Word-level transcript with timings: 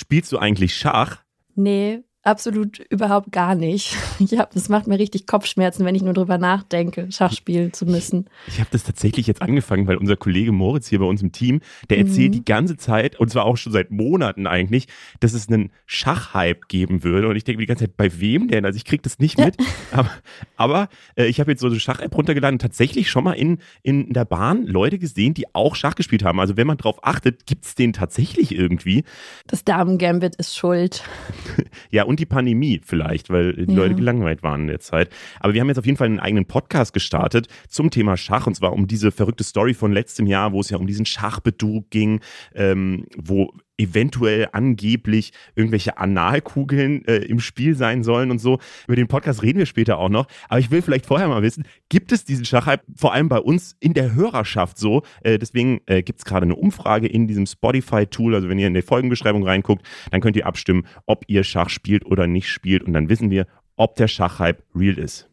Spielst 0.00 0.32
du 0.32 0.38
eigentlich 0.38 0.74
Schach? 0.76 1.24
Nee, 1.54 2.04
Absolut 2.22 2.80
überhaupt 2.90 3.32
gar 3.32 3.54
nicht. 3.54 3.96
Ich 4.22 4.38
hab, 4.38 4.52
das 4.52 4.68
macht 4.68 4.86
mir 4.86 4.98
richtig 4.98 5.26
Kopfschmerzen, 5.26 5.86
wenn 5.86 5.94
ich 5.94 6.02
nur 6.02 6.12
drüber 6.12 6.36
nachdenke, 6.36 7.08
Schach 7.10 7.32
spielen 7.32 7.72
zu 7.72 7.86
müssen. 7.86 8.28
Ich 8.46 8.60
habe 8.60 8.68
das 8.70 8.84
tatsächlich 8.84 9.26
jetzt 9.26 9.40
angefangen, 9.40 9.86
weil 9.86 9.96
unser 9.96 10.16
Kollege 10.16 10.52
Moritz 10.52 10.88
hier 10.88 10.98
bei 10.98 11.06
uns 11.06 11.22
im 11.22 11.32
Team, 11.32 11.60
der 11.88 11.96
erzählt 11.96 12.28
mhm. 12.28 12.32
die 12.32 12.44
ganze 12.44 12.76
Zeit, 12.76 13.18
und 13.18 13.30
zwar 13.30 13.46
auch 13.46 13.56
schon 13.56 13.72
seit 13.72 13.90
Monaten 13.90 14.46
eigentlich, 14.46 14.88
dass 15.20 15.32
es 15.32 15.48
einen 15.48 15.72
Schachhype 15.86 16.66
geben 16.68 17.02
würde. 17.02 17.28
Und 17.28 17.36
ich 17.36 17.44
denke 17.44 17.56
mir 17.56 17.62
die 17.62 17.68
ganze 17.68 17.84
Zeit, 17.84 17.96
bei 17.96 18.20
wem 18.20 18.48
denn? 18.48 18.66
Also 18.66 18.76
ich 18.76 18.84
kriege 18.84 19.02
das 19.02 19.18
nicht 19.18 19.38
mit. 19.38 19.56
aber, 19.90 20.10
aber 20.56 20.88
äh, 21.16 21.24
ich 21.24 21.40
habe 21.40 21.52
jetzt 21.52 21.60
so 21.60 21.68
eine 21.68 21.80
Schach-App 21.80 22.14
runtergeladen 22.14 22.56
und 22.56 22.62
tatsächlich 22.62 23.08
schon 23.08 23.24
mal 23.24 23.32
in, 23.32 23.58
in 23.82 24.12
der 24.12 24.26
Bahn 24.26 24.66
Leute 24.66 24.98
gesehen, 24.98 25.32
die 25.32 25.54
auch 25.54 25.76
Schach 25.76 25.94
gespielt 25.94 26.24
haben. 26.24 26.38
Also 26.40 26.58
wenn 26.58 26.66
man 26.66 26.76
drauf 26.76 26.98
achtet, 27.02 27.46
gibt 27.46 27.64
es 27.64 27.74
den 27.74 27.94
tatsächlich 27.94 28.54
irgendwie. 28.54 29.04
Das 29.46 29.64
Damen-Gambit 29.64 30.36
ist 30.36 30.54
schuld. 30.54 31.04
ja, 31.90 32.04
und 32.10 32.18
die 32.18 32.26
Pandemie 32.26 32.80
vielleicht, 32.84 33.30
weil 33.30 33.52
die 33.54 33.72
ja. 33.72 33.78
Leute 33.78 33.94
gelangweilt 33.94 34.42
waren 34.42 34.62
in 34.62 34.66
der 34.66 34.80
Zeit. 34.80 35.10
Aber 35.38 35.54
wir 35.54 35.60
haben 35.60 35.68
jetzt 35.68 35.78
auf 35.78 35.86
jeden 35.86 35.96
Fall 35.96 36.08
einen 36.08 36.18
eigenen 36.18 36.44
Podcast 36.44 36.92
gestartet 36.92 37.46
zum 37.68 37.92
Thema 37.92 38.16
Schach 38.16 38.48
und 38.48 38.56
zwar 38.56 38.72
um 38.72 38.88
diese 38.88 39.12
verrückte 39.12 39.44
Story 39.44 39.74
von 39.74 39.92
letztem 39.92 40.26
Jahr, 40.26 40.52
wo 40.52 40.60
es 40.60 40.70
ja 40.70 40.76
um 40.76 40.88
diesen 40.88 41.06
Schachbetrug 41.06 41.88
ging, 41.90 42.20
ähm, 42.52 43.06
wo 43.16 43.52
eventuell 43.80 44.48
angeblich 44.52 45.32
irgendwelche 45.54 45.98
Analkugeln 45.98 47.04
äh, 47.06 47.16
im 47.16 47.40
Spiel 47.40 47.74
sein 47.74 48.04
sollen 48.04 48.30
und 48.30 48.38
so. 48.38 48.58
Über 48.86 48.96
den 48.96 49.08
Podcast 49.08 49.42
reden 49.42 49.58
wir 49.58 49.66
später 49.66 49.98
auch 49.98 50.10
noch. 50.10 50.26
Aber 50.48 50.60
ich 50.60 50.70
will 50.70 50.82
vielleicht 50.82 51.06
vorher 51.06 51.28
mal 51.28 51.42
wissen, 51.42 51.64
gibt 51.88 52.12
es 52.12 52.24
diesen 52.24 52.44
Schachhype 52.44 52.84
vor 52.94 53.14
allem 53.14 53.28
bei 53.28 53.38
uns 53.38 53.76
in 53.80 53.94
der 53.94 54.14
Hörerschaft 54.14 54.78
so? 54.78 55.02
Äh, 55.22 55.38
deswegen 55.38 55.80
äh, 55.86 56.02
gibt 56.02 56.20
es 56.20 56.24
gerade 56.24 56.44
eine 56.44 56.56
Umfrage 56.56 57.06
in 57.06 57.26
diesem 57.26 57.46
Spotify-Tool. 57.46 58.34
Also 58.34 58.48
wenn 58.48 58.58
ihr 58.58 58.66
in 58.66 58.74
die 58.74 58.82
Folgenbeschreibung 58.82 59.44
reinguckt, 59.44 59.86
dann 60.10 60.20
könnt 60.20 60.36
ihr 60.36 60.46
abstimmen, 60.46 60.86
ob 61.06 61.24
ihr 61.28 61.42
Schach 61.42 61.70
spielt 61.70 62.04
oder 62.04 62.26
nicht 62.26 62.48
spielt. 62.48 62.82
Und 62.82 62.92
dann 62.92 63.08
wissen 63.08 63.30
wir, 63.30 63.46
ob 63.76 63.96
der 63.96 64.08
Schachhype 64.08 64.62
real 64.74 64.98
ist. 64.98 65.30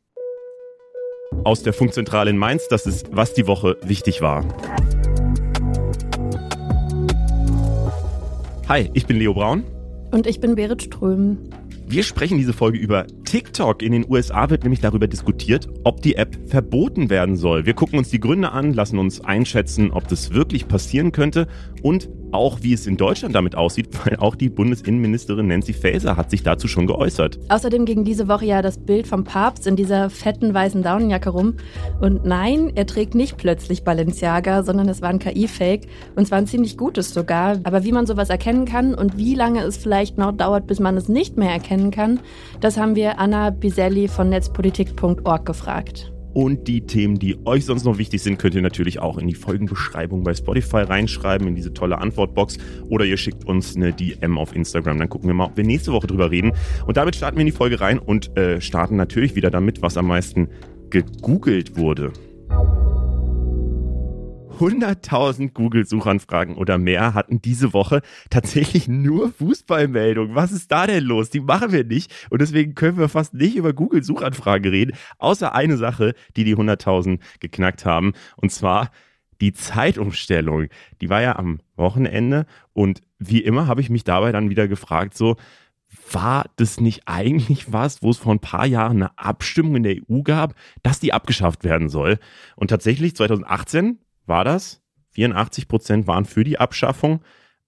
Aus 1.43 1.61
der 1.63 1.73
Funkzentrale 1.73 2.29
in 2.29 2.37
Mainz, 2.37 2.67
das 2.69 2.85
ist, 2.85 3.09
was 3.11 3.33
die 3.33 3.47
Woche 3.47 3.77
wichtig 3.83 4.21
war. 4.21 4.45
Hi, 8.69 8.89
ich 8.93 9.05
bin 9.05 9.17
Leo 9.17 9.33
Braun. 9.33 9.63
Und 10.11 10.27
ich 10.27 10.41
bin 10.41 10.55
Berit 10.55 10.83
Ström. 10.83 11.37
Wir 11.87 12.03
sprechen 12.03 12.37
diese 12.37 12.51
Folge 12.51 12.77
über 12.77 13.07
TikTok. 13.23 13.81
In 13.81 13.93
den 13.93 14.05
USA 14.11 14.49
wird 14.49 14.63
nämlich 14.63 14.81
darüber 14.81 15.07
diskutiert, 15.07 15.69
ob 15.85 16.01
die 16.01 16.17
App 16.17 16.37
verboten 16.49 17.09
werden 17.09 17.37
soll. 17.37 17.65
Wir 17.65 17.73
gucken 17.73 17.97
uns 17.97 18.09
die 18.09 18.19
Gründe 18.19 18.51
an, 18.51 18.73
lassen 18.73 18.99
uns 18.99 19.23
einschätzen, 19.23 19.91
ob 19.91 20.09
das 20.09 20.33
wirklich 20.33 20.67
passieren 20.67 21.13
könnte 21.13 21.47
und 21.81 22.09
auch 22.31 22.59
wie 22.61 22.73
es 22.73 22.87
in 22.87 22.97
Deutschland 22.97 23.35
damit 23.35 23.55
aussieht, 23.55 23.89
weil 24.05 24.17
auch 24.17 24.35
die 24.35 24.49
Bundesinnenministerin 24.49 25.47
Nancy 25.47 25.73
Faeser 25.73 26.17
hat 26.17 26.29
sich 26.29 26.43
dazu 26.43 26.67
schon 26.67 26.87
geäußert. 26.87 27.39
Außerdem 27.49 27.85
ging 27.85 28.03
diese 28.03 28.27
Woche 28.27 28.45
ja 28.45 28.61
das 28.61 28.77
Bild 28.77 29.07
vom 29.07 29.23
Papst 29.23 29.67
in 29.67 29.75
dieser 29.75 30.09
fetten 30.09 30.53
weißen 30.53 30.83
Daunenjacke 30.83 31.29
rum. 31.29 31.55
Und 32.01 32.25
nein, 32.25 32.71
er 32.75 32.85
trägt 32.85 33.15
nicht 33.15 33.37
plötzlich 33.37 33.83
Balenciaga, 33.83 34.63
sondern 34.63 34.89
es 34.89 35.01
war 35.01 35.09
ein 35.09 35.19
KI-Fake. 35.19 35.87
Und 36.15 36.27
zwar 36.27 36.37
ein 36.39 36.47
ziemlich 36.47 36.77
gutes 36.77 37.13
sogar. 37.13 37.57
Aber 37.63 37.83
wie 37.83 37.91
man 37.91 38.05
sowas 38.05 38.29
erkennen 38.29 38.65
kann 38.65 38.93
und 38.93 39.17
wie 39.17 39.35
lange 39.35 39.61
es 39.63 39.77
vielleicht 39.77 40.17
noch 40.17 40.31
dauert, 40.31 40.67
bis 40.67 40.79
man 40.79 40.97
es 40.97 41.09
nicht 41.09 41.37
mehr 41.37 41.51
erkennen 41.51 41.91
kann, 41.91 42.19
das 42.59 42.77
haben 42.77 42.95
wir 42.95 43.19
Anna 43.19 43.49
Biselli 43.49 44.07
von 44.07 44.29
netzpolitik.org 44.29 45.45
gefragt. 45.45 46.11
Und 46.37 46.67
die 46.67 46.81
Themen, 46.85 47.17
die 47.17 47.35
euch 47.47 47.65
sonst 47.65 47.83
noch 47.83 47.97
wichtig 47.97 48.21
sind, 48.21 48.37
könnt 48.37 48.53
ihr 48.53 48.61
natürlich 48.61 48.99
auch 48.99 49.17
in 49.17 49.25
die 49.25 49.33
Folgenbeschreibung 49.33 50.21
bei 50.21 50.35
Spotify 50.35 50.81
reinschreiben, 50.81 51.47
in 51.47 51.55
diese 51.55 51.73
tolle 51.73 51.97
Antwortbox. 51.97 52.59
Oder 52.89 53.05
ihr 53.05 53.17
schickt 53.17 53.45
uns 53.45 53.75
eine 53.75 53.91
DM 53.91 54.37
auf 54.37 54.55
Instagram. 54.55 54.99
Dann 54.99 55.09
gucken 55.09 55.27
wir 55.27 55.33
mal, 55.33 55.45
ob 55.45 55.57
wir 55.57 55.63
nächste 55.63 55.93
Woche 55.93 56.05
drüber 56.05 56.29
reden. 56.29 56.51
Und 56.85 56.95
damit 56.95 57.15
starten 57.15 57.37
wir 57.37 57.41
in 57.41 57.47
die 57.47 57.51
Folge 57.51 57.81
rein 57.81 57.97
und 57.97 58.37
äh, 58.37 58.61
starten 58.61 58.97
natürlich 58.97 59.33
wieder 59.33 59.49
damit, 59.49 59.81
was 59.81 59.97
am 59.97 60.05
meisten 60.05 60.49
gegoogelt 60.91 61.75
wurde. 61.75 62.13
100.000 64.57 65.53
Google-Suchanfragen 65.53 66.55
oder 66.55 66.77
mehr 66.77 67.13
hatten 67.13 67.41
diese 67.41 67.73
Woche 67.73 68.01
tatsächlich 68.29 68.87
nur 68.87 69.31
Fußballmeldungen. 69.31 70.35
Was 70.35 70.51
ist 70.51 70.71
da 70.71 70.87
denn 70.87 71.03
los? 71.03 71.29
Die 71.29 71.39
machen 71.39 71.71
wir 71.71 71.83
nicht 71.83 72.13
und 72.29 72.41
deswegen 72.41 72.75
können 72.75 72.97
wir 72.97 73.09
fast 73.09 73.33
nicht 73.33 73.55
über 73.55 73.73
Google-Suchanfragen 73.73 74.69
reden, 74.69 74.97
außer 75.19 75.53
eine 75.53 75.77
Sache, 75.77 76.13
die 76.35 76.43
die 76.43 76.55
100.000 76.55 77.19
geknackt 77.39 77.85
haben 77.85 78.13
und 78.35 78.51
zwar 78.51 78.91
die 79.39 79.53
Zeitumstellung. 79.53 80.67
Die 81.01 81.09
war 81.09 81.21
ja 81.21 81.35
am 81.35 81.59
Wochenende 81.75 82.45
und 82.73 83.01
wie 83.19 83.43
immer 83.43 83.67
habe 83.67 83.81
ich 83.81 83.89
mich 83.89 84.03
dabei 84.03 84.31
dann 84.31 84.49
wieder 84.49 84.67
gefragt, 84.67 85.15
so, 85.15 85.35
war 86.11 86.45
das 86.57 86.79
nicht 86.79 87.03
eigentlich 87.05 87.71
was, 87.71 88.01
wo 88.01 88.09
es 88.09 88.17
vor 88.17 88.33
ein 88.33 88.39
paar 88.39 88.65
Jahren 88.65 88.97
eine 88.97 89.17
Abstimmung 89.17 89.77
in 89.77 89.83
der 89.83 89.95
EU 90.09 90.21
gab, 90.21 90.53
dass 90.83 90.99
die 90.99 91.13
abgeschafft 91.13 91.63
werden 91.63 91.89
soll? 91.89 92.19
Und 92.55 92.69
tatsächlich 92.69 93.15
2018 93.15 93.99
war 94.27 94.43
das. 94.43 94.81
84 95.11 95.67
Prozent 95.67 96.07
waren 96.07 96.25
für 96.25 96.43
die 96.43 96.59
Abschaffung. 96.59 97.21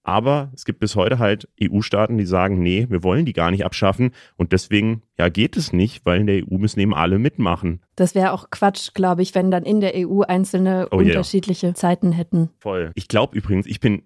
Aber 0.03 0.51
es 0.55 0.65
gibt 0.65 0.79
bis 0.79 0.95
heute 0.95 1.19
halt 1.19 1.49
EU-Staaten, 1.61 2.17
die 2.17 2.25
sagen, 2.25 2.63
nee, 2.63 2.87
wir 2.89 3.03
wollen 3.03 3.25
die 3.25 3.33
gar 3.33 3.51
nicht 3.51 3.65
abschaffen. 3.65 4.11
Und 4.37 4.53
deswegen, 4.53 5.03
ja, 5.17 5.29
geht 5.29 5.57
es 5.57 5.73
nicht, 5.73 6.05
weil 6.05 6.21
in 6.21 6.27
der 6.27 6.43
EU 6.43 6.57
müssen 6.57 6.79
eben 6.79 6.95
alle 6.95 7.19
mitmachen. 7.19 7.81
Das 7.95 8.15
wäre 8.15 8.31
auch 8.31 8.49
Quatsch, 8.49 8.93
glaube 8.93 9.21
ich, 9.21 9.35
wenn 9.35 9.51
dann 9.51 9.63
in 9.63 9.81
der 9.81 9.93
EU 9.95 10.21
einzelne 10.21 10.87
oh, 10.91 10.97
unterschiedliche 10.97 11.67
yeah. 11.67 11.75
Zeiten 11.75 12.11
hätten. 12.11 12.49
Voll. 12.59 12.91
Ich 12.95 13.07
glaube 13.07 13.37
übrigens, 13.37 13.67
ich 13.67 13.79
bin 13.79 14.03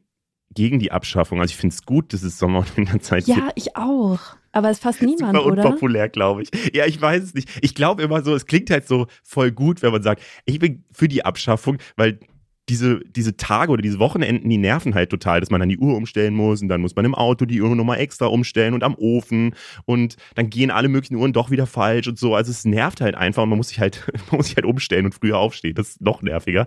gegen 0.53 0.79
die 0.79 0.91
Abschaffung. 0.91 1.39
Also 1.39 1.51
ich 1.51 1.57
finde 1.57 1.73
es 1.75 1.85
gut, 1.85 2.13
dass 2.13 2.23
es 2.23 2.37
Sommer- 2.37 2.59
und 2.59 2.75
Winterzeit 2.77 3.25
gibt. 3.25 3.37
Ja, 3.37 3.49
ich 3.55 3.75
auch. 3.75 4.19
Aber 4.51 4.69
es 4.69 4.79
fasst 4.79 5.01
niemand, 5.01 5.35
Super 5.35 5.45
oder? 5.45 5.65
unpopulär, 5.65 6.09
glaube 6.09 6.43
ich. 6.43 6.49
Ja, 6.75 6.85
ich 6.85 7.01
weiß 7.01 7.23
es 7.23 7.33
nicht. 7.33 7.49
Ich 7.61 7.75
glaube 7.75 8.03
immer 8.03 8.23
so, 8.23 8.35
es 8.35 8.45
klingt 8.45 8.69
halt 8.69 8.87
so 8.87 9.07
voll 9.23 9.51
gut, 9.51 9.81
wenn 9.81 9.91
man 9.91 10.03
sagt, 10.03 10.21
ich 10.45 10.59
bin 10.59 10.83
für 10.91 11.07
die 11.07 11.25
Abschaffung, 11.25 11.77
weil 11.95 12.19
diese, 12.69 13.01
diese 13.01 13.35
Tage 13.35 13.71
oder 13.71 13.81
diese 13.81 13.99
Wochenenden, 13.99 14.49
die 14.49 14.57
nerven 14.57 14.95
halt 14.95 15.09
total, 15.09 15.41
dass 15.41 15.49
man 15.49 15.59
dann 15.59 15.69
die 15.69 15.77
Uhr 15.77 15.95
umstellen 15.95 16.33
muss 16.33 16.61
und 16.61 16.69
dann 16.69 16.81
muss 16.81 16.95
man 16.95 17.03
im 17.03 17.15
Auto 17.15 17.45
die 17.45 17.61
Uhr 17.61 17.75
nochmal 17.75 17.99
extra 17.99 18.27
umstellen 18.27 18.73
und 18.73 18.83
am 18.83 18.95
Ofen 18.95 19.53
und 19.85 20.15
dann 20.35 20.49
gehen 20.49 20.71
alle 20.71 20.87
möglichen 20.87 21.15
Uhren 21.15 21.33
doch 21.33 21.51
wieder 21.51 21.67
falsch 21.67 22.07
und 22.07 22.17
so. 22.17 22.35
Also 22.35 22.51
es 22.51 22.63
nervt 22.63 23.01
halt 23.01 23.15
einfach 23.15 23.43
und 23.43 23.49
man 23.49 23.57
muss 23.57 23.69
sich 23.69 23.79
halt, 23.79 24.07
man 24.31 24.37
muss 24.37 24.47
sich 24.47 24.55
halt 24.55 24.65
umstellen 24.65 25.05
und 25.05 25.15
früher 25.15 25.37
aufstehen. 25.37 25.75
Das 25.75 25.89
ist 25.89 26.01
noch 26.01 26.21
nerviger. 26.21 26.65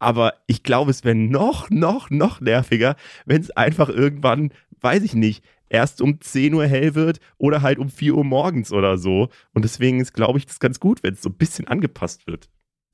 Aber 0.00 0.34
ich 0.46 0.62
glaube, 0.62 0.90
es 0.90 1.04
wäre 1.04 1.14
noch, 1.14 1.70
noch, 1.70 2.10
noch 2.10 2.40
nerviger, 2.40 2.96
wenn 3.24 3.40
es 3.40 3.50
einfach 3.50 3.88
irgendwann, 3.88 4.50
weiß 4.80 5.02
ich 5.02 5.14
nicht, 5.14 5.44
erst 5.68 6.00
um 6.00 6.20
10 6.20 6.54
Uhr 6.54 6.66
hell 6.66 6.94
wird 6.94 7.20
oder 7.38 7.62
halt 7.62 7.78
um 7.78 7.88
4 7.88 8.14
Uhr 8.16 8.24
morgens 8.24 8.72
oder 8.72 8.98
so. 8.98 9.28
Und 9.54 9.64
deswegen 9.64 10.00
ist, 10.00 10.12
glaube 10.12 10.38
ich, 10.38 10.46
das 10.46 10.58
ganz 10.58 10.80
gut, 10.80 11.02
wenn 11.02 11.14
es 11.14 11.22
so 11.22 11.30
ein 11.30 11.36
bisschen 11.36 11.68
angepasst 11.68 12.26
wird. 12.26 12.48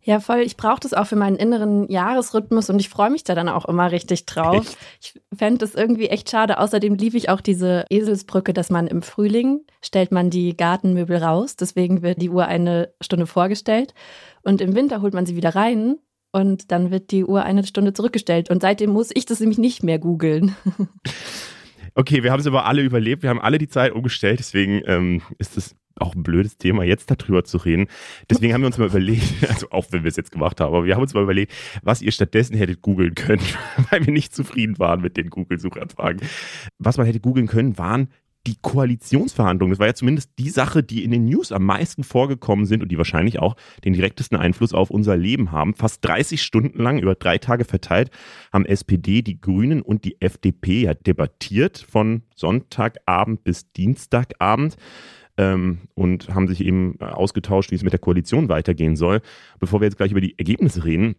Ja, 0.06 0.20
voll. 0.20 0.38
Ich 0.42 0.56
brauche 0.56 0.78
das 0.78 0.94
auch 0.94 1.08
für 1.08 1.16
meinen 1.16 1.34
inneren 1.34 1.90
Jahresrhythmus 1.90 2.70
und 2.70 2.78
ich 2.78 2.88
freue 2.88 3.10
mich 3.10 3.24
da 3.24 3.34
dann 3.34 3.48
auch 3.48 3.64
immer 3.64 3.90
richtig 3.90 4.24
drauf. 4.24 4.64
Echt? 4.64 4.78
Ich 5.02 5.20
fände 5.36 5.58
das 5.58 5.74
irgendwie 5.74 6.06
echt 6.06 6.30
schade. 6.30 6.60
Außerdem 6.60 6.94
liebe 6.94 7.16
ich 7.16 7.28
auch 7.28 7.40
diese 7.40 7.84
Eselsbrücke, 7.90 8.52
dass 8.52 8.70
man 8.70 8.86
im 8.86 9.02
Frühling 9.02 9.62
stellt 9.82 10.12
man 10.12 10.30
die 10.30 10.56
Gartenmöbel 10.56 11.16
raus. 11.16 11.56
Deswegen 11.56 12.02
wird 12.02 12.22
die 12.22 12.30
Uhr 12.30 12.46
eine 12.46 12.94
Stunde 13.00 13.26
vorgestellt. 13.26 13.94
Und 14.42 14.60
im 14.60 14.76
Winter 14.76 15.02
holt 15.02 15.12
man 15.12 15.26
sie 15.26 15.34
wieder 15.34 15.56
rein 15.56 15.96
und 16.30 16.70
dann 16.70 16.92
wird 16.92 17.10
die 17.10 17.24
Uhr 17.24 17.42
eine 17.42 17.66
Stunde 17.66 17.92
zurückgestellt. 17.92 18.48
Und 18.48 18.62
seitdem 18.62 18.90
muss 18.90 19.10
ich 19.12 19.26
das 19.26 19.40
nämlich 19.40 19.58
nicht 19.58 19.82
mehr 19.82 19.98
googeln. 19.98 20.54
Okay, 21.98 22.22
wir 22.22 22.30
haben 22.30 22.40
es 22.40 22.46
aber 22.46 22.66
alle 22.66 22.82
überlebt. 22.82 23.22
Wir 23.22 23.30
haben 23.30 23.40
alle 23.40 23.56
die 23.56 23.68
Zeit 23.68 23.92
umgestellt. 23.92 24.38
Deswegen 24.38 24.82
ähm, 24.84 25.22
ist 25.38 25.56
es 25.56 25.74
auch 25.98 26.14
ein 26.14 26.22
blödes 26.22 26.58
Thema, 26.58 26.84
jetzt 26.84 27.10
darüber 27.10 27.44
zu 27.44 27.58
reden. 27.58 27.86
Deswegen 28.30 28.52
haben 28.52 28.62
wir 28.62 28.66
uns 28.66 28.78
mal 28.78 28.88
überlegt, 28.88 29.24
also 29.48 29.70
auch 29.70 29.86
wenn 29.90 30.04
wir 30.04 30.08
es 30.08 30.16
jetzt 30.16 30.32
gemacht 30.32 30.60
haben, 30.60 30.74
aber 30.74 30.84
wir 30.84 30.94
haben 30.94 31.02
uns 31.02 31.14
mal 31.14 31.22
überlegt, 31.22 31.52
was 31.82 32.02
ihr 32.02 32.12
stattdessen 32.12 32.56
hättet 32.56 32.82
googeln 32.82 33.14
können, 33.14 33.42
weil 33.90 34.06
wir 34.06 34.12
nicht 34.12 34.34
zufrieden 34.34 34.78
waren 34.78 35.00
mit 35.00 35.16
den 35.16 35.30
Google-Suchanfragen. 35.30 36.20
Was 36.78 36.96
man 36.98 37.06
hätte 37.06 37.20
googeln 37.20 37.46
können, 37.46 37.78
waren 37.78 38.08
die 38.46 38.56
Koalitionsverhandlungen. 38.62 39.72
Das 39.72 39.80
war 39.80 39.88
ja 39.88 39.94
zumindest 39.94 40.30
die 40.38 40.50
Sache, 40.50 40.82
die 40.82 41.04
in 41.04 41.10
den 41.10 41.24
News 41.24 41.52
am 41.52 41.64
meisten 41.64 42.04
vorgekommen 42.04 42.66
sind 42.66 42.82
und 42.82 42.90
die 42.90 42.98
wahrscheinlich 42.98 43.38
auch 43.40 43.56
den 43.84 43.92
direktesten 43.92 44.38
Einfluss 44.38 44.72
auf 44.72 44.90
unser 44.90 45.16
Leben 45.16 45.50
haben. 45.50 45.74
Fast 45.74 46.04
30 46.04 46.42
Stunden 46.42 46.80
lang, 46.80 46.98
über 46.98 47.14
drei 47.14 47.38
Tage 47.38 47.64
verteilt, 47.64 48.10
haben 48.52 48.64
SPD, 48.64 49.22
die 49.22 49.40
Grünen 49.40 49.82
und 49.82 50.04
die 50.04 50.20
FDP 50.20 50.82
ja 50.82 50.94
debattiert 50.94 51.78
von 51.78 52.22
Sonntagabend 52.34 53.42
bis 53.42 53.72
Dienstagabend 53.72 54.76
ähm, 55.38 55.78
und 55.94 56.34
haben 56.34 56.48
sich 56.48 56.64
eben 56.64 56.96
äh, 57.00 57.04
ausgetauscht, 57.04 57.70
wie 57.70 57.74
es 57.74 57.82
mit 57.82 57.92
der 57.92 58.00
Koalition 58.00 58.48
weitergehen 58.48 58.96
soll. 58.96 59.20
Bevor 59.58 59.80
wir 59.80 59.86
jetzt 59.86 59.96
gleich 59.96 60.10
über 60.10 60.20
die 60.20 60.38
Ergebnisse 60.38 60.84
reden, 60.84 61.16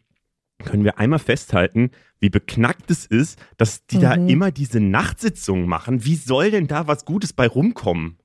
können 0.63 0.83
wir 0.83 0.97
einmal 0.97 1.19
festhalten, 1.19 1.91
wie 2.19 2.29
beknackt 2.29 2.89
es 2.89 3.05
ist, 3.05 3.39
dass 3.57 3.85
die 3.85 3.97
mhm. 3.97 4.01
da 4.01 4.13
immer 4.13 4.51
diese 4.51 4.79
Nachtsitzungen 4.79 5.67
machen. 5.67 6.03
Wie 6.03 6.15
soll 6.15 6.51
denn 6.51 6.67
da 6.67 6.87
was 6.87 7.05
Gutes 7.05 7.33
bei 7.33 7.47
rumkommen? 7.47 8.17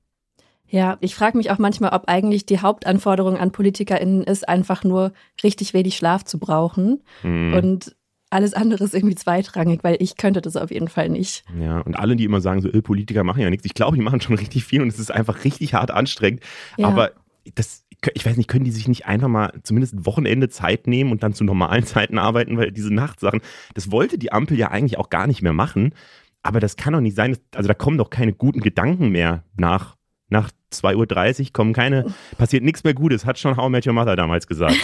Ja, 0.67 0.97
ich 1.01 1.13
frage 1.13 1.37
mich 1.37 1.51
auch 1.51 1.59
manchmal, 1.59 1.91
ob 1.91 2.07
eigentlich 2.07 2.47
die 2.47 2.59
Hauptanforderung 2.59 3.37
an 3.37 3.51
PolitikerInnen 3.51 4.23
ist, 4.23 4.49
einfach 4.49 4.83
nur 4.83 5.13
richtig 5.43 5.75
wenig 5.75 5.95
Schlaf 5.95 6.23
zu 6.23 6.39
brauchen. 6.39 7.03
Mhm. 7.21 7.53
Und 7.53 7.95
alles 8.33 8.53
andere 8.53 8.83
ist 8.83 8.93
irgendwie 8.93 9.15
zweitrangig, 9.15 9.83
weil 9.83 9.97
ich 9.99 10.17
könnte 10.17 10.41
das 10.41 10.55
auf 10.55 10.71
jeden 10.71 10.87
Fall 10.87 11.09
nicht. 11.09 11.43
Ja, 11.59 11.79
und 11.81 11.95
alle, 11.95 12.15
die 12.15 12.25
immer 12.25 12.41
sagen, 12.41 12.61
so, 12.61 12.69
Politiker 12.81 13.23
machen 13.23 13.41
ja 13.41 13.49
nichts, 13.49 13.65
ich 13.65 13.75
glaube, 13.75 13.95
die 13.95 14.03
machen 14.03 14.21
schon 14.21 14.35
richtig 14.35 14.65
viel 14.65 14.81
und 14.81 14.87
es 14.87 14.99
ist 14.99 15.11
einfach 15.11 15.43
richtig 15.43 15.73
hart 15.73 15.91
anstrengend. 15.91 16.41
Ja. 16.77 16.87
Aber 16.87 17.11
das, 17.55 17.85
ich 18.13 18.25
weiß 18.25 18.37
nicht, 18.37 18.49
können 18.49 18.65
die 18.65 18.71
sich 18.71 18.87
nicht 18.87 19.05
einfach 19.05 19.27
mal 19.27 19.53
zumindest 19.63 19.93
ein 19.93 20.05
Wochenende 20.05 20.49
Zeit 20.49 20.87
nehmen 20.87 21.11
und 21.11 21.23
dann 21.23 21.33
zu 21.33 21.43
normalen 21.43 21.83
Zeiten 21.85 22.17
arbeiten, 22.17 22.57
weil 22.57 22.71
diese 22.71 22.93
Nachtsachen, 22.93 23.41
das 23.75 23.91
wollte 23.91 24.17
die 24.17 24.31
Ampel 24.31 24.57
ja 24.57 24.69
eigentlich 24.71 24.97
auch 24.97 25.09
gar 25.09 25.27
nicht 25.27 25.41
mehr 25.41 25.53
machen. 25.53 25.93
Aber 26.41 26.59
das 26.59 26.75
kann 26.75 26.93
doch 26.93 26.99
nicht 26.99 27.15
sein. 27.15 27.37
Also 27.55 27.67
da 27.67 27.73
kommen 27.73 27.97
doch 27.97 28.09
keine 28.09 28.33
guten 28.33 28.59
Gedanken 28.59 29.09
mehr 29.09 29.43
nach, 29.55 29.95
nach 30.27 30.49
2.30 30.73 31.39
Uhr, 31.39 31.47
kommen 31.53 31.73
keine, 31.73 32.13
passiert 32.37 32.63
nichts 32.63 32.83
mehr 32.83 32.93
Gutes, 32.93 33.25
hat 33.25 33.39
schon 33.39 33.55
How 33.55 33.67
I 33.67 33.69
Met 33.69 33.87
Your 33.87 33.93
Mother 33.93 34.15
damals 34.15 34.47
gesagt. 34.47 34.75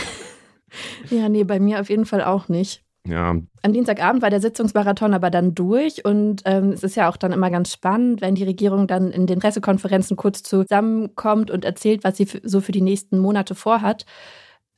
ja, 1.09 1.27
nee, 1.27 1.43
bei 1.43 1.59
mir 1.59 1.81
auf 1.81 1.89
jeden 1.89 2.05
Fall 2.05 2.23
auch 2.23 2.47
nicht. 2.47 2.83
Ja. 3.07 3.35
Am 3.61 3.73
Dienstagabend 3.73 4.21
war 4.21 4.29
der 4.29 4.41
Sitzungsmarathon 4.41 5.13
aber 5.13 5.29
dann 5.29 5.55
durch 5.55 6.05
und 6.05 6.41
ähm, 6.45 6.71
es 6.71 6.83
ist 6.83 6.95
ja 6.95 7.09
auch 7.09 7.17
dann 7.17 7.31
immer 7.31 7.49
ganz 7.49 7.71
spannend, 7.71 8.21
wenn 8.21 8.35
die 8.35 8.43
Regierung 8.43 8.87
dann 8.87 9.11
in 9.11 9.25
den 9.25 9.39
Pressekonferenzen 9.39 10.17
kurz 10.17 10.43
zusammenkommt 10.43 11.49
und 11.49 11.65
erzählt, 11.65 12.03
was 12.03 12.17
sie 12.17 12.27
so 12.43 12.61
für 12.61 12.71
die 12.71 12.81
nächsten 12.81 13.17
Monate 13.17 13.55
vorhat. 13.55 14.05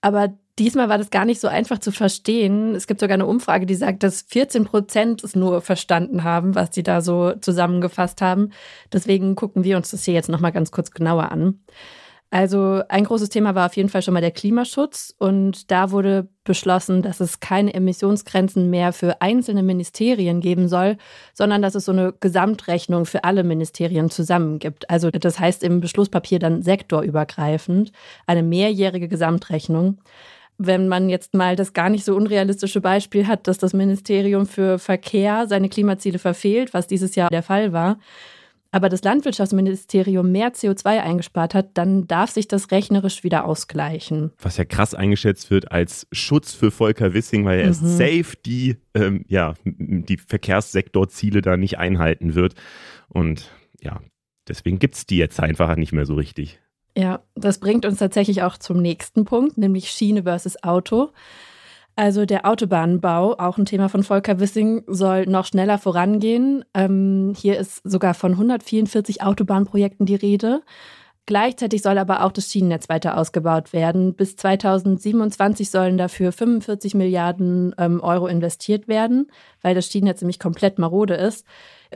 Aber 0.01 0.33
diesmal 0.57 0.89
war 0.89 0.97
das 0.97 1.09
gar 1.09 1.25
nicht 1.25 1.41
so 1.41 1.47
einfach 1.47 1.79
zu 1.79 1.91
verstehen. 1.91 2.75
Es 2.75 2.87
gibt 2.87 2.99
sogar 2.99 3.15
eine 3.15 3.25
Umfrage, 3.25 3.65
die 3.65 3.75
sagt, 3.75 4.03
dass 4.03 4.23
14 4.23 4.65
Prozent 4.65 5.23
es 5.23 5.35
nur 5.35 5.61
verstanden 5.61 6.23
haben, 6.23 6.55
was 6.55 6.69
sie 6.73 6.83
da 6.83 7.01
so 7.01 7.33
zusammengefasst 7.33 8.21
haben. 8.21 8.51
Deswegen 8.93 9.35
gucken 9.35 9.63
wir 9.63 9.77
uns 9.77 9.91
das 9.91 10.03
hier 10.03 10.13
jetzt 10.13 10.29
nochmal 10.29 10.51
ganz 10.51 10.71
kurz 10.71 10.91
genauer 10.91 11.31
an. 11.31 11.59
Also 12.33 12.81
ein 12.87 13.03
großes 13.03 13.27
Thema 13.27 13.55
war 13.55 13.65
auf 13.65 13.75
jeden 13.75 13.89
Fall 13.89 14.01
schon 14.01 14.13
mal 14.13 14.21
der 14.21 14.31
Klimaschutz 14.31 15.13
und 15.19 15.69
da 15.69 15.91
wurde 15.91 16.29
beschlossen, 16.45 17.01
dass 17.01 17.19
es 17.19 17.41
keine 17.41 17.73
Emissionsgrenzen 17.73 18.69
mehr 18.69 18.93
für 18.93 19.21
einzelne 19.21 19.63
Ministerien 19.63 20.39
geben 20.39 20.69
soll, 20.69 20.95
sondern 21.33 21.61
dass 21.61 21.75
es 21.75 21.83
so 21.83 21.91
eine 21.91 22.13
Gesamtrechnung 22.17 23.05
für 23.05 23.25
alle 23.25 23.43
Ministerien 23.43 24.09
zusammen 24.09 24.59
gibt. 24.59 24.89
Also 24.89 25.11
das 25.11 25.39
heißt 25.39 25.61
im 25.61 25.81
Beschlusspapier 25.81 26.39
dann 26.39 26.61
sektorübergreifend 26.61 27.91
eine 28.25 28.43
mehrjährige 28.43 29.09
Gesamtrechnung. 29.09 29.97
Wenn 30.57 30.87
man 30.87 31.09
jetzt 31.09 31.33
mal 31.33 31.57
das 31.57 31.73
gar 31.73 31.89
nicht 31.89 32.05
so 32.05 32.15
unrealistische 32.15 32.79
Beispiel 32.79 33.27
hat, 33.27 33.49
dass 33.49 33.57
das 33.57 33.73
Ministerium 33.73 34.45
für 34.45 34.79
Verkehr 34.79 35.47
seine 35.47 35.67
Klimaziele 35.67 36.17
verfehlt, 36.17 36.73
was 36.73 36.87
dieses 36.87 37.15
Jahr 37.15 37.29
der 37.29 37.43
Fall 37.43 37.73
war, 37.73 37.97
aber 38.71 38.87
das 38.87 39.03
Landwirtschaftsministerium 39.03 40.31
mehr 40.31 40.53
CO2 40.53 41.01
eingespart 41.01 41.53
hat, 41.53 41.69
dann 41.73 42.07
darf 42.07 42.31
sich 42.31 42.47
das 42.47 42.71
rechnerisch 42.71 43.23
wieder 43.23 43.45
ausgleichen. 43.45 44.31
Was 44.41 44.57
ja 44.57 44.65
krass 44.65 44.95
eingeschätzt 44.95 45.51
wird 45.51 45.71
als 45.71 46.07
Schutz 46.11 46.53
für 46.53 46.71
Volker 46.71 47.13
Wissing, 47.13 47.45
weil 47.45 47.59
er 47.59 47.67
mhm. 47.67 47.73
safe 47.73 48.37
die, 48.45 48.77
ähm, 48.93 49.25
ja, 49.27 49.55
die 49.65 50.17
Verkehrssektorziele 50.17 51.41
da 51.41 51.57
nicht 51.57 51.77
einhalten 51.77 52.33
wird. 52.33 52.55
Und 53.09 53.51
ja, 53.81 53.99
deswegen 54.47 54.79
gibt 54.79 54.95
es 54.95 55.05
die 55.05 55.17
jetzt 55.17 55.39
einfach 55.41 55.75
nicht 55.75 55.91
mehr 55.91 56.05
so 56.05 56.15
richtig. 56.15 56.59
Ja, 56.97 57.21
das 57.35 57.59
bringt 57.59 57.85
uns 57.85 57.99
tatsächlich 57.99 58.43
auch 58.43 58.57
zum 58.57 58.81
nächsten 58.81 59.25
Punkt, 59.25 59.57
nämlich 59.57 59.91
Schiene 59.91 60.23
versus 60.23 60.61
Auto. 60.63 61.11
Also 61.95 62.25
der 62.25 62.45
Autobahnbau, 62.45 63.35
auch 63.37 63.57
ein 63.57 63.65
Thema 63.65 63.89
von 63.89 64.03
Volker 64.03 64.39
Wissing, 64.39 64.83
soll 64.87 65.25
noch 65.25 65.45
schneller 65.45 65.77
vorangehen. 65.77 66.63
Ähm, 66.73 67.33
hier 67.37 67.59
ist 67.59 67.81
sogar 67.83 68.13
von 68.13 68.31
144 68.31 69.21
Autobahnprojekten 69.21 70.05
die 70.05 70.15
Rede. 70.15 70.61
Gleichzeitig 71.27 71.83
soll 71.83 71.97
aber 71.97 72.25
auch 72.25 72.31
das 72.31 72.51
Schienennetz 72.51 72.89
weiter 72.89 73.17
ausgebaut 73.17 73.73
werden. 73.73 74.15
Bis 74.15 74.35
2027 74.35 75.69
sollen 75.69 75.97
dafür 75.97 76.31
45 76.31 76.95
Milliarden 76.95 77.75
ähm, 77.77 78.01
Euro 78.01 78.27
investiert 78.27 78.87
werden, 78.87 79.29
weil 79.61 79.75
das 79.75 79.87
Schienennetz 79.87 80.21
nämlich 80.21 80.39
komplett 80.39 80.79
marode 80.79 81.13
ist. 81.13 81.45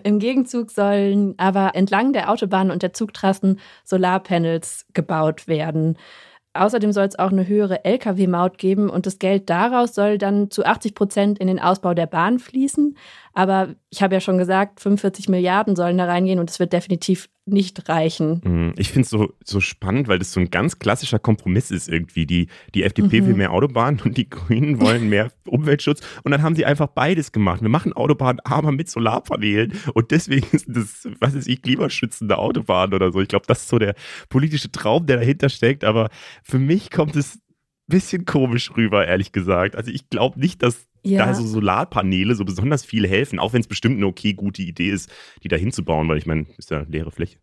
Im 0.03 0.19
Gegenzug 0.19 0.71
sollen 0.71 1.33
aber 1.37 1.73
entlang 1.73 2.13
der 2.13 2.29
Autobahnen 2.29 2.71
und 2.71 2.83
der 2.83 2.93
Zugtrassen 2.93 3.59
Solarpanels 3.83 4.85
gebaut 4.93 5.47
werden. 5.47 5.97
Außerdem 6.55 6.91
soll 6.91 7.05
es 7.05 7.19
auch 7.19 7.31
eine 7.31 7.47
höhere 7.47 7.83
Lkw-Maut 7.83 8.57
geben 8.57 8.89
und 8.89 9.05
das 9.05 9.19
Geld 9.19 9.49
daraus 9.49 9.93
soll 9.93 10.17
dann 10.17 10.49
zu 10.49 10.65
80 10.65 10.95
Prozent 10.95 11.39
in 11.39 11.47
den 11.47 11.59
Ausbau 11.59 11.93
der 11.93 12.07
Bahn 12.07 12.39
fließen. 12.39 12.97
Aber 13.35 13.75
ich 13.89 14.01
habe 14.01 14.15
ja 14.15 14.21
schon 14.21 14.37
gesagt, 14.37 14.79
45 14.79 15.27
Milliarden 15.27 15.75
sollen 15.75 15.97
da 15.97 16.05
reingehen 16.05 16.39
und 16.39 16.49
es 16.49 16.57
wird 16.59 16.71
definitiv 16.71 17.29
nicht 17.45 17.89
reichen. 17.89 18.41
Mhm. 18.43 18.73
Ich 18.77 18.87
finde 18.87 19.01
es 19.01 19.09
so, 19.09 19.33
so 19.43 19.59
spannend, 19.59 20.07
weil 20.07 20.19
das 20.19 20.31
so 20.31 20.39
ein 20.39 20.49
ganz 20.49 20.79
klassischer 20.79 21.19
Kompromiss 21.19 21.69
ist 21.69 21.89
irgendwie. 21.89 22.25
Die, 22.25 22.47
die 22.73 22.83
FDP 22.83 23.19
mhm. 23.19 23.27
will 23.27 23.33
mehr 23.35 23.51
Autobahnen 23.51 23.99
und 23.99 24.15
die 24.15 24.29
Grünen 24.29 24.79
wollen 24.79 25.09
mehr 25.09 25.31
Umweltschutz. 25.45 25.99
Und 26.23 26.31
dann 26.31 26.41
haben 26.41 26.55
sie 26.55 26.65
einfach 26.65 26.87
beides 26.87 27.33
gemacht. 27.33 27.61
Wir 27.61 27.69
machen 27.69 27.91
Autobahnen, 27.91 28.39
aber 28.45 28.71
mit 28.71 28.89
Solarpanelen. 28.89 29.73
Und 29.93 30.11
deswegen 30.11 30.47
ist 30.53 30.67
das, 30.69 31.05
was 31.19 31.33
ist 31.33 31.49
ich, 31.49 31.61
klimaschützende 31.61 32.37
Autobahn 32.37 32.93
oder 32.93 33.11
so. 33.11 33.19
Ich 33.19 33.27
glaube, 33.27 33.45
das 33.47 33.63
ist 33.63 33.67
so 33.67 33.79
der 33.79 33.95
politische 34.29 34.71
Traum, 34.71 35.05
der 35.07 35.17
dahinter 35.17 35.49
steckt. 35.49 35.83
Aber 35.83 36.09
für 36.41 36.57
mich 36.57 36.89
kommt 36.89 37.17
es 37.17 37.35
ein 37.35 37.41
bisschen 37.87 38.23
komisch 38.23 38.71
rüber, 38.77 39.05
ehrlich 39.05 39.33
gesagt. 39.33 39.75
Also 39.75 39.91
ich 39.91 40.09
glaube 40.09 40.39
nicht, 40.39 40.63
dass 40.63 40.87
ja. 41.05 41.25
da 41.25 41.33
so 41.33 41.45
Solarpaneele 41.45 42.35
so 42.35 42.45
besonders 42.45 42.85
viel 42.85 43.07
helfen, 43.07 43.39
auch 43.39 43.53
wenn 43.53 43.61
es 43.61 43.67
bestimmt 43.67 43.97
eine 43.97 44.07
okay, 44.07 44.33
gute 44.33 44.61
Idee 44.61 44.89
ist, 44.89 45.09
die 45.43 45.47
da 45.47 45.55
hinzubauen, 45.55 46.07
weil 46.09 46.17
ich 46.17 46.25
meine, 46.25 46.45
ist 46.57 46.71
ja 46.71 46.85
leere 46.87 47.11
Fläche. 47.11 47.37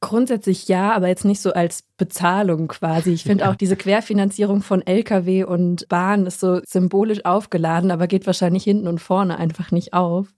Grundsätzlich 0.00 0.68
ja, 0.68 0.92
aber 0.92 1.08
jetzt 1.08 1.24
nicht 1.24 1.40
so 1.40 1.52
als 1.52 1.82
Bezahlung 1.96 2.68
quasi. 2.68 3.10
Ich 3.12 3.24
finde 3.24 3.48
auch 3.48 3.56
diese 3.56 3.74
Querfinanzierung 3.74 4.62
von 4.62 4.86
Lkw 4.86 5.42
und 5.42 5.88
Bahn 5.88 6.26
ist 6.26 6.38
so 6.38 6.60
symbolisch 6.64 7.24
aufgeladen, 7.24 7.90
aber 7.90 8.06
geht 8.06 8.24
wahrscheinlich 8.24 8.62
hinten 8.62 8.86
und 8.86 9.00
vorne 9.00 9.38
einfach 9.38 9.72
nicht 9.72 9.94
auf. 9.94 10.28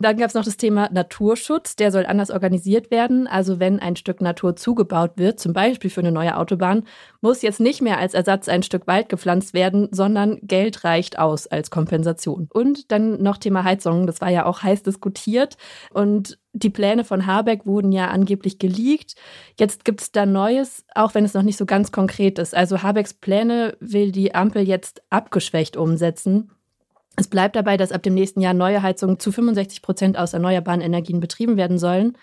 Dann 0.00 0.16
gab 0.16 0.28
es 0.28 0.34
noch 0.34 0.44
das 0.44 0.56
Thema 0.56 0.88
Naturschutz. 0.90 1.76
Der 1.76 1.92
soll 1.92 2.06
anders 2.06 2.30
organisiert 2.30 2.90
werden. 2.90 3.26
Also 3.26 3.60
wenn 3.60 3.78
ein 3.80 3.96
Stück 3.96 4.22
Natur 4.22 4.56
zugebaut 4.56 5.12
wird, 5.16 5.38
zum 5.38 5.52
Beispiel 5.52 5.90
für 5.90 6.00
eine 6.00 6.10
neue 6.10 6.38
Autobahn, 6.38 6.84
muss 7.20 7.42
jetzt 7.42 7.60
nicht 7.60 7.82
mehr 7.82 7.98
als 7.98 8.14
Ersatz 8.14 8.48
ein 8.48 8.62
Stück 8.62 8.86
Wald 8.86 9.10
gepflanzt 9.10 9.52
werden, 9.52 9.88
sondern 9.92 10.38
Geld 10.42 10.84
reicht 10.84 11.18
aus 11.18 11.46
als 11.46 11.70
Kompensation. 11.70 12.48
Und 12.50 12.90
dann 12.90 13.22
noch 13.22 13.36
Thema 13.36 13.64
Heizung. 13.64 14.06
Das 14.06 14.22
war 14.22 14.30
ja 14.30 14.46
auch 14.46 14.62
heiß 14.62 14.82
diskutiert. 14.82 15.58
Und 15.92 16.38
die 16.54 16.70
Pläne 16.70 17.04
von 17.04 17.26
Habeck 17.26 17.66
wurden 17.66 17.92
ja 17.92 18.08
angeblich 18.08 18.58
geleakt. 18.58 19.16
Jetzt 19.58 19.84
gibt 19.84 20.00
es 20.00 20.12
da 20.12 20.24
Neues, 20.24 20.86
auch 20.94 21.14
wenn 21.14 21.26
es 21.26 21.34
noch 21.34 21.42
nicht 21.42 21.58
so 21.58 21.66
ganz 21.66 21.92
konkret 21.92 22.38
ist. 22.38 22.54
Also 22.56 22.82
Habecks 22.82 23.12
Pläne 23.12 23.76
will 23.80 24.12
die 24.12 24.34
Ampel 24.34 24.66
jetzt 24.66 25.02
abgeschwächt 25.10 25.76
umsetzen. 25.76 26.50
Es 27.20 27.28
bleibt 27.28 27.54
dabei, 27.54 27.76
dass 27.76 27.92
ab 27.92 28.02
dem 28.02 28.14
nächsten 28.14 28.40
Jahr 28.40 28.54
neue 28.54 28.80
Heizungen 28.80 29.18
zu 29.18 29.30
65 29.30 29.82
Prozent 29.82 30.16
aus 30.16 30.32
erneuerbaren 30.32 30.80
Energien 30.80 31.20
betrieben 31.20 31.58
werden 31.58 31.78
sollen. 31.78 32.16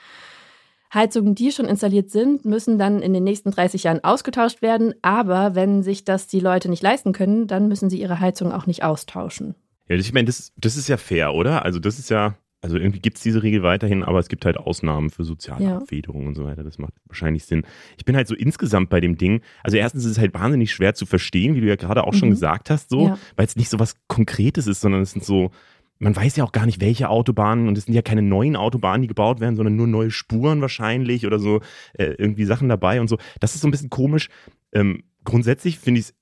Heizungen, 0.91 1.35
die 1.35 1.51
schon 1.51 1.67
installiert 1.67 2.09
sind, 2.09 2.45
müssen 2.45 2.79
dann 2.79 3.03
in 3.03 3.13
den 3.13 3.23
nächsten 3.23 3.51
30 3.51 3.83
Jahren 3.83 4.03
ausgetauscht 4.03 4.63
werden. 4.63 4.95
Aber 5.03 5.53
wenn 5.53 5.83
sich 5.83 6.03
das 6.03 6.25
die 6.25 6.39
Leute 6.39 6.67
nicht 6.67 6.81
leisten 6.81 7.13
können, 7.13 7.45
dann 7.45 7.67
müssen 7.67 7.91
sie 7.91 8.01
ihre 8.01 8.19
Heizung 8.19 8.51
auch 8.51 8.65
nicht 8.65 8.83
austauschen. 8.83 9.53
Ja, 9.87 9.97
ich 9.97 10.13
meine, 10.13 10.25
das, 10.25 10.51
das 10.57 10.77
ist 10.77 10.89
ja 10.89 10.97
fair, 10.97 11.35
oder? 11.35 11.63
Also 11.63 11.77
das 11.77 11.99
ist 11.99 12.09
ja, 12.09 12.35
also 12.61 12.77
irgendwie 12.77 12.99
gibt 12.99 13.17
es 13.17 13.23
diese 13.23 13.43
Regel 13.43 13.61
weiterhin, 13.61 14.03
aber 14.03 14.19
es 14.19 14.29
gibt 14.29 14.45
halt 14.45 14.57
Ausnahmen 14.57 15.09
für 15.09 15.23
soziale 15.23 15.63
ja. 15.63 15.77
Abfederung 15.77 16.25
und 16.25 16.35
so 16.35 16.43
weiter. 16.45 16.63
Das 16.63 16.79
macht 16.79 16.93
wahrscheinlich 17.05 17.45
Sinn. 17.45 17.63
Ich 17.97 18.05
bin 18.05 18.15
halt 18.15 18.27
so 18.27 18.35
insgesamt 18.35 18.89
bei 18.89 18.99
dem 18.99 19.17
Ding, 19.17 19.41
also 19.63 19.77
erstens 19.77 20.05
ist 20.05 20.11
es 20.11 20.19
halt 20.19 20.33
wahnsinnig 20.33 20.71
schwer 20.71 20.95
zu 20.95 21.05
verstehen, 21.05 21.55
wie 21.55 21.61
du 21.61 21.67
ja 21.67 21.75
gerade 21.75 22.03
auch 22.03 22.13
mhm. 22.13 22.17
schon 22.17 22.29
gesagt 22.31 22.69
hast, 22.69 22.89
so, 22.89 23.07
ja. 23.07 23.19
weil 23.35 23.45
es 23.45 23.55
nicht 23.55 23.69
so 23.69 23.79
was 23.79 23.95
Konkretes 24.07 24.65
ist, 24.65 24.81
sondern 24.81 25.01
es 25.01 25.11
sind 25.11 25.23
so, 25.23 25.51
man 25.99 26.15
weiß 26.15 26.35
ja 26.35 26.43
auch 26.43 26.51
gar 26.51 26.65
nicht, 26.65 26.81
welche 26.81 27.09
Autobahnen 27.09 27.67
und 27.67 27.77
es 27.77 27.85
sind 27.85 27.93
ja 27.93 28.01
keine 28.01 28.23
neuen 28.23 28.55
Autobahnen, 28.55 29.03
die 29.03 29.07
gebaut 29.07 29.39
werden, 29.39 29.55
sondern 29.55 29.75
nur 29.75 29.87
neue 29.87 30.11
Spuren 30.11 30.61
wahrscheinlich 30.61 31.27
oder 31.27 31.39
so 31.39 31.61
äh, 31.93 32.15
irgendwie 32.17 32.45
Sachen 32.45 32.69
dabei 32.69 33.01
und 33.01 33.07
so. 33.07 33.17
Das 33.39 33.53
ist 33.53 33.61
so 33.61 33.67
ein 33.67 33.71
bisschen 33.71 33.91
komisch. 33.91 34.29
Ähm, 34.73 35.03
grundsätzlich 35.23 35.77
finde 35.77 35.99
ich 35.99 36.07
es 36.07 36.15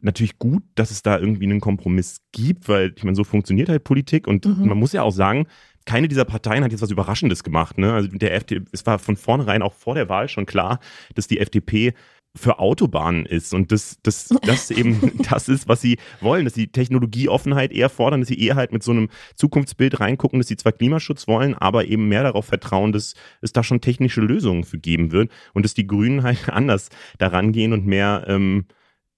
natürlich 0.00 0.38
gut, 0.38 0.62
dass 0.74 0.90
es 0.90 1.02
da 1.02 1.18
irgendwie 1.18 1.44
einen 1.44 1.60
Kompromiss 1.60 2.20
gibt, 2.32 2.68
weil 2.68 2.92
ich 2.96 3.04
meine, 3.04 3.16
so 3.16 3.24
funktioniert 3.24 3.68
halt 3.68 3.84
Politik 3.84 4.26
und 4.26 4.44
mhm. 4.44 4.68
man 4.68 4.78
muss 4.78 4.92
ja 4.92 5.02
auch 5.02 5.12
sagen, 5.12 5.46
keine 5.84 6.08
dieser 6.08 6.24
Parteien 6.24 6.64
hat 6.64 6.72
jetzt 6.72 6.82
was 6.82 6.90
Überraschendes 6.90 7.44
gemacht. 7.44 7.78
Ne? 7.78 7.92
Also 7.92 8.08
der 8.08 8.34
FDP, 8.34 8.64
es 8.72 8.86
war 8.86 8.98
von 8.98 9.16
vornherein 9.16 9.62
auch 9.62 9.74
vor 9.74 9.94
der 9.94 10.08
Wahl 10.08 10.28
schon 10.28 10.46
klar, 10.46 10.80
dass 11.14 11.26
die 11.26 11.40
FDP 11.40 11.94
für 12.36 12.58
Autobahnen 12.58 13.26
ist 13.26 13.54
und 13.54 13.70
das, 13.70 13.98
das, 14.02 14.28
das 14.42 14.70
eben 14.72 15.12
das 15.30 15.48
ist, 15.48 15.68
was 15.68 15.80
sie 15.80 15.98
wollen, 16.20 16.44
dass 16.44 16.54
sie 16.54 16.66
Technologieoffenheit 16.66 17.70
eher 17.70 17.88
fordern, 17.88 18.20
dass 18.20 18.28
sie 18.28 18.40
eher 18.40 18.56
halt 18.56 18.72
mit 18.72 18.82
so 18.82 18.90
einem 18.90 19.08
Zukunftsbild 19.36 20.00
reingucken, 20.00 20.40
dass 20.40 20.48
sie 20.48 20.56
zwar 20.56 20.72
Klimaschutz 20.72 21.28
wollen, 21.28 21.54
aber 21.54 21.84
eben 21.84 22.08
mehr 22.08 22.24
darauf 22.24 22.46
vertrauen, 22.46 22.92
dass 22.92 23.14
es 23.40 23.52
da 23.52 23.62
schon 23.62 23.80
technische 23.80 24.20
Lösungen 24.20 24.64
für 24.64 24.78
geben 24.78 25.12
wird 25.12 25.30
und 25.52 25.64
dass 25.64 25.74
die 25.74 25.86
Grünen 25.86 26.24
halt 26.24 26.48
anders 26.48 26.88
daran 27.18 27.52
gehen 27.52 27.72
und 27.72 27.86
mehr 27.86 28.24
ähm, 28.26 28.66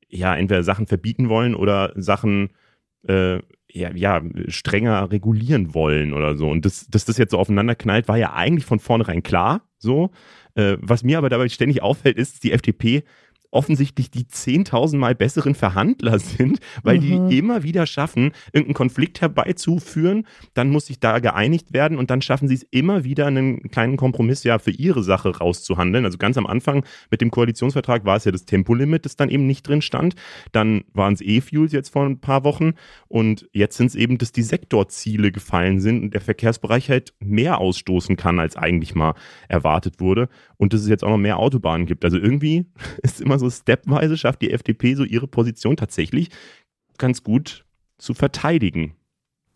ja 0.08 0.36
entweder 0.36 0.62
Sachen 0.62 0.86
verbieten 0.86 1.28
wollen 1.30 1.54
oder 1.54 1.92
Sachen 1.96 2.50
äh, 3.08 3.38
ja, 3.70 3.90
ja, 3.94 4.22
strenger 4.48 5.10
regulieren 5.10 5.74
wollen 5.74 6.12
oder 6.12 6.36
so. 6.36 6.48
Und 6.48 6.64
das, 6.64 6.86
dass 6.88 7.04
das 7.04 7.18
jetzt 7.18 7.32
so 7.32 7.38
aufeinander 7.38 7.74
knallt, 7.74 8.08
war 8.08 8.16
ja 8.16 8.32
eigentlich 8.32 8.64
von 8.64 8.78
vornherein 8.78 9.22
klar 9.22 9.62
so. 9.78 10.10
Äh, 10.54 10.76
was 10.80 11.02
mir 11.02 11.18
aber 11.18 11.28
dabei 11.28 11.48
ständig 11.48 11.82
auffällt, 11.82 12.16
ist, 12.16 12.42
die 12.44 12.52
FDP 12.52 13.04
offensichtlich 13.50 14.10
die 14.10 14.24
10.000 14.24 14.96
Mal 14.96 15.14
besseren 15.14 15.54
Verhandler 15.54 16.18
sind, 16.18 16.60
weil 16.82 16.98
mhm. 17.00 17.28
die 17.28 17.38
immer 17.38 17.62
wieder 17.62 17.86
schaffen, 17.86 18.32
irgendeinen 18.52 18.74
Konflikt 18.74 19.20
herbeizuführen. 19.20 20.26
Dann 20.54 20.70
muss 20.70 20.86
sich 20.86 21.00
da 21.00 21.18
geeinigt 21.18 21.72
werden 21.72 21.98
und 21.98 22.10
dann 22.10 22.22
schaffen 22.22 22.48
sie 22.48 22.54
es 22.54 22.66
immer 22.70 23.04
wieder, 23.04 23.26
einen 23.26 23.70
kleinen 23.70 23.96
Kompromiss 23.96 24.44
ja 24.44 24.58
für 24.58 24.70
ihre 24.70 25.02
Sache 25.02 25.36
rauszuhandeln. 25.36 26.04
Also 26.04 26.18
ganz 26.18 26.36
am 26.36 26.46
Anfang 26.46 26.84
mit 27.10 27.20
dem 27.20 27.30
Koalitionsvertrag 27.30 28.04
war 28.04 28.16
es 28.16 28.24
ja 28.24 28.32
das 28.32 28.44
Tempolimit, 28.44 29.04
das 29.04 29.16
dann 29.16 29.28
eben 29.28 29.46
nicht 29.46 29.66
drin 29.66 29.82
stand. 29.82 30.14
Dann 30.52 30.84
waren 30.92 31.14
es 31.14 31.20
E-Fuels 31.20 31.72
jetzt 31.72 31.90
vor 31.90 32.04
ein 32.04 32.20
paar 32.20 32.44
Wochen 32.44 32.74
und 33.08 33.48
jetzt 33.52 33.76
sind 33.76 33.88
es 33.88 33.94
eben, 33.94 34.18
dass 34.18 34.32
die 34.32 34.42
Sektorziele 34.42 35.32
gefallen 35.32 35.80
sind 35.80 36.02
und 36.02 36.14
der 36.14 36.20
Verkehrsbereich 36.20 36.90
halt 36.90 37.14
mehr 37.20 37.58
ausstoßen 37.58 38.16
kann, 38.16 38.38
als 38.38 38.56
eigentlich 38.56 38.94
mal 38.94 39.14
erwartet 39.48 40.00
wurde. 40.00 40.28
Und 40.56 40.72
dass 40.72 40.82
es 40.82 40.88
jetzt 40.88 41.04
auch 41.04 41.10
noch 41.10 41.18
mehr 41.18 41.38
Autobahnen 41.38 41.86
gibt. 41.86 42.04
Also 42.04 42.18
irgendwie 42.18 42.66
ist 43.02 43.20
immer 43.20 43.35
so 43.38 43.50
stepweise, 43.50 44.16
schafft 44.16 44.42
die 44.42 44.52
FDP 44.52 44.94
so 44.94 45.04
ihre 45.04 45.26
Position 45.26 45.76
tatsächlich 45.76 46.30
ganz 46.98 47.22
gut 47.22 47.64
zu 47.98 48.14
verteidigen. 48.14 48.94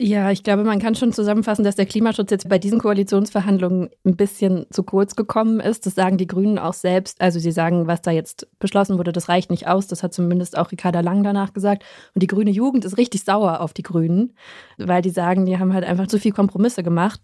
Ja, 0.03 0.31
ich 0.31 0.41
glaube, 0.41 0.63
man 0.63 0.79
kann 0.79 0.95
schon 0.95 1.13
zusammenfassen, 1.13 1.63
dass 1.63 1.75
der 1.75 1.85
Klimaschutz 1.85 2.31
jetzt 2.31 2.49
bei 2.49 2.57
diesen 2.57 2.79
Koalitionsverhandlungen 2.79 3.91
ein 4.03 4.15
bisschen 4.15 4.65
zu 4.71 4.81
kurz 4.81 5.15
gekommen 5.15 5.59
ist. 5.59 5.85
Das 5.85 5.93
sagen 5.93 6.17
die 6.17 6.25
Grünen 6.25 6.57
auch 6.57 6.73
selbst. 6.73 7.21
Also 7.21 7.37
sie 7.37 7.51
sagen, 7.51 7.85
was 7.85 8.01
da 8.01 8.09
jetzt 8.09 8.47
beschlossen 8.57 8.97
wurde, 8.97 9.11
das 9.11 9.29
reicht 9.29 9.51
nicht 9.51 9.67
aus. 9.67 9.85
Das 9.85 10.01
hat 10.01 10.11
zumindest 10.11 10.57
auch 10.57 10.71
Ricarda 10.71 11.01
Lang 11.01 11.21
danach 11.21 11.53
gesagt. 11.53 11.83
Und 12.15 12.23
die 12.23 12.27
grüne 12.27 12.49
Jugend 12.49 12.83
ist 12.83 12.97
richtig 12.97 13.23
sauer 13.25 13.59
auf 13.59 13.73
die 13.73 13.83
Grünen, 13.83 14.33
weil 14.79 15.03
die 15.03 15.11
sagen, 15.11 15.45
die 15.45 15.59
haben 15.59 15.71
halt 15.71 15.85
einfach 15.85 16.07
zu 16.07 16.17
viel 16.17 16.31
Kompromisse 16.31 16.81
gemacht. 16.81 17.21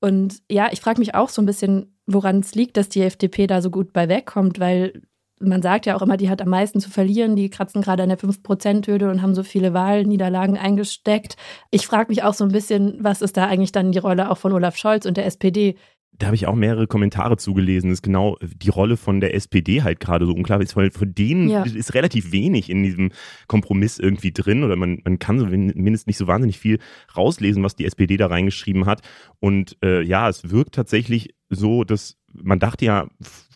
Und 0.00 0.40
ja, 0.50 0.70
ich 0.72 0.80
frage 0.80 1.00
mich 1.00 1.14
auch 1.14 1.28
so 1.28 1.42
ein 1.42 1.46
bisschen, 1.46 1.98
woran 2.06 2.40
es 2.40 2.54
liegt, 2.54 2.78
dass 2.78 2.88
die 2.88 3.02
FDP 3.02 3.46
da 3.46 3.60
so 3.60 3.68
gut 3.68 3.92
bei 3.92 4.08
wegkommt, 4.08 4.58
weil 4.58 5.02
man 5.40 5.62
sagt 5.62 5.86
ja 5.86 5.96
auch 5.96 6.02
immer, 6.02 6.16
die 6.16 6.28
hat 6.28 6.42
am 6.42 6.48
meisten 6.48 6.80
zu 6.80 6.90
verlieren. 6.90 7.34
Die 7.34 7.50
kratzen 7.50 7.82
gerade 7.82 8.02
an 8.02 8.10
der 8.10 8.18
5%-Hürde 8.18 9.10
und 9.10 9.22
haben 9.22 9.34
so 9.34 9.42
viele 9.42 9.72
Wahlniederlagen 9.72 10.56
eingesteckt. 10.56 11.36
Ich 11.70 11.86
frage 11.86 12.10
mich 12.10 12.22
auch 12.22 12.34
so 12.34 12.44
ein 12.44 12.52
bisschen, 12.52 12.98
was 13.00 13.22
ist 13.22 13.36
da 13.36 13.46
eigentlich 13.46 13.72
dann 13.72 13.92
die 13.92 13.98
Rolle 13.98 14.30
auch 14.30 14.38
von 14.38 14.52
Olaf 14.52 14.76
Scholz 14.76 15.06
und 15.06 15.16
der 15.16 15.26
SPD? 15.26 15.76
Da 16.18 16.26
habe 16.26 16.36
ich 16.36 16.46
auch 16.46 16.54
mehrere 16.54 16.86
Kommentare 16.86 17.38
zugelesen, 17.38 17.88
dass 17.88 18.02
genau 18.02 18.36
die 18.42 18.68
Rolle 18.68 18.98
von 18.98 19.20
der 19.20 19.34
SPD 19.34 19.82
halt 19.82 20.00
gerade 20.00 20.26
so 20.26 20.32
unklar 20.32 20.60
ist, 20.60 20.76
weil 20.76 20.90
von 20.90 21.14
denen 21.14 21.48
ja. 21.48 21.62
ist 21.62 21.94
relativ 21.94 22.30
wenig 22.30 22.68
in 22.68 22.82
diesem 22.82 23.10
Kompromiss 23.46 23.98
irgendwie 23.98 24.32
drin 24.32 24.62
oder 24.62 24.76
man, 24.76 25.00
man 25.04 25.18
kann 25.18 25.38
zumindest 25.38 26.06
nicht 26.06 26.18
so 26.18 26.26
wahnsinnig 26.26 26.58
viel 26.58 26.78
rauslesen, 27.16 27.62
was 27.62 27.76
die 27.76 27.86
SPD 27.86 28.18
da 28.18 28.26
reingeschrieben 28.26 28.84
hat. 28.84 29.00
Und 29.38 29.78
äh, 29.82 30.02
ja, 30.02 30.28
es 30.28 30.50
wirkt 30.50 30.74
tatsächlich 30.74 31.34
so, 31.48 31.84
dass 31.84 32.18
man 32.34 32.58
dachte 32.58 32.84
ja 32.84 33.08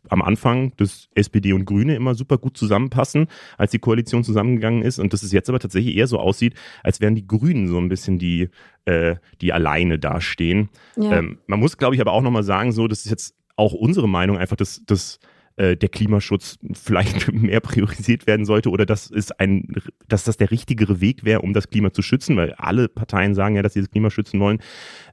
am 0.08 0.23
Anfang, 0.23 0.73
dass 0.76 1.08
SPD 1.14 1.52
und 1.52 1.64
Grüne 1.64 1.94
immer 1.94 2.14
super 2.14 2.38
gut 2.38 2.56
zusammenpassen, 2.56 3.26
als 3.58 3.70
die 3.70 3.78
Koalition 3.78 4.25
zusammengegangen 4.25 4.82
ist 4.82 4.99
und 4.99 5.12
dass 5.12 5.23
es 5.23 5.32
jetzt 5.32 5.49
aber 5.49 5.58
tatsächlich 5.58 5.96
eher 5.96 6.06
so 6.06 6.18
aussieht, 6.18 6.54
als 6.82 7.00
wären 7.00 7.14
die 7.14 7.26
Grünen 7.26 7.68
so 7.68 7.78
ein 7.78 7.88
bisschen 7.88 8.18
die, 8.18 8.49
äh, 8.84 9.16
die 9.40 9.52
alleine 9.52 9.99
dastehen. 9.99 10.68
Ja. 10.96 11.18
Ähm, 11.18 11.38
man 11.46 11.61
muss, 11.61 11.78
glaube 11.78 11.94
ich, 11.94 12.00
aber 12.00 12.12
auch 12.12 12.23
nochmal 12.23 12.44
sagen, 12.44 12.73
so, 12.73 12.88
das 12.88 13.04
ist 13.04 13.11
jetzt 13.11 13.34
auch 13.56 13.73
unsere 13.73 14.08
Meinung 14.08 14.37
einfach, 14.37 14.56
dass, 14.56 14.82
dass 14.84 15.20
äh, 15.56 15.76
der 15.76 15.88
Klimaschutz 15.88 16.58
vielleicht 16.73 17.32
mehr 17.32 17.61
priorisiert 17.61 18.26
werden 18.26 18.44
sollte 18.44 18.70
oder 18.70 18.87
dass, 18.87 19.08
ist 19.08 19.38
ein, 19.38 19.68
dass 20.08 20.25
das 20.25 20.37
der 20.37 20.50
richtigere 20.50 21.00
Weg 21.00 21.25
wäre, 21.25 21.42
um 21.42 21.52
das 21.52 21.70
Klima 21.70 21.92
zu 21.92 22.02
schützen, 22.02 22.37
weil 22.37 22.54
alle 22.54 22.88
Parteien 22.88 23.34
sagen 23.34 23.54
ja, 23.54 23.62
dass 23.62 23.75
sie 23.75 23.80
das 23.80 23.90
Klima 23.90 24.11
schützen 24.11 24.40
wollen. 24.40 24.58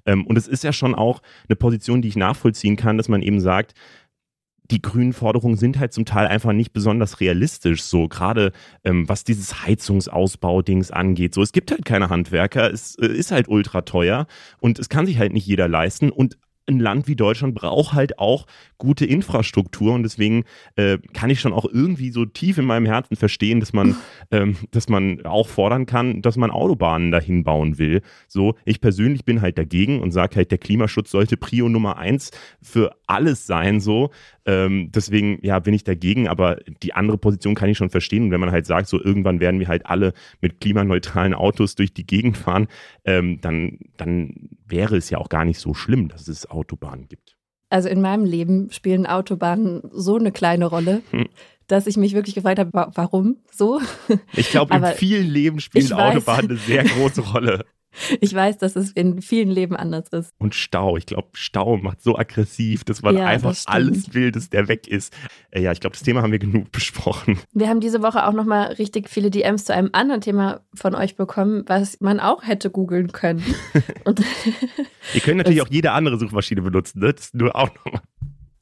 Ähm, 0.05 0.25
und 0.25 0.37
es 0.37 0.47
ist 0.47 0.63
ja 0.63 0.73
schon 0.73 0.95
auch 0.95 1.21
eine 1.47 1.55
Position, 1.55 2.01
die 2.01 2.07
ich 2.07 2.15
nachvollziehen 2.15 2.75
kann, 2.75 2.97
dass 2.97 3.07
man 3.07 3.21
eben 3.21 3.39
sagt, 3.39 3.73
die 4.71 4.81
grünen 4.81 5.13
Forderungen 5.13 5.57
sind 5.57 5.79
halt 5.79 5.93
zum 5.93 6.05
Teil 6.05 6.27
einfach 6.27 6.53
nicht 6.53 6.71
besonders 6.73 7.19
realistisch, 7.19 7.83
so 7.83 8.07
gerade 8.07 8.53
ähm, 8.83 9.07
was 9.07 9.23
dieses 9.23 9.65
Heizungsausbau-Dings 9.65 10.91
angeht. 10.91 11.33
So, 11.33 11.41
es 11.41 11.51
gibt 11.51 11.71
halt 11.71 11.85
keine 11.85 12.09
Handwerker, 12.09 12.71
es 12.71 12.95
äh, 12.95 13.07
ist 13.07 13.31
halt 13.31 13.49
ultra 13.49 13.81
teuer 13.81 14.27
und 14.59 14.79
es 14.79 14.89
kann 14.89 15.05
sich 15.05 15.19
halt 15.19 15.33
nicht 15.33 15.45
jeder 15.45 15.67
leisten 15.67 16.09
und 16.09 16.37
ein 16.71 16.79
Land 16.79 17.07
wie 17.07 17.15
Deutschland 17.15 17.55
braucht 17.55 17.93
halt 17.93 18.19
auch 18.19 18.47
gute 18.77 19.05
Infrastruktur 19.05 19.93
und 19.93 20.03
deswegen 20.03 20.43
äh, 20.75 20.97
kann 21.13 21.29
ich 21.29 21.39
schon 21.39 21.53
auch 21.53 21.65
irgendwie 21.65 22.09
so 22.09 22.25
tief 22.25 22.57
in 22.57 22.65
meinem 22.65 22.85
Herzen 22.85 23.15
verstehen, 23.15 23.59
dass 23.59 23.73
man, 23.73 23.95
ähm, 24.31 24.55
dass 24.71 24.89
man 24.89 25.25
auch 25.25 25.47
fordern 25.47 25.85
kann, 25.85 26.21
dass 26.21 26.37
man 26.37 26.51
Autobahnen 26.51 27.11
dahin 27.11 27.43
bauen 27.43 27.77
will. 27.77 28.01
So, 28.27 28.55
ich 28.65 28.81
persönlich 28.81 29.25
bin 29.25 29.41
halt 29.41 29.57
dagegen 29.57 30.01
und 30.01 30.11
sage 30.11 30.37
halt, 30.37 30.51
der 30.51 30.57
Klimaschutz 30.57 31.11
sollte 31.11 31.37
Prio 31.37 31.69
Nummer 31.69 31.97
eins 31.97 32.31
für 32.61 32.95
alles 33.05 33.45
sein. 33.45 33.79
So, 33.79 34.09
ähm, 34.45 34.91
deswegen 34.91 35.39
ja 35.41 35.59
bin 35.59 35.73
ich 35.73 35.83
dagegen, 35.83 36.27
aber 36.27 36.57
die 36.81 36.93
andere 36.93 37.17
Position 37.17 37.55
kann 37.55 37.69
ich 37.69 37.77
schon 37.77 37.89
verstehen. 37.89 38.23
Und 38.23 38.31
wenn 38.31 38.39
man 38.39 38.51
halt 38.51 38.65
sagt, 38.65 38.87
so 38.87 39.01
irgendwann 39.01 39.39
werden 39.39 39.59
wir 39.59 39.67
halt 39.67 39.85
alle 39.85 40.13
mit 40.41 40.59
klimaneutralen 40.59 41.33
Autos 41.33 41.75
durch 41.75 41.93
die 41.93 42.05
Gegend 42.07 42.37
fahren, 42.37 42.67
ähm, 43.05 43.39
dann, 43.41 43.79
dann 43.97 44.49
wäre 44.71 44.97
es 44.97 45.09
ja 45.09 45.17
auch 45.17 45.29
gar 45.29 45.45
nicht 45.45 45.59
so 45.59 45.73
schlimm, 45.73 46.07
dass 46.07 46.27
es 46.27 46.49
Autobahnen 46.49 47.07
gibt. 47.07 47.37
Also 47.69 47.87
in 47.87 48.01
meinem 48.01 48.25
Leben 48.25 48.69
spielen 48.71 49.05
Autobahnen 49.05 49.81
so 49.91 50.17
eine 50.17 50.31
kleine 50.31 50.65
Rolle, 50.65 51.03
hm. 51.11 51.27
dass 51.67 51.87
ich 51.87 51.95
mich 51.95 52.13
wirklich 52.13 52.35
gefragt 52.35 52.59
habe, 52.59 52.71
warum 52.73 53.37
so? 53.49 53.79
Ich 54.35 54.49
glaube, 54.49 54.75
in 54.75 54.85
vielen 54.95 55.29
Leben 55.29 55.59
spielen 55.59 55.93
Autobahnen 55.93 56.51
eine 56.51 56.57
sehr 56.57 56.83
große 56.83 57.21
Rolle. 57.21 57.65
Ich 58.19 58.33
weiß, 58.33 58.57
dass 58.57 58.75
es 58.75 58.91
in 58.91 59.21
vielen 59.21 59.49
Leben 59.49 59.75
anders 59.75 60.09
ist. 60.09 60.33
Und 60.37 60.55
Stau. 60.55 60.97
Ich 60.97 61.05
glaube, 61.05 61.29
Stau 61.33 61.77
macht 61.77 62.01
so 62.01 62.17
aggressiv, 62.17 62.83
dass 62.83 63.01
man 63.01 63.17
ja, 63.17 63.25
einfach 63.25 63.55
alles 63.65 64.13
will, 64.13 64.31
dass 64.31 64.49
der 64.49 64.67
weg 64.67 64.87
ist. 64.87 65.13
Äh, 65.51 65.61
ja, 65.61 65.71
ich 65.71 65.79
glaube, 65.79 65.93
das 65.93 66.03
Thema 66.03 66.21
haben 66.21 66.31
wir 66.31 66.39
genug 66.39 66.71
besprochen. 66.71 67.39
Wir 67.53 67.67
haben 67.67 67.79
diese 67.79 68.01
Woche 68.01 68.25
auch 68.25 68.33
nochmal 68.33 68.73
richtig 68.73 69.09
viele 69.09 69.29
DMs 69.29 69.65
zu 69.65 69.73
einem 69.73 69.89
anderen 69.93 70.21
Thema 70.21 70.61
von 70.73 70.95
euch 70.95 71.15
bekommen, 71.15 71.63
was 71.67 71.99
man 71.99 72.19
auch 72.19 72.43
hätte 72.43 72.69
googeln 72.69 73.11
können. 73.11 73.43
Und 74.05 74.21
Ihr 75.13 75.21
könnt 75.21 75.37
natürlich 75.37 75.61
auch 75.61 75.69
jede 75.69 75.91
andere 75.91 76.17
Suchmaschine 76.17 76.61
benutzen, 76.61 76.99
ne? 76.99 77.13
Das 77.13 77.25
ist 77.25 77.35
nur 77.35 77.55
auch 77.55 77.69
nochmal. 77.75 78.01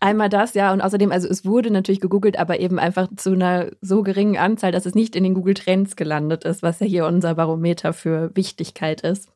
Einmal 0.02 0.30
das, 0.30 0.54
ja. 0.54 0.72
Und 0.72 0.82
außerdem, 0.82 1.12
also 1.12 1.28
es 1.28 1.46
wurde 1.46 1.72
natürlich 1.72 2.00
gegoogelt, 2.00 2.40
aber 2.40 2.60
eben 2.60 2.80
einfach 2.80 3.10
zu 3.18 3.34
einer 3.34 3.72
so 3.82 4.02
geringen 4.02 4.38
Anzahl, 4.38 4.72
dass 4.72 4.86
es 4.86 4.96
nicht 4.96 5.16
in 5.16 5.24
den 5.24 5.34
Google 5.34 5.56
Trends 5.56 5.96
gelandet 5.98 6.46
ist, 6.46 6.64
was 6.64 6.80
ja 6.80 6.86
hier 6.86 7.06
unser 7.06 7.36
Barometer 7.36 7.92
für 7.92 8.32
Wichtigkeit 8.36 9.02
ist. 9.02 9.30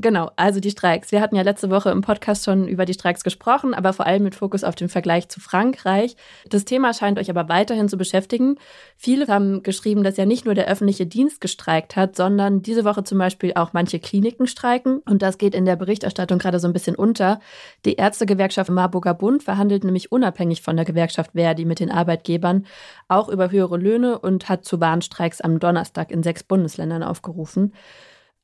Genau, 0.00 0.32
also 0.34 0.58
die 0.58 0.72
Streiks. 0.72 1.12
Wir 1.12 1.20
hatten 1.20 1.36
ja 1.36 1.42
letzte 1.42 1.70
Woche 1.70 1.90
im 1.90 2.00
Podcast 2.00 2.44
schon 2.44 2.66
über 2.66 2.84
die 2.84 2.94
Streiks 2.94 3.22
gesprochen, 3.22 3.74
aber 3.74 3.92
vor 3.92 4.06
allem 4.06 4.24
mit 4.24 4.34
Fokus 4.34 4.64
auf 4.64 4.74
den 4.74 4.88
Vergleich 4.88 5.28
zu 5.28 5.38
Frankreich. 5.38 6.16
Das 6.50 6.64
Thema 6.64 6.92
scheint 6.92 7.16
euch 7.16 7.30
aber 7.30 7.48
weiterhin 7.48 7.88
zu 7.88 7.96
beschäftigen. 7.96 8.56
Viele 8.96 9.28
haben 9.28 9.62
geschrieben, 9.62 10.02
dass 10.02 10.16
ja 10.16 10.26
nicht 10.26 10.46
nur 10.46 10.54
der 10.54 10.66
öffentliche 10.66 11.06
Dienst 11.06 11.40
gestreikt 11.40 11.94
hat, 11.94 12.16
sondern 12.16 12.60
diese 12.60 12.84
Woche 12.84 13.04
zum 13.04 13.18
Beispiel 13.18 13.52
auch 13.54 13.72
manche 13.72 14.00
Kliniken 14.00 14.48
streiken. 14.48 14.98
Und 14.98 15.22
das 15.22 15.38
geht 15.38 15.54
in 15.54 15.64
der 15.64 15.76
Berichterstattung 15.76 16.38
gerade 16.38 16.58
so 16.58 16.66
ein 16.66 16.72
bisschen 16.72 16.96
unter. 16.96 17.38
Die 17.84 17.94
Ärztegewerkschaft 17.94 18.70
Marburger 18.70 19.14
Bund 19.14 19.44
verhandelt 19.44 19.84
nämlich 19.84 20.10
unabhängig 20.10 20.62
von 20.62 20.74
der 20.74 20.84
Gewerkschaft 20.84 21.32
Verdi 21.34 21.64
mit 21.64 21.78
den 21.78 21.92
Arbeitgebern 21.92 22.66
auch 23.06 23.28
über 23.28 23.52
höhere 23.52 23.76
Löhne 23.76 24.18
und 24.18 24.48
hat 24.48 24.64
zu 24.64 24.80
Warnstreiks 24.80 25.40
am 25.40 25.60
Donnerstag 25.60 26.10
in 26.10 26.24
sechs 26.24 26.42
Bundesländern 26.42 27.04
aufgerufen. 27.04 27.72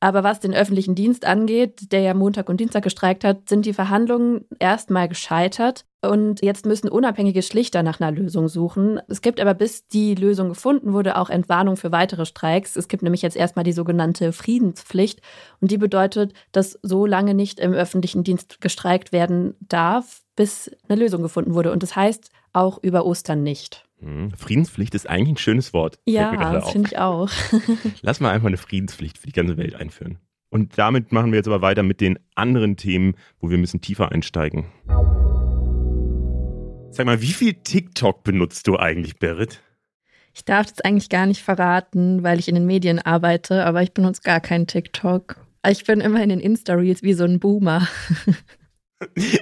Aber 0.03 0.23
was 0.23 0.39
den 0.39 0.55
öffentlichen 0.55 0.95
Dienst 0.95 1.25
angeht, 1.25 1.91
der 1.91 2.01
ja 2.01 2.15
Montag 2.15 2.49
und 2.49 2.59
Dienstag 2.59 2.83
gestreikt 2.83 3.23
hat, 3.23 3.47
sind 3.47 3.67
die 3.67 3.73
Verhandlungen 3.73 4.45
erstmal 4.57 5.07
gescheitert. 5.07 5.85
Und 6.01 6.41
jetzt 6.41 6.65
müssen 6.65 6.89
unabhängige 6.89 7.43
Schlichter 7.43 7.83
nach 7.83 8.01
einer 8.01 8.11
Lösung 8.11 8.47
suchen. 8.47 8.99
Es 9.07 9.21
gibt 9.21 9.39
aber, 9.39 9.53
bis 9.53 9.87
die 9.87 10.15
Lösung 10.15 10.49
gefunden 10.49 10.93
wurde, 10.93 11.19
auch 11.19 11.29
Entwarnung 11.29 11.77
für 11.77 11.91
weitere 11.91 12.25
Streiks. 12.25 12.75
Es 12.75 12.87
gibt 12.87 13.03
nämlich 13.03 13.21
jetzt 13.21 13.37
erstmal 13.37 13.63
die 13.63 13.73
sogenannte 13.73 14.33
Friedenspflicht. 14.33 15.21
Und 15.59 15.69
die 15.69 15.77
bedeutet, 15.77 16.33
dass 16.51 16.79
so 16.81 17.05
lange 17.05 17.35
nicht 17.35 17.59
im 17.59 17.73
öffentlichen 17.73 18.23
Dienst 18.23 18.59
gestreikt 18.59 19.11
werden 19.11 19.53
darf, 19.59 20.23
bis 20.35 20.71
eine 20.89 20.99
Lösung 20.99 21.21
gefunden 21.21 21.53
wurde. 21.53 21.71
Und 21.71 21.83
das 21.83 21.95
heißt 21.95 22.31
auch 22.53 22.79
über 22.81 23.05
Ostern 23.05 23.43
nicht. 23.43 23.85
Hm, 24.01 24.31
Friedenspflicht 24.31 24.95
ist 24.95 25.07
eigentlich 25.07 25.29
ein 25.29 25.37
schönes 25.37 25.73
Wort. 25.73 25.99
Ja, 26.05 26.53
das 26.53 26.71
finde 26.71 26.89
ich 26.89 26.97
auch. 26.97 27.29
Lass 28.01 28.19
mal 28.19 28.31
einfach 28.31 28.47
eine 28.47 28.57
Friedenspflicht 28.57 29.17
für 29.17 29.27
die 29.27 29.33
ganze 29.33 29.57
Welt 29.57 29.75
einführen. 29.75 30.17
Und 30.49 30.77
damit 30.77 31.11
machen 31.11 31.31
wir 31.31 31.37
jetzt 31.37 31.47
aber 31.47 31.61
weiter 31.61 31.83
mit 31.83 32.01
den 32.01 32.19
anderen 32.35 32.77
Themen, 32.77 33.15
wo 33.39 33.49
wir 33.49 33.57
ein 33.57 33.61
bisschen 33.61 33.79
tiefer 33.79 34.11
einsteigen. 34.11 34.65
Sag 36.89 37.05
mal, 37.05 37.21
wie 37.21 37.31
viel 37.31 37.53
TikTok 37.53 38.23
benutzt 38.23 38.67
du 38.67 38.77
eigentlich, 38.77 39.17
Berit? 39.17 39.61
Ich 40.33 40.43
darf 40.45 40.65
das 40.67 40.81
eigentlich 40.81 41.09
gar 41.09 41.25
nicht 41.25 41.41
verraten, 41.41 42.23
weil 42.23 42.39
ich 42.39 42.47
in 42.47 42.55
den 42.55 42.65
Medien 42.65 42.99
arbeite, 42.99 43.65
aber 43.65 43.81
ich 43.81 43.93
benutze 43.93 44.21
gar 44.23 44.39
keinen 44.39 44.67
TikTok. 44.67 45.37
Ich 45.67 45.85
bin 45.85 46.01
immer 46.01 46.21
in 46.23 46.29
den 46.29 46.39
Insta-Reels 46.39 47.03
wie 47.03 47.13
so 47.13 47.23
ein 47.23 47.39
Boomer. 47.39 47.87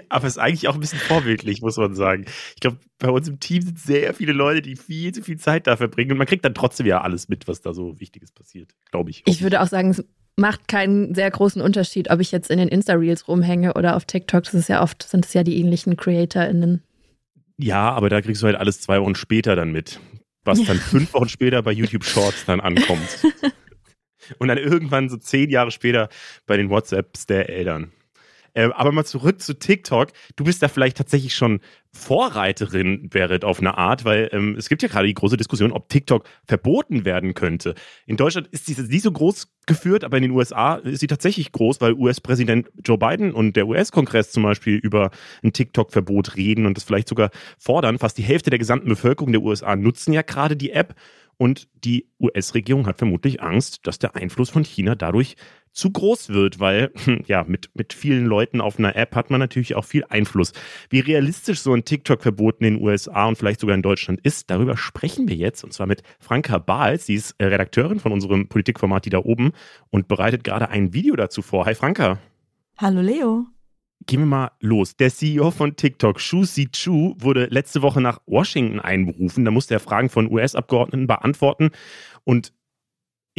Aber 0.10 0.28
es 0.28 0.34
ist 0.34 0.40
eigentlich 0.40 0.68
auch 0.68 0.74
ein 0.74 0.80
bisschen 0.80 1.00
vorbildlich, 1.00 1.62
muss 1.62 1.78
man 1.78 1.94
sagen. 1.96 2.26
Ich 2.56 2.62
glaube, 2.62 2.78
bei 2.98 3.10
uns 3.10 3.28
im 3.28 3.40
Team 3.40 3.62
sind 3.62 3.80
sehr 3.80 4.14
viele 4.14 4.34
Leute, 4.34 4.62
die 4.62 4.76
viel 4.76 5.14
zu 5.14 5.22
viel 5.22 5.38
Zeit 5.38 5.68
da 5.68 5.78
verbringen 5.78 6.12
und 6.12 6.18
man 6.18 6.28
kriegt 6.28 6.46
dann 6.46 6.54
trotzdem 6.54 6.86
ja 6.86 7.02
alles 7.02 7.30
mit, 7.30 7.48
was 7.48 7.62
da 7.62 7.74
so 7.74 8.00
Wichtiges 8.00 8.32
passiert, 8.32 8.72
glaube 8.92 9.10
ich. 9.10 9.24
Ich 9.26 9.42
würde 9.42 9.62
auch 9.62 9.68
sagen, 9.68 9.90
es 9.90 10.04
macht 10.36 10.68
keinen 10.68 11.14
sehr 11.14 11.30
großen 11.30 11.62
Unterschied, 11.62 12.10
ob 12.10 12.20
ich 12.20 12.32
jetzt 12.32 12.50
in 12.50 12.58
den 12.58 12.70
Insta-Reels 12.70 13.28
rumhänge 13.28 13.74
oder 13.74 13.96
auf 13.96 14.06
TikTok. 14.06 14.44
Das 14.44 14.54
ist 14.54 14.70
ja 14.70 14.82
oft, 14.82 15.04
sind 15.04 15.26
es 15.26 15.34
ja 15.34 15.44
die 15.44 15.60
ähnlichen 15.60 15.98
CreatorInnen. 15.98 16.84
Ja, 17.58 17.92
aber 17.92 18.10
da 18.10 18.22
kriegst 18.22 18.42
du 18.42 18.46
halt 18.46 18.56
alles 18.56 18.80
zwei 18.80 19.02
Wochen 19.02 19.16
später 19.16 19.56
dann 19.56 19.72
mit. 19.72 20.00
was 20.46 20.64
dann 20.64 20.78
fünf 20.78 21.14
Wochen 21.14 21.30
später 21.30 21.62
bei 21.62 21.72
YouTube 21.72 22.06
Shorts 22.06 22.46
dann 22.46 22.60
ankommt. 22.62 23.20
Und 24.38 24.48
dann 24.48 24.58
irgendwann 24.58 25.10
so 25.10 25.18
zehn 25.18 25.50
Jahre 25.50 25.72
später 25.72 26.10
bei 26.46 26.56
den 26.56 26.70
WhatsApps 26.70 27.26
der 27.26 27.50
Eltern. 27.50 27.92
Äh, 28.54 28.70
aber 28.74 28.92
mal 28.92 29.06
zurück 29.06 29.42
zu 29.42 29.58
TikTok. 29.58 30.10
Du 30.36 30.44
bist 30.44 30.62
da 30.62 30.68
vielleicht 30.68 30.98
tatsächlich 30.98 31.36
schon 31.36 31.60
Vorreiterin, 31.92 33.10
Berit, 33.10 33.44
auf 33.44 33.60
eine 33.60 33.78
Art, 33.78 34.06
weil 34.06 34.30
ähm, 34.32 34.56
es 34.58 34.70
gibt 34.70 34.84
ja 34.84 34.88
gerade 34.88 35.08
die 35.08 35.14
große 35.16 35.38
Diskussion, 35.38 35.72
ob 35.72 35.90
TikTok 35.90 36.24
verboten 36.46 37.04
werden 37.04 37.34
könnte. 37.34 37.74
In 38.06 38.16
Deutschland 38.16 38.48
ist 38.48 38.68
sie 38.68 38.80
nicht 38.80 39.02
so 39.02 39.12
groß 39.12 39.52
geführt, 39.66 40.04
aber 40.04 40.18
in 40.18 40.24
den 40.24 40.32
USA 40.32 40.76
ist 40.76 41.00
sie 41.00 41.08
tatsächlich 41.08 41.52
groß, 41.52 41.82
weil 41.82 41.94
US-Präsident 41.94 42.70
Joe 42.84 42.98
Biden 42.98 43.34
und 43.34 43.56
der 43.56 43.68
US-Kongress 43.68 44.32
zum 44.32 44.44
Beispiel 44.44 44.76
über 44.76 45.10
ein 45.44 45.52
TikTok-Verbot 45.52 46.36
reden 46.36 46.68
und 46.68 46.78
das 46.78 46.84
vielleicht 46.84 47.10
sogar 47.10 47.32
fordern. 47.58 47.98
Fast 47.98 48.18
die 48.18 48.24
Hälfte 48.24 48.52
der 48.52 48.60
gesamten 48.60 48.90
Bevölkerung 48.90 49.32
der 49.32 49.42
USA 49.42 49.76
nutzen 49.76 50.14
ja 50.14 50.22
gerade 50.22 50.56
die 50.56 50.72
App. 50.72 50.96
Und 51.42 51.70
die 51.86 52.10
US-Regierung 52.20 52.86
hat 52.86 52.98
vermutlich 52.98 53.42
Angst, 53.42 53.88
dass 53.88 53.98
der 53.98 54.18
Einfluss 54.18 54.50
von 54.50 54.66
China 54.66 54.96
dadurch 54.96 55.38
zu 55.72 55.90
groß 55.90 56.30
wird, 56.30 56.60
weil 56.60 56.92
ja, 57.28 57.46
mit, 57.46 57.70
mit 57.76 57.94
vielen 57.94 58.26
Leuten 58.26 58.60
auf 58.60 58.78
einer 58.78 58.98
App 58.98 59.16
hat 59.16 59.30
man 59.30 59.40
natürlich 59.40 59.76
auch 59.76 59.86
viel 59.86 60.04
Einfluss. 60.10 60.52
Wie 60.90 61.00
realistisch 61.00 61.62
so 61.62 61.74
ein 61.74 61.86
TikTok-Verbot 61.86 62.58
in 62.60 62.76
den 62.76 62.84
USA 62.84 63.26
und 63.26 63.38
vielleicht 63.38 63.62
sogar 63.62 63.76
in 63.76 63.82
Deutschland 63.82 64.20
ist, 64.22 64.50
darüber 64.50 64.76
sprechen 64.76 65.30
wir 65.30 65.36
jetzt 65.36 65.64
und 65.64 65.72
zwar 65.72 65.88
mit 65.88 66.04
Franka 66.20 66.58
Bahls. 66.58 67.06
Sie 67.06 67.16
ist 67.16 67.36
äh, 67.38 67.46
Redakteurin 67.46 68.02
von 68.02 68.12
unserem 68.12 68.50
Politikformat 68.50 69.06
Die 69.06 69.10
da 69.10 69.20
oben 69.20 69.54
und 69.92 70.10
bereitet 70.10 70.44
gerade 70.44 70.70
ein 70.70 70.94
Video 70.94 71.16
dazu 71.16 71.42
vor. 71.42 71.66
Hi 71.66 71.74
Franka. 71.74 72.20
Hallo 72.78 73.00
Leo. 73.00 73.48
Gehen 74.10 74.22
wir 74.22 74.26
mal 74.26 74.52
los. 74.60 74.96
Der 74.96 75.12
CEO 75.12 75.52
von 75.52 75.76
TikTok, 75.76 76.20
Shu 76.20 76.44
Si 76.44 76.72
Chu, 76.72 77.14
wurde 77.20 77.46
letzte 77.52 77.84
Woche 77.84 78.02
nach 78.02 78.20
Washington 78.26 78.80
einberufen. 78.80 79.46
Da 79.46 79.52
musste 79.52 79.76
er 79.76 79.80
Fragen 79.80 80.10
von 80.10 80.32
US-Abgeordneten 80.32 81.06
beantworten. 81.06 81.70
Und 82.24 82.52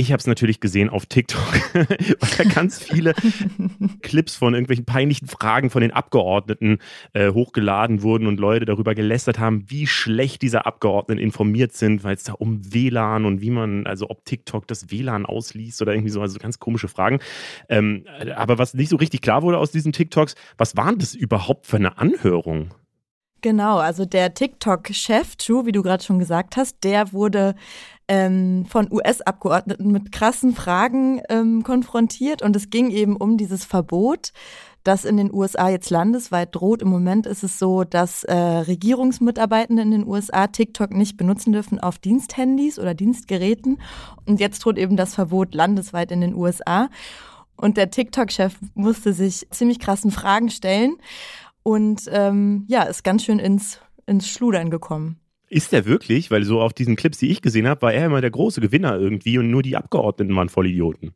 ich 0.00 0.12
habe 0.12 0.20
es 0.20 0.26
natürlich 0.26 0.60
gesehen 0.60 0.88
auf 0.88 1.04
TikTok, 1.06 1.40
weil 1.74 2.30
da 2.38 2.44
ganz 2.44 2.82
viele 2.82 3.12
Clips 4.02 4.34
von 4.34 4.54
irgendwelchen 4.54 4.86
peinlichen 4.86 5.28
Fragen 5.28 5.68
von 5.68 5.82
den 5.82 5.90
Abgeordneten 5.90 6.78
äh, 7.12 7.30
hochgeladen 7.30 8.02
wurden 8.02 8.26
und 8.26 8.40
Leute 8.40 8.64
darüber 8.64 8.94
gelästert 8.94 9.38
haben, 9.38 9.64
wie 9.68 9.86
schlecht 9.86 10.40
diese 10.40 10.64
Abgeordneten 10.64 11.20
informiert 11.20 11.72
sind, 11.74 12.02
weil 12.02 12.16
es 12.16 12.24
da 12.24 12.32
um 12.32 12.72
WLAN 12.72 13.26
und 13.26 13.42
wie 13.42 13.50
man, 13.50 13.86
also 13.86 14.08
ob 14.08 14.24
TikTok 14.24 14.66
das 14.66 14.90
WLAN 14.90 15.26
ausliest 15.26 15.82
oder 15.82 15.92
irgendwie 15.92 16.10
so, 16.10 16.22
also 16.22 16.38
ganz 16.38 16.58
komische 16.58 16.88
Fragen. 16.88 17.20
Ähm, 17.68 18.04
aber 18.34 18.58
was 18.58 18.72
nicht 18.72 18.88
so 18.88 18.96
richtig 18.96 19.20
klar 19.20 19.42
wurde 19.42 19.58
aus 19.58 19.70
diesen 19.70 19.92
TikToks, 19.92 20.34
was 20.56 20.76
waren 20.76 20.98
das 20.98 21.14
überhaupt 21.14 21.66
für 21.66 21.76
eine 21.76 21.98
Anhörung? 21.98 22.70
Genau, 23.42 23.78
also 23.78 24.04
der 24.04 24.34
TikTok-Chef, 24.34 25.36
Chu, 25.36 25.64
wie 25.64 25.72
du 25.72 25.82
gerade 25.82 26.04
schon 26.04 26.18
gesagt 26.18 26.56
hast, 26.56 26.84
der 26.84 27.12
wurde 27.12 27.54
ähm, 28.06 28.66
von 28.66 28.92
US-Abgeordneten 28.92 29.90
mit 29.92 30.12
krassen 30.12 30.54
Fragen 30.54 31.22
ähm, 31.30 31.62
konfrontiert 31.62 32.42
und 32.42 32.54
es 32.54 32.68
ging 32.68 32.90
eben 32.90 33.16
um 33.16 33.38
dieses 33.38 33.64
Verbot, 33.64 34.32
das 34.84 35.04
in 35.04 35.16
den 35.16 35.32
USA 35.32 35.70
jetzt 35.70 35.90
landesweit 35.90 36.54
droht. 36.54 36.82
Im 36.82 36.88
Moment 36.88 37.26
ist 37.26 37.42
es 37.42 37.58
so, 37.58 37.84
dass 37.84 38.24
äh, 38.24 38.34
Regierungsmitarbeitende 38.34 39.82
in 39.82 39.90
den 39.90 40.06
USA 40.06 40.46
TikTok 40.46 40.90
nicht 40.92 41.16
benutzen 41.16 41.52
dürfen 41.52 41.78
auf 41.80 41.98
Diensthandys 41.98 42.78
oder 42.78 42.94
Dienstgeräten. 42.94 43.80
Und 44.26 44.40
jetzt 44.40 44.58
droht 44.60 44.76
eben 44.76 44.96
das 44.96 45.14
Verbot 45.14 45.54
landesweit 45.54 46.10
in 46.12 46.20
den 46.20 46.34
USA. 46.34 46.88
Und 47.56 47.76
der 47.76 47.90
TikTok-Chef 47.90 48.54
musste 48.74 49.12
sich 49.12 49.46
ziemlich 49.50 49.78
krassen 49.78 50.10
Fragen 50.10 50.48
stellen 50.48 50.96
und 51.62 52.02
ähm, 52.12 52.64
ja, 52.68 52.82
ist 52.82 53.04
ganz 53.04 53.24
schön 53.24 53.38
ins, 53.38 53.80
ins 54.06 54.28
Schludern 54.28 54.70
gekommen. 54.70 55.20
Ist 55.48 55.72
er 55.72 55.84
wirklich? 55.84 56.30
Weil 56.30 56.44
so 56.44 56.60
auf 56.60 56.72
diesen 56.72 56.96
Clips, 56.96 57.18
die 57.18 57.30
ich 57.30 57.42
gesehen 57.42 57.66
habe, 57.66 57.82
war 57.82 57.92
er 57.92 58.06
immer 58.06 58.20
der 58.20 58.30
große 58.30 58.60
Gewinner 58.60 58.96
irgendwie 58.96 59.38
und 59.38 59.50
nur 59.50 59.62
die 59.62 59.76
Abgeordneten 59.76 60.34
waren 60.36 60.48
voll 60.48 60.68
Idioten. 60.68 61.12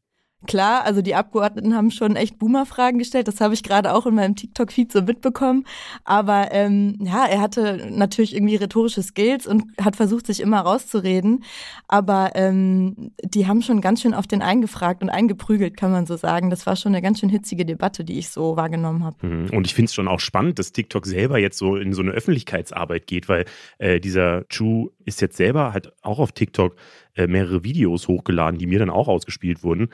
Klar, 0.46 0.84
also 0.84 1.02
die 1.02 1.14
Abgeordneten 1.14 1.74
haben 1.74 1.90
schon 1.90 2.16
echt 2.16 2.38
Boomer-Fragen 2.38 2.98
gestellt. 2.98 3.28
Das 3.28 3.40
habe 3.40 3.54
ich 3.54 3.62
gerade 3.62 3.92
auch 3.94 4.06
in 4.06 4.14
meinem 4.14 4.36
TikTok-Feed 4.36 4.92
so 4.92 5.02
mitbekommen. 5.02 5.64
Aber 6.04 6.48
ähm, 6.52 6.98
ja, 7.00 7.26
er 7.26 7.40
hatte 7.40 7.88
natürlich 7.90 8.34
irgendwie 8.34 8.56
rhetorische 8.56 9.02
Skills 9.02 9.46
und 9.46 9.64
hat 9.80 9.96
versucht, 9.96 10.26
sich 10.26 10.40
immer 10.40 10.60
rauszureden. 10.60 11.44
Aber 11.88 12.32
ähm, 12.34 13.12
die 13.22 13.46
haben 13.46 13.62
schon 13.62 13.80
ganz 13.80 14.02
schön 14.02 14.14
auf 14.14 14.26
den 14.26 14.42
eingefragt 14.42 15.02
und 15.02 15.10
eingeprügelt, 15.10 15.76
kann 15.76 15.90
man 15.90 16.06
so 16.06 16.16
sagen. 16.16 16.50
Das 16.50 16.66
war 16.66 16.76
schon 16.76 16.92
eine 16.94 17.02
ganz 17.02 17.20
schön 17.20 17.28
hitzige 17.28 17.64
Debatte, 17.64 18.04
die 18.04 18.18
ich 18.18 18.28
so 18.28 18.56
wahrgenommen 18.56 19.04
habe. 19.04 19.26
Mhm. 19.26 19.50
Und 19.50 19.66
ich 19.66 19.74
finde 19.74 19.86
es 19.86 19.94
schon 19.94 20.08
auch 20.08 20.20
spannend, 20.20 20.58
dass 20.58 20.72
TikTok 20.72 21.06
selber 21.06 21.38
jetzt 21.38 21.58
so 21.58 21.76
in 21.76 21.92
so 21.92 22.02
eine 22.02 22.12
Öffentlichkeitsarbeit 22.12 23.06
geht, 23.06 23.28
weil 23.28 23.44
äh, 23.78 24.00
dieser 24.00 24.46
Chu 24.48 24.90
ist 25.04 25.20
jetzt 25.20 25.36
selber 25.36 25.72
halt 25.72 25.92
auch 26.02 26.18
auf 26.18 26.32
TikTok 26.32 26.76
äh, 27.16 27.26
mehrere 27.26 27.64
Videos 27.64 28.08
hochgeladen, 28.08 28.58
die 28.58 28.66
mir 28.66 28.78
dann 28.78 28.90
auch 28.90 29.08
ausgespielt 29.08 29.62
wurden. 29.62 29.88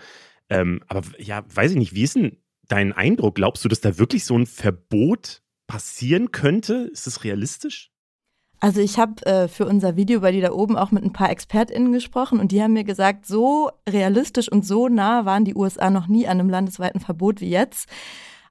Ähm, 0.50 0.82
aber 0.88 1.02
ja, 1.18 1.44
weiß 1.52 1.72
ich 1.72 1.76
nicht, 1.76 1.94
wie 1.94 2.02
ist 2.02 2.16
denn 2.16 2.36
dein 2.68 2.92
Eindruck? 2.92 3.36
Glaubst 3.36 3.64
du, 3.64 3.68
dass 3.68 3.80
da 3.80 3.98
wirklich 3.98 4.24
so 4.24 4.36
ein 4.36 4.46
Verbot 4.46 5.42
passieren 5.66 6.32
könnte? 6.32 6.90
Ist 6.92 7.06
das 7.06 7.24
realistisch? 7.24 7.90
Also 8.62 8.82
ich 8.82 8.98
habe 8.98 9.24
äh, 9.24 9.48
für 9.48 9.64
unser 9.66 9.96
Video 9.96 10.20
bei 10.20 10.32
dir 10.32 10.42
da 10.42 10.52
oben 10.52 10.76
auch 10.76 10.90
mit 10.90 11.02
ein 11.02 11.14
paar 11.14 11.30
ExpertInnen 11.30 11.92
gesprochen 11.92 12.38
und 12.38 12.52
die 12.52 12.62
haben 12.62 12.74
mir 12.74 12.84
gesagt, 12.84 13.24
so 13.24 13.70
realistisch 13.88 14.52
und 14.52 14.66
so 14.66 14.88
nah 14.88 15.24
waren 15.24 15.46
die 15.46 15.54
USA 15.54 15.88
noch 15.88 16.08
nie 16.08 16.26
an 16.26 16.38
einem 16.38 16.50
landesweiten 16.50 17.00
Verbot 17.00 17.40
wie 17.40 17.48
jetzt. 17.48 17.88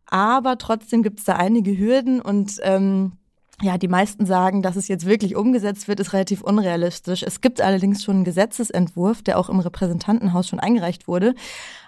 Aber 0.07 0.57
trotzdem 0.57 1.03
gibt 1.03 1.19
es 1.19 1.25
da 1.25 1.35
einige 1.35 1.77
Hürden 1.77 2.21
und 2.21 2.55
ähm, 2.63 3.13
ja, 3.61 3.77
die 3.77 3.87
meisten 3.87 4.25
sagen, 4.25 4.61
dass 4.61 4.75
es 4.75 4.87
jetzt 4.87 5.05
wirklich 5.05 5.35
umgesetzt 5.35 5.87
wird, 5.87 5.99
ist 5.99 6.13
relativ 6.13 6.41
unrealistisch. 6.41 7.23
Es 7.23 7.41
gibt 7.41 7.61
allerdings 7.61 8.03
schon 8.03 8.17
einen 8.17 8.25
Gesetzesentwurf, 8.25 9.21
der 9.21 9.37
auch 9.37 9.49
im 9.49 9.59
Repräsentantenhaus 9.59 10.47
schon 10.47 10.59
eingereicht 10.59 11.07
wurde. 11.07 11.35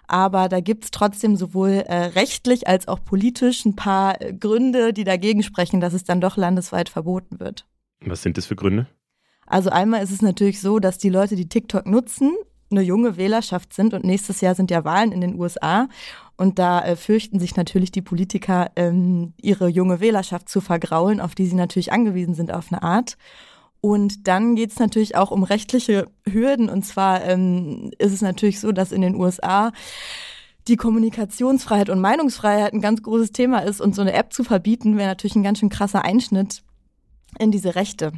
Aber 0.07 0.49
da 0.49 0.59
gibt 0.59 0.85
es 0.85 0.91
trotzdem 0.91 1.37
sowohl 1.37 1.83
äh, 1.87 1.95
rechtlich 1.95 2.67
als 2.67 2.87
auch 2.87 3.01
politisch 3.03 3.63
ein 3.65 3.75
paar 3.75 4.21
äh, 4.21 4.33
Gründe, 4.33 4.91
die 4.91 5.05
dagegen 5.05 5.43
sprechen, 5.43 5.79
dass 5.79 5.93
es 5.93 6.03
dann 6.03 6.19
doch 6.19 6.35
landesweit 6.35 6.89
verboten 6.89 7.39
wird. 7.39 7.65
Was 8.01 8.21
sind 8.21 8.37
das 8.37 8.45
für 8.45 8.55
Gründe? 8.55 8.87
Also 9.45 9.69
einmal 9.69 10.03
ist 10.03 10.11
es 10.11 10.21
natürlich 10.21 10.59
so, 10.59 10.79
dass 10.79 10.97
die 10.97 11.09
Leute, 11.09 11.35
die 11.35 11.47
TikTok 11.47 11.85
nutzen, 11.85 12.33
eine 12.71 12.81
junge 12.81 13.17
Wählerschaft 13.17 13.73
sind 13.73 13.93
und 13.93 14.03
nächstes 14.03 14.41
Jahr 14.41 14.55
sind 14.55 14.71
ja 14.71 14.83
Wahlen 14.83 15.11
in 15.11 15.21
den 15.21 15.39
USA 15.39 15.87
und 16.41 16.57
da 16.57 16.81
äh, 16.81 16.95
fürchten 16.95 17.39
sich 17.39 17.55
natürlich 17.55 17.91
die 17.91 18.01
Politiker, 18.01 18.71
ähm, 18.75 19.33
ihre 19.39 19.67
junge 19.67 19.99
Wählerschaft 19.99 20.49
zu 20.49 20.59
vergraulen, 20.59 21.21
auf 21.21 21.35
die 21.35 21.45
sie 21.45 21.55
natürlich 21.55 21.93
angewiesen 21.93 22.33
sind 22.33 22.51
auf 22.51 22.71
eine 22.71 22.81
Art. 22.81 23.15
Und 23.79 24.27
dann 24.27 24.55
geht 24.55 24.71
es 24.71 24.79
natürlich 24.79 25.15
auch 25.15 25.29
um 25.29 25.43
rechtliche 25.43 26.07
Hürden. 26.27 26.67
Und 26.67 26.83
zwar 26.83 27.23
ähm, 27.25 27.91
ist 27.99 28.11
es 28.13 28.21
natürlich 28.21 28.59
so, 28.59 28.71
dass 28.71 28.91
in 28.91 29.01
den 29.01 29.15
USA 29.15 29.71
die 30.67 30.77
Kommunikationsfreiheit 30.77 31.89
und 31.89 31.99
Meinungsfreiheit 31.99 32.73
ein 32.73 32.81
ganz 32.81 33.03
großes 33.03 33.31
Thema 33.31 33.59
ist. 33.59 33.79
Und 33.79 33.93
so 33.93 34.01
eine 34.01 34.13
App 34.13 34.33
zu 34.33 34.43
verbieten, 34.43 34.97
wäre 34.97 35.09
natürlich 35.09 35.35
ein 35.35 35.43
ganz 35.43 35.59
schön 35.59 35.69
krasser 35.69 36.03
Einschnitt 36.03 36.63
in 37.37 37.51
diese 37.51 37.75
Rechte. 37.75 38.13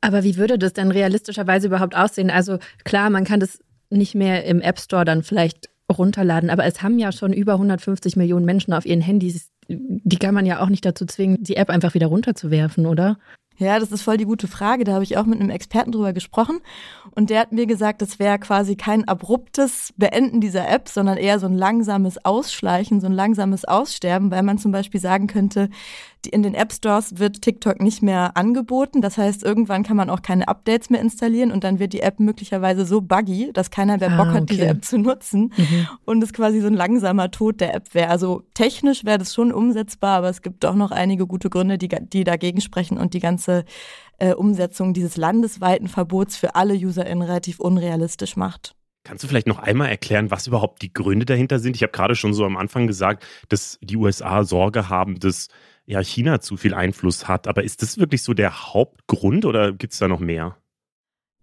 Aber 0.00 0.24
wie 0.24 0.36
würde 0.36 0.58
das 0.58 0.72
denn 0.72 0.90
realistischerweise 0.90 1.66
überhaupt 1.66 1.96
aussehen? 1.96 2.30
Also 2.30 2.58
klar, 2.84 3.10
man 3.10 3.24
kann 3.24 3.40
das 3.40 3.58
nicht 3.90 4.14
mehr 4.14 4.44
im 4.44 4.60
App 4.60 4.78
Store 4.78 5.04
dann 5.04 5.22
vielleicht 5.22 5.68
runterladen, 5.90 6.50
aber 6.50 6.64
es 6.64 6.82
haben 6.82 6.98
ja 6.98 7.12
schon 7.12 7.32
über 7.32 7.54
150 7.54 8.16
Millionen 8.16 8.44
Menschen 8.44 8.74
auf 8.74 8.84
ihren 8.84 9.00
Handys. 9.00 9.50
Die 9.68 10.18
kann 10.18 10.34
man 10.34 10.46
ja 10.46 10.60
auch 10.60 10.68
nicht 10.68 10.84
dazu 10.84 11.06
zwingen, 11.06 11.42
die 11.42 11.56
App 11.56 11.70
einfach 11.70 11.94
wieder 11.94 12.08
runterzuwerfen, 12.08 12.86
oder? 12.86 13.16
Ja, 13.58 13.80
das 13.80 13.90
ist 13.90 14.02
voll 14.02 14.16
die 14.16 14.24
gute 14.24 14.46
Frage. 14.46 14.84
Da 14.84 14.92
habe 14.92 15.02
ich 15.02 15.16
auch 15.16 15.26
mit 15.26 15.40
einem 15.40 15.50
Experten 15.50 15.90
drüber 15.90 16.12
gesprochen. 16.12 16.60
Und 17.10 17.28
der 17.28 17.40
hat 17.40 17.52
mir 17.52 17.66
gesagt, 17.66 18.00
das 18.02 18.20
wäre 18.20 18.38
quasi 18.38 18.76
kein 18.76 19.08
abruptes 19.08 19.92
Beenden 19.96 20.40
dieser 20.40 20.68
App, 20.68 20.88
sondern 20.88 21.18
eher 21.18 21.40
so 21.40 21.46
ein 21.46 21.58
langsames 21.58 22.24
Ausschleichen, 22.24 23.00
so 23.00 23.06
ein 23.08 23.12
langsames 23.12 23.64
Aussterben, 23.64 24.30
weil 24.30 24.44
man 24.44 24.58
zum 24.58 24.70
Beispiel 24.70 25.00
sagen 25.00 25.26
könnte, 25.26 25.70
in 26.26 26.42
den 26.42 26.54
App 26.54 26.72
Stores 26.72 27.18
wird 27.18 27.42
TikTok 27.42 27.80
nicht 27.80 28.02
mehr 28.02 28.36
angeboten. 28.36 29.00
Das 29.00 29.18
heißt, 29.18 29.42
irgendwann 29.44 29.82
kann 29.82 29.96
man 29.96 30.10
auch 30.10 30.22
keine 30.22 30.48
Updates 30.48 30.90
mehr 30.90 31.00
installieren 31.00 31.52
und 31.52 31.64
dann 31.64 31.78
wird 31.78 31.92
die 31.92 32.00
App 32.00 32.20
möglicherweise 32.20 32.84
so 32.84 33.00
buggy, 33.00 33.50
dass 33.52 33.70
keiner 33.70 33.98
mehr 33.98 34.10
Bock 34.10 34.26
ah, 34.26 34.30
okay. 34.30 34.40
hat, 34.40 34.50
diese 34.50 34.66
App 34.66 34.84
zu 34.84 34.98
nutzen. 34.98 35.52
Mhm. 35.56 35.88
Und 36.04 36.22
es 36.22 36.32
quasi 36.32 36.60
so 36.60 36.66
ein 36.66 36.74
langsamer 36.74 37.30
Tod 37.30 37.60
der 37.60 37.74
App 37.74 37.94
wäre. 37.94 38.10
Also 38.10 38.42
technisch 38.54 39.04
wäre 39.04 39.18
das 39.18 39.34
schon 39.34 39.52
umsetzbar, 39.52 40.18
aber 40.18 40.28
es 40.28 40.42
gibt 40.42 40.64
doch 40.64 40.74
noch 40.74 40.90
einige 40.90 41.26
gute 41.26 41.50
Gründe, 41.50 41.78
die, 41.78 41.88
die 41.88 42.24
dagegen 42.24 42.60
sprechen 42.60 42.98
und 42.98 43.14
die 43.14 43.20
ganze 43.20 43.64
äh, 44.18 44.34
Umsetzung 44.34 44.94
dieses 44.94 45.16
landesweiten 45.16 45.88
Verbots 45.88 46.36
für 46.36 46.54
alle 46.54 46.74
UserInnen 46.74 47.22
relativ 47.22 47.60
unrealistisch 47.60 48.36
macht. 48.36 48.74
Kannst 49.04 49.24
du 49.24 49.28
vielleicht 49.28 49.46
noch 49.46 49.58
einmal 49.58 49.88
erklären, 49.88 50.30
was 50.30 50.46
überhaupt 50.46 50.82
die 50.82 50.92
Gründe 50.92 51.24
dahinter 51.24 51.58
sind? 51.60 51.76
Ich 51.76 51.82
habe 51.82 51.92
gerade 51.92 52.14
schon 52.14 52.34
so 52.34 52.44
am 52.44 52.56
Anfang 52.58 52.86
gesagt, 52.86 53.24
dass 53.48 53.78
die 53.80 53.96
USA 53.96 54.44
Sorge 54.44 54.90
haben, 54.90 55.18
dass 55.18 55.48
ja, 55.88 56.02
China 56.02 56.40
zu 56.40 56.58
viel 56.58 56.74
Einfluss 56.74 57.28
hat. 57.28 57.48
Aber 57.48 57.64
ist 57.64 57.80
das 57.80 57.96
wirklich 57.96 58.22
so 58.22 58.34
der 58.34 58.74
Hauptgrund 58.74 59.46
oder 59.46 59.72
gibt 59.72 59.94
es 59.94 59.98
da 59.98 60.06
noch 60.06 60.20
mehr? 60.20 60.56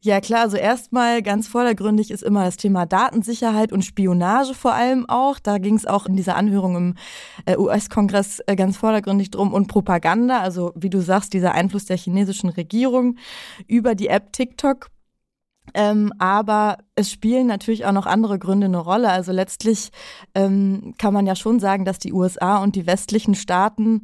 Ja 0.01 0.21
klar, 0.21 0.41
also 0.41 0.55
erstmal 0.55 1.23
ganz 1.23 1.47
vordergründig 1.47 2.11
ist 2.11 2.21
immer 2.21 2.45
das 2.45 2.57
Thema 2.57 2.85
Datensicherheit 2.85 3.71
und 3.71 3.83
Spionage 3.83 4.53
vor 4.53 4.75
allem 4.75 5.09
auch. 5.09 5.39
Da 5.39 5.57
ging 5.57 5.75
es 5.75 5.87
auch 5.87 6.05
in 6.05 6.15
dieser 6.15 6.35
Anhörung 6.35 6.75
im 6.75 6.95
äh, 7.47 7.57
US-Kongress 7.57 8.39
äh, 8.45 8.55
ganz 8.55 8.77
vordergründig 8.77 9.31
drum 9.31 9.51
und 9.51 9.65
Propaganda, 9.65 10.41
also 10.41 10.73
wie 10.75 10.91
du 10.91 11.01
sagst, 11.01 11.33
dieser 11.33 11.53
Einfluss 11.55 11.85
der 11.85 11.97
chinesischen 11.97 12.51
Regierung 12.51 13.17
über 13.65 13.95
die 13.95 14.09
App 14.09 14.31
TikTok 14.31 14.91
Ähm, 15.73 16.13
aber 16.19 16.77
es 16.95 17.11
spielen 17.11 17.47
natürlich 17.47 17.85
auch 17.85 17.91
noch 17.91 18.05
andere 18.05 18.39
Gründe 18.39 18.65
eine 18.65 18.77
Rolle. 18.77 19.09
Also 19.09 19.31
letztlich 19.31 19.89
ähm, 20.33 20.93
kann 20.97 21.13
man 21.13 21.25
ja 21.25 21.35
schon 21.35 21.59
sagen, 21.59 21.85
dass 21.85 21.99
die 21.99 22.13
USA 22.13 22.57
und 22.57 22.75
die 22.75 22.87
westlichen 22.87 23.35
Staaten 23.35 24.03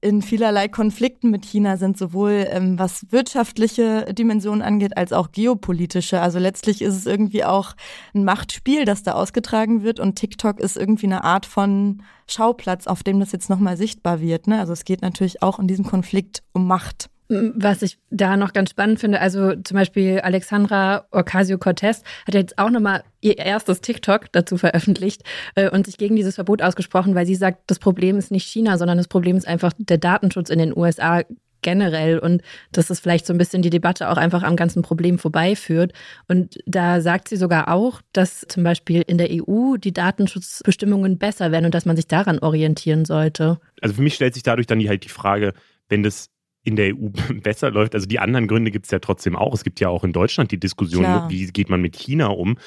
in 0.00 0.22
vielerlei 0.22 0.68
Konflikten 0.68 1.30
mit 1.30 1.44
China 1.44 1.76
sind, 1.76 1.98
sowohl 1.98 2.46
ähm, 2.50 2.78
was 2.78 3.10
wirtschaftliche 3.10 4.06
Dimensionen 4.14 4.62
angeht, 4.62 4.96
als 4.96 5.12
auch 5.12 5.32
geopolitische. 5.32 6.20
Also 6.20 6.38
letztlich 6.38 6.82
ist 6.82 6.94
es 6.94 7.06
irgendwie 7.06 7.44
auch 7.44 7.74
ein 8.14 8.24
Machtspiel, 8.24 8.84
das 8.84 9.02
da 9.02 9.12
ausgetragen 9.12 9.82
wird 9.82 9.98
und 9.98 10.14
TikTok 10.14 10.60
ist 10.60 10.76
irgendwie 10.76 11.06
eine 11.06 11.24
Art 11.24 11.46
von 11.46 12.02
Schauplatz, 12.28 12.86
auf 12.86 13.02
dem 13.02 13.18
das 13.18 13.32
jetzt 13.32 13.50
nochmal 13.50 13.76
sichtbar 13.76 14.20
wird. 14.20 14.46
Ne? 14.46 14.60
Also 14.60 14.72
es 14.72 14.84
geht 14.84 15.02
natürlich 15.02 15.42
auch 15.42 15.58
in 15.58 15.66
diesem 15.66 15.84
Konflikt 15.84 16.42
um 16.52 16.66
Macht. 16.68 17.10
Was 17.28 17.82
ich 17.82 17.98
da 18.10 18.36
noch 18.36 18.54
ganz 18.54 18.70
spannend 18.70 19.00
finde, 19.00 19.20
also 19.20 19.54
zum 19.56 19.74
Beispiel 19.74 20.20
Alexandra 20.20 21.06
Ocasio-Cortez 21.10 22.02
hat 22.26 22.34
jetzt 22.34 22.58
auch 22.58 22.70
nochmal 22.70 23.04
ihr 23.20 23.36
erstes 23.38 23.82
TikTok 23.82 24.32
dazu 24.32 24.56
veröffentlicht 24.56 25.22
äh, 25.54 25.68
und 25.68 25.86
sich 25.86 25.98
gegen 25.98 26.16
dieses 26.16 26.36
Verbot 26.36 26.62
ausgesprochen, 26.62 27.14
weil 27.14 27.26
sie 27.26 27.34
sagt, 27.34 27.62
das 27.66 27.78
Problem 27.78 28.16
ist 28.16 28.30
nicht 28.30 28.46
China, 28.46 28.78
sondern 28.78 28.96
das 28.96 29.08
Problem 29.08 29.36
ist 29.36 29.46
einfach 29.46 29.72
der 29.76 29.98
Datenschutz 29.98 30.48
in 30.48 30.58
den 30.58 30.76
USA 30.76 31.22
generell 31.62 32.18
und 32.18 32.42
dass 32.72 32.90
es 32.90 33.00
vielleicht 33.00 33.26
so 33.26 33.32
ein 33.32 33.38
bisschen 33.38 33.62
die 33.62 33.70
Debatte 33.70 34.08
auch 34.08 34.16
einfach 34.16 34.42
am 34.42 34.56
ganzen 34.56 34.82
Problem 34.82 35.18
vorbeiführt. 35.18 35.92
Und 36.28 36.58
da 36.66 37.00
sagt 37.00 37.28
sie 37.28 37.36
sogar 37.36 37.72
auch, 37.72 38.00
dass 38.12 38.46
zum 38.48 38.62
Beispiel 38.62 39.02
in 39.06 39.18
der 39.18 39.28
EU 39.30 39.76
die 39.76 39.92
Datenschutzbestimmungen 39.92 41.18
besser 41.18 41.52
werden 41.52 41.66
und 41.66 41.74
dass 41.74 41.84
man 41.84 41.96
sich 41.96 42.06
daran 42.06 42.38
orientieren 42.38 43.04
sollte. 43.04 43.58
Also 43.80 43.96
für 43.96 44.02
mich 44.02 44.14
stellt 44.14 44.34
sich 44.34 44.42
dadurch 44.42 44.66
dann 44.66 44.78
die, 44.78 44.88
halt 44.88 45.04
die 45.04 45.08
Frage, 45.08 45.52
wenn 45.88 46.02
das 46.02 46.30
in 46.64 46.76
der 46.76 46.94
EU 46.94 47.08
besser 47.42 47.70
läuft. 47.70 47.94
Also 47.94 48.06
die 48.06 48.18
anderen 48.18 48.48
Gründe 48.48 48.70
gibt 48.70 48.86
es 48.86 48.90
ja 48.90 48.98
trotzdem 48.98 49.36
auch. 49.36 49.54
Es 49.54 49.64
gibt 49.64 49.80
ja 49.80 49.88
auch 49.88 50.04
in 50.04 50.12
Deutschland 50.12 50.50
die 50.52 50.60
Diskussion, 50.60 51.04
Klar. 51.04 51.30
wie 51.30 51.46
geht 51.46 51.70
man 51.70 51.80
mit 51.80 51.96
China 51.96 52.26
um 52.26 52.58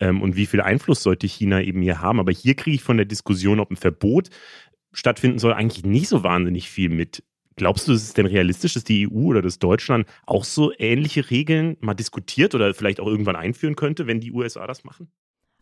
ähm, 0.00 0.22
und 0.22 0.36
wie 0.36 0.46
viel 0.46 0.60
Einfluss 0.60 1.02
sollte 1.02 1.26
China 1.26 1.62
eben 1.62 1.82
hier 1.82 2.00
haben. 2.00 2.20
Aber 2.20 2.32
hier 2.32 2.54
kriege 2.54 2.74
ich 2.74 2.82
von 2.82 2.96
der 2.96 3.06
Diskussion, 3.06 3.60
ob 3.60 3.70
ein 3.70 3.76
Verbot 3.76 4.30
stattfinden 4.92 5.38
soll, 5.38 5.52
eigentlich 5.52 5.84
nicht 5.84 6.08
so 6.08 6.24
wahnsinnig 6.24 6.68
viel 6.68 6.88
mit. 6.88 7.22
Glaubst 7.56 7.86
du, 7.86 7.92
ist 7.92 8.02
es 8.02 8.14
denn 8.14 8.26
realistisch, 8.26 8.74
dass 8.74 8.84
die 8.84 9.06
EU 9.06 9.26
oder 9.26 9.42
das 9.42 9.58
Deutschland 9.58 10.08
auch 10.26 10.44
so 10.44 10.72
ähnliche 10.78 11.30
Regeln 11.30 11.76
mal 11.80 11.94
diskutiert 11.94 12.54
oder 12.54 12.72
vielleicht 12.74 13.00
auch 13.00 13.06
irgendwann 13.06 13.36
einführen 13.36 13.76
könnte, 13.76 14.06
wenn 14.06 14.20
die 14.20 14.32
USA 14.32 14.66
das 14.66 14.82
machen? 14.82 15.12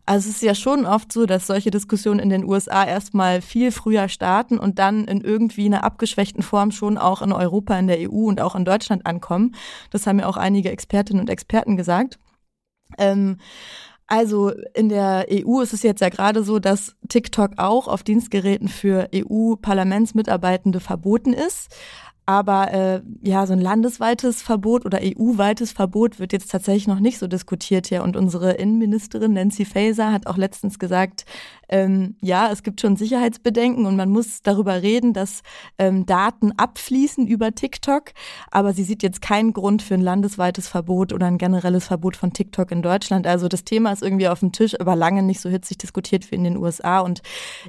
Also 0.09 0.27
es 0.27 0.37
ist 0.37 0.41
ja 0.41 0.55
schon 0.55 0.87
oft 0.87 1.13
so, 1.13 1.27
dass 1.27 1.45
solche 1.45 1.69
Diskussionen 1.69 2.19
in 2.19 2.29
den 2.31 2.43
USA 2.43 2.83
erstmal 2.83 3.43
viel 3.43 3.71
früher 3.71 4.09
starten 4.09 4.57
und 4.57 4.79
dann 4.79 5.05
in 5.05 5.21
irgendwie 5.21 5.67
einer 5.67 5.83
abgeschwächten 5.83 6.41
Form 6.41 6.71
schon 6.71 6.97
auch 6.97 7.21
in 7.21 7.31
Europa, 7.31 7.77
in 7.77 7.85
der 7.85 8.09
EU 8.09 8.25
und 8.25 8.41
auch 8.41 8.55
in 8.55 8.65
Deutschland 8.65 9.05
ankommen. 9.05 9.53
Das 9.91 10.07
haben 10.07 10.17
ja 10.17 10.25
auch 10.25 10.35
einige 10.35 10.71
Expertinnen 10.71 11.21
und 11.21 11.29
Experten 11.29 11.77
gesagt. 11.77 12.17
Ähm, 12.97 13.37
also 14.07 14.51
in 14.73 14.89
der 14.89 15.27
EU 15.31 15.61
ist 15.61 15.73
es 15.73 15.83
jetzt 15.83 16.01
ja 16.01 16.09
gerade 16.09 16.43
so, 16.43 16.57
dass 16.57 16.95
TikTok 17.07 17.51
auch 17.57 17.87
auf 17.87 18.01
Dienstgeräten 18.01 18.67
für 18.67 19.09
EU-Parlamentsmitarbeitende 19.13 20.79
verboten 20.79 21.33
ist. 21.33 21.67
Aber 22.29 22.71
äh, 22.71 23.01
ja, 23.23 23.47
so 23.47 23.53
ein 23.53 23.59
landesweites 23.59 24.43
Verbot 24.43 24.85
oder 24.85 24.99
EU-weites 25.01 25.71
Verbot 25.71 26.19
wird 26.19 26.31
jetzt 26.31 26.51
tatsächlich 26.51 26.85
noch 26.85 26.99
nicht 26.99 27.17
so 27.17 27.25
diskutiert 27.25 27.87
hier. 27.87 28.03
Und 28.03 28.15
unsere 28.15 28.51
Innenministerin 28.51 29.33
Nancy 29.33 29.65
Faeser 29.65 30.11
hat 30.11 30.27
auch 30.27 30.37
letztens 30.37 30.77
gesagt, 30.77 31.25
ähm, 31.69 32.15
ja, 32.19 32.51
es 32.51 32.63
gibt 32.63 32.81
schon 32.81 32.95
Sicherheitsbedenken 32.95 33.85
und 33.85 33.95
man 33.95 34.09
muss 34.09 34.41
darüber 34.41 34.81
reden, 34.81 35.13
dass 35.13 35.41
ähm, 35.77 36.05
Daten 36.05 36.51
abfließen 36.57 37.27
über 37.27 37.53
TikTok. 37.53 38.11
Aber 38.51 38.73
sie 38.73 38.83
sieht 38.83 39.03
jetzt 39.03 39.21
keinen 39.21 39.53
Grund 39.53 39.81
für 39.81 39.93
ein 39.93 40.01
landesweites 40.01 40.67
Verbot 40.67 41.13
oder 41.13 41.27
ein 41.27 41.37
generelles 41.37 41.87
Verbot 41.87 42.17
von 42.17 42.33
TikTok 42.33 42.71
in 42.71 42.81
Deutschland. 42.81 43.27
Also 43.27 43.47
das 43.47 43.63
Thema 43.63 43.91
ist 43.91 44.01
irgendwie 44.01 44.27
auf 44.27 44.39
dem 44.39 44.51
Tisch, 44.51 44.79
aber 44.79 44.95
lange 44.95 45.23
nicht 45.23 45.39
so 45.39 45.49
hitzig 45.49 45.77
diskutiert 45.77 46.31
wie 46.31 46.35
in 46.35 46.43
den 46.43 46.57
USA. 46.57 46.99
Und 46.99 47.21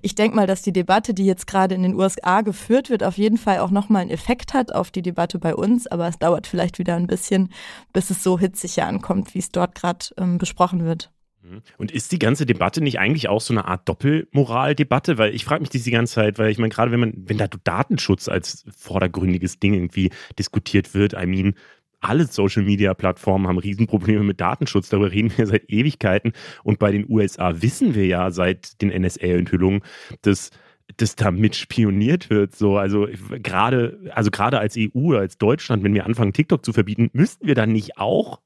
ich 0.02 0.14
denke 0.14 0.36
mal, 0.36 0.46
dass 0.46 0.62
die 0.62 0.72
Debatte, 0.72 1.14
die 1.14 1.26
jetzt 1.26 1.46
gerade 1.46 1.74
in 1.74 1.82
den 1.82 1.94
USA 1.94 2.40
geführt 2.40 2.90
wird, 2.90 3.04
auf 3.04 3.18
jeden 3.18 3.38
Fall 3.38 3.58
auch 3.58 3.70
nochmal 3.70 4.02
einen 4.02 4.10
Effekt 4.10 4.54
hat 4.54 4.74
auf 4.74 4.90
die 4.90 5.02
Debatte 5.02 5.38
bei 5.38 5.54
uns. 5.54 5.86
Aber 5.86 6.08
es 6.08 6.18
dauert 6.18 6.46
vielleicht 6.46 6.78
wieder 6.78 6.96
ein 6.96 7.06
bisschen, 7.06 7.50
bis 7.92 8.10
es 8.10 8.22
so 8.22 8.38
hitzig 8.38 8.74
hier 8.74 8.86
ankommt, 8.86 9.34
wie 9.34 9.40
es 9.40 9.50
dort 9.50 9.74
gerade 9.74 10.06
ähm, 10.16 10.38
besprochen 10.38 10.84
wird. 10.84 11.10
Und 11.78 11.90
ist 11.90 12.12
die 12.12 12.18
ganze 12.18 12.46
Debatte 12.46 12.82
nicht 12.82 12.98
eigentlich 12.98 13.28
auch 13.28 13.40
so 13.40 13.52
eine 13.52 13.66
Art 13.66 13.88
Doppelmoral-Debatte? 13.88 15.18
Weil 15.18 15.34
ich 15.34 15.44
frage 15.44 15.60
mich 15.60 15.70
das 15.70 15.82
die 15.82 15.90
ganze 15.90 16.14
Zeit, 16.14 16.38
weil 16.38 16.50
ich 16.50 16.58
meine, 16.58 16.70
gerade 16.70 16.92
wenn 16.92 17.00
man, 17.00 17.12
wenn 17.16 17.38
da 17.38 17.46
Datenschutz 17.46 18.28
als 18.28 18.64
vordergründiges 18.76 19.58
Ding 19.58 19.74
irgendwie 19.74 20.10
diskutiert 20.38 20.94
wird, 20.94 21.14
I 21.14 21.26
mean, 21.26 21.54
alle 22.00 22.24
Social 22.26 22.62
Media 22.62 22.94
Plattformen 22.94 23.46
haben 23.46 23.58
Riesenprobleme 23.58 24.24
mit 24.24 24.40
Datenschutz. 24.40 24.88
Darüber 24.88 25.12
reden 25.12 25.32
wir 25.36 25.46
seit 25.48 25.70
Ewigkeiten. 25.70 26.32
Und 26.64 26.78
bei 26.78 26.92
den 26.92 27.08
USA 27.08 27.60
wissen 27.62 27.94
wir 27.94 28.06
ja 28.06 28.30
seit 28.30 28.80
den 28.80 28.88
NSA-Enthüllungen, 28.88 29.82
dass 30.22 30.50
dass 30.96 31.14
da 31.14 31.30
mit 31.30 31.54
spioniert 31.54 32.30
wird. 32.30 32.56
So, 32.56 32.76
also 32.76 33.06
gerade, 33.30 34.10
also 34.12 34.32
gerade 34.32 34.58
als 34.58 34.76
EU 34.76 35.14
als 35.14 35.38
Deutschland, 35.38 35.84
wenn 35.84 35.94
wir 35.94 36.04
anfangen, 36.04 36.32
TikTok 36.32 36.64
zu 36.64 36.72
verbieten, 36.72 37.10
müssten 37.12 37.46
wir 37.46 37.54
dann 37.54 37.70
nicht 37.70 37.98
auch 37.98 38.40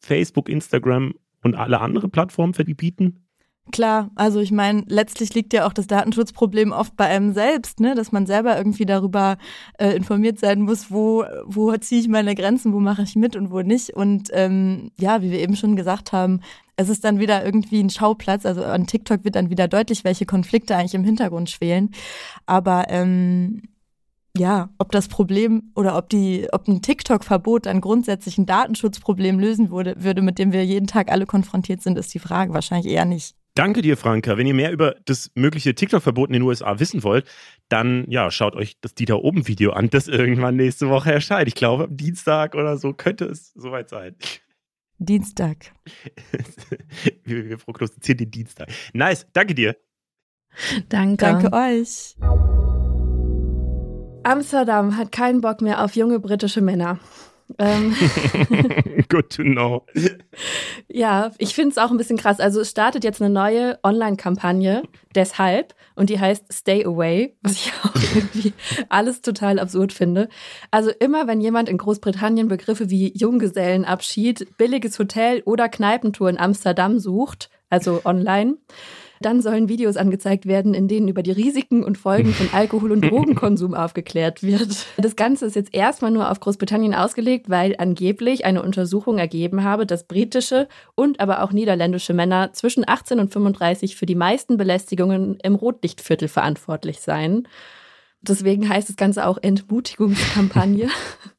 Facebook, 0.00 0.48
Instagram 0.48 1.14
und 1.42 1.54
alle 1.54 1.80
anderen 1.80 2.10
Plattformen 2.10 2.54
verbieten? 2.54 3.26
Klar, 3.72 4.10
also 4.14 4.38
ich 4.38 4.52
meine, 4.52 4.84
letztlich 4.86 5.34
liegt 5.34 5.52
ja 5.52 5.66
auch 5.66 5.72
das 5.72 5.88
Datenschutzproblem 5.88 6.70
oft 6.70 6.96
bei 6.96 7.06
einem 7.06 7.34
selbst, 7.34 7.80
ne? 7.80 7.96
dass 7.96 8.12
man 8.12 8.24
selber 8.24 8.56
irgendwie 8.56 8.86
darüber 8.86 9.38
äh, 9.78 9.90
informiert 9.96 10.38
sein 10.38 10.60
muss, 10.60 10.92
wo, 10.92 11.24
wo 11.44 11.76
ziehe 11.76 12.00
ich 12.00 12.06
meine 12.06 12.36
Grenzen, 12.36 12.72
wo 12.72 12.78
mache 12.78 13.02
ich 13.02 13.16
mit 13.16 13.34
und 13.34 13.50
wo 13.50 13.62
nicht. 13.62 13.90
Und 13.90 14.28
ähm, 14.32 14.92
ja, 15.00 15.20
wie 15.20 15.32
wir 15.32 15.40
eben 15.40 15.56
schon 15.56 15.74
gesagt 15.74 16.12
haben, 16.12 16.42
es 16.76 16.88
ist 16.88 17.04
dann 17.04 17.18
wieder 17.18 17.44
irgendwie 17.44 17.80
ein 17.80 17.90
Schauplatz. 17.90 18.46
Also 18.46 18.62
an 18.62 18.86
TikTok 18.86 19.24
wird 19.24 19.34
dann 19.34 19.50
wieder 19.50 19.66
deutlich, 19.66 20.04
welche 20.04 20.26
Konflikte 20.26 20.76
eigentlich 20.76 20.94
im 20.94 21.04
Hintergrund 21.04 21.50
schwelen. 21.50 21.90
Aber 22.46 22.84
ähm, 22.88 23.62
ja, 24.38 24.70
ob 24.78 24.92
das 24.92 25.08
Problem 25.08 25.72
oder 25.74 25.96
ob 25.96 26.08
die, 26.08 26.46
ob 26.52 26.68
ein 26.68 26.82
TikTok-Verbot 26.82 27.66
ein 27.66 27.80
grundsätzlichen 27.80 28.46
Datenschutzproblem 28.46 29.38
lösen 29.38 29.70
würde, 29.70 29.94
würde, 29.98 30.22
mit 30.22 30.38
dem 30.38 30.52
wir 30.52 30.64
jeden 30.64 30.86
Tag 30.86 31.10
alle 31.10 31.26
konfrontiert 31.26 31.82
sind, 31.82 31.98
ist 31.98 32.12
die 32.14 32.18
Frage 32.18 32.52
wahrscheinlich 32.54 32.92
eher 32.92 33.04
nicht. 33.04 33.34
Danke 33.54 33.80
dir, 33.80 33.96
Franka. 33.96 34.36
Wenn 34.36 34.46
ihr 34.46 34.54
mehr 34.54 34.70
über 34.70 34.96
das 35.06 35.30
mögliche 35.34 35.74
TikTok-Verbot 35.74 36.28
in 36.28 36.34
den 36.34 36.42
USA 36.42 36.78
wissen 36.78 37.02
wollt, 37.02 37.26
dann 37.70 38.04
ja, 38.08 38.30
schaut 38.30 38.54
euch 38.54 38.78
das 38.82 38.94
Dieter 38.94 39.24
Oben-Video 39.24 39.72
an, 39.72 39.88
das 39.88 40.08
irgendwann 40.08 40.56
nächste 40.56 40.90
Woche 40.90 41.10
erscheint. 41.12 41.48
Ich 41.48 41.54
glaube, 41.54 41.84
am 41.84 41.96
Dienstag 41.96 42.54
oder 42.54 42.76
so 42.76 42.92
könnte 42.92 43.24
es 43.24 43.52
soweit 43.54 43.88
sein. 43.88 44.14
Dienstag. 44.98 45.72
wir, 47.24 47.48
wir 47.48 47.56
prognostizieren 47.56 48.18
den 48.18 48.30
Dienstag. 48.30 48.68
Nice, 48.92 49.26
danke 49.32 49.54
dir. 49.54 49.76
Danke. 50.88 51.16
Danke 51.16 51.52
euch. 51.52 52.16
Amsterdam 54.26 54.96
hat 54.96 55.12
keinen 55.12 55.40
Bock 55.40 55.60
mehr 55.60 55.84
auf 55.84 55.94
junge 55.94 56.18
britische 56.18 56.60
Männer. 56.60 56.98
Ähm, 57.58 57.94
Good 59.08 59.30
to 59.30 59.42
know. 59.42 59.86
Ja, 60.88 61.32
ich 61.38 61.54
finde 61.54 61.70
es 61.70 61.78
auch 61.78 61.90
ein 61.90 61.96
bisschen 61.96 62.16
krass. 62.16 62.40
Also 62.40 62.60
es 62.60 62.70
startet 62.70 63.04
jetzt 63.04 63.22
eine 63.22 63.32
neue 63.32 63.78
Online-Kampagne 63.82 64.82
deshalb 65.14 65.74
und 65.94 66.10
die 66.10 66.18
heißt 66.18 66.52
Stay 66.52 66.84
Away, 66.84 67.36
was 67.42 67.52
ich 67.52 67.72
auch 67.84 67.94
irgendwie 67.94 68.52
alles 68.88 69.20
total 69.22 69.58
absurd 69.58 69.92
finde. 69.92 70.28
Also 70.70 70.90
immer, 70.90 71.26
wenn 71.26 71.40
jemand 71.40 71.68
in 71.68 71.78
Großbritannien 71.78 72.48
Begriffe 72.48 72.90
wie 72.90 73.12
Junggesellenabschied, 73.16 74.56
billiges 74.56 74.98
Hotel 74.98 75.42
oder 75.44 75.68
Kneipentour 75.68 76.28
in 76.30 76.38
Amsterdam 76.38 76.98
sucht, 76.98 77.50
also 77.70 78.00
online, 78.04 78.56
dann 79.20 79.40
sollen 79.40 79.68
Videos 79.68 79.96
angezeigt 79.96 80.46
werden, 80.46 80.74
in 80.74 80.88
denen 80.88 81.08
über 81.08 81.22
die 81.22 81.32
Risiken 81.32 81.84
und 81.84 81.98
Folgen 81.98 82.32
von 82.32 82.48
Alkohol- 82.52 82.92
und 82.92 83.00
Drogenkonsum 83.10 83.74
aufgeklärt 83.74 84.42
wird. 84.42 84.86
Das 84.96 85.16
Ganze 85.16 85.46
ist 85.46 85.56
jetzt 85.56 85.74
erstmal 85.74 86.10
nur 86.10 86.30
auf 86.30 86.40
Großbritannien 86.40 86.94
ausgelegt, 86.94 87.48
weil 87.48 87.74
angeblich 87.78 88.44
eine 88.44 88.62
Untersuchung 88.62 89.18
ergeben 89.18 89.64
habe, 89.64 89.86
dass 89.86 90.04
britische 90.04 90.68
und 90.94 91.20
aber 91.20 91.42
auch 91.42 91.52
niederländische 91.52 92.14
Männer 92.14 92.52
zwischen 92.52 92.88
18 92.88 93.20
und 93.20 93.32
35 93.32 93.96
für 93.96 94.06
die 94.06 94.14
meisten 94.14 94.56
Belästigungen 94.56 95.38
im 95.42 95.54
Rotlichtviertel 95.54 96.28
verantwortlich 96.28 97.00
seien. 97.00 97.48
Deswegen 98.22 98.68
heißt 98.68 98.88
das 98.88 98.96
Ganze 98.96 99.26
auch 99.26 99.38
Entmutigungskampagne. 99.40 100.88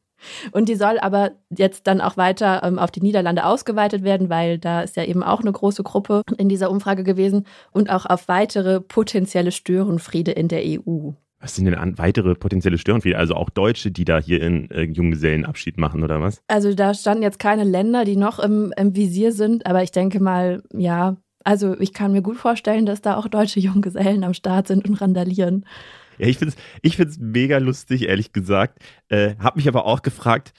Und 0.52 0.70
die 0.70 0.76
soll 0.76 1.00
aber 1.00 1.32
jetzt 1.50 1.88
dann 1.88 2.02
auch 2.02 2.18
weiter 2.18 2.62
ähm, 2.63 2.80
auf 2.80 2.92
die 2.92 3.02
Niederlande 3.02 3.46
ausgeweitet 3.46 4.04
werden, 4.04 4.30
weil 4.30 4.58
da 4.58 4.82
ist 4.82 4.96
ja 4.96 5.04
eben 5.04 5.24
auch 5.24 5.42
eine 5.42 5.52
große 5.52 5.84
Gruppe 5.84 6.22
in 6.38 6.50
dieser 6.50 6.72
Umfrage 6.72 7.04
gewesen 7.04 7.46
und 7.72 7.90
auch 7.90 8.06
auf 8.06 8.28
weitere 8.28 8.82
potenzielle 8.82 9.52
Störenfriede 9.52 10.32
in 10.32 10.48
der 10.48 10.62
EU. 10.66 11.12
Was 11.40 11.56
sind 11.56 11.66
denn 11.66 11.98
weitere 11.98 12.34
potenzielle 12.34 12.80
Störenfriede? 12.80 13.18
Also 13.18 13.36
auch 13.36 13.50
Deutsche, 13.50 13.92
die 13.92 14.06
da 14.06 14.20
hier 14.20 14.42
in 14.42 14.72
äh, 14.72 14.84
Junggesellenabschied 14.84 15.78
machen 15.78 16.04
oder 16.04 16.20
was? 16.20 16.42
Also 16.48 16.74
da 16.74 16.94
standen 16.94 17.22
jetzt 17.22 17.38
keine 17.38 17.63
Länder, 17.63 18.06
die 18.06 18.16
noch 18.16 18.40
im, 18.40 18.74
im 18.76 18.96
Visier 18.96 19.32
sind, 19.32 19.68
aber 19.68 19.84
ich 19.84 19.92
denke 19.92 20.20
mal, 20.20 20.63
ja, 20.74 21.18
also 21.44 21.80
ich 21.80 21.94
kann 21.94 22.12
mir 22.12 22.22
gut 22.22 22.38
vorstellen, 22.38 22.86
dass 22.86 23.02
da 23.02 23.16
auch 23.16 23.28
deutsche 23.28 23.60
Junggesellen 23.60 24.24
am 24.24 24.34
Start 24.34 24.68
sind 24.68 24.88
und 24.88 24.96
randalieren. 24.96 25.66
Ja, 26.18 26.28
ich 26.28 26.38
finde 26.38 26.56
es 26.56 26.64
ich 26.82 26.98
find's 26.98 27.18
mega 27.20 27.58
lustig, 27.58 28.08
ehrlich 28.08 28.34
gesagt. 28.34 28.80
Äh, 29.10 29.36
hab 29.40 29.56
mich 29.56 29.68
aber 29.68 29.86
auch 29.86 30.02
gefragt, 30.02 30.54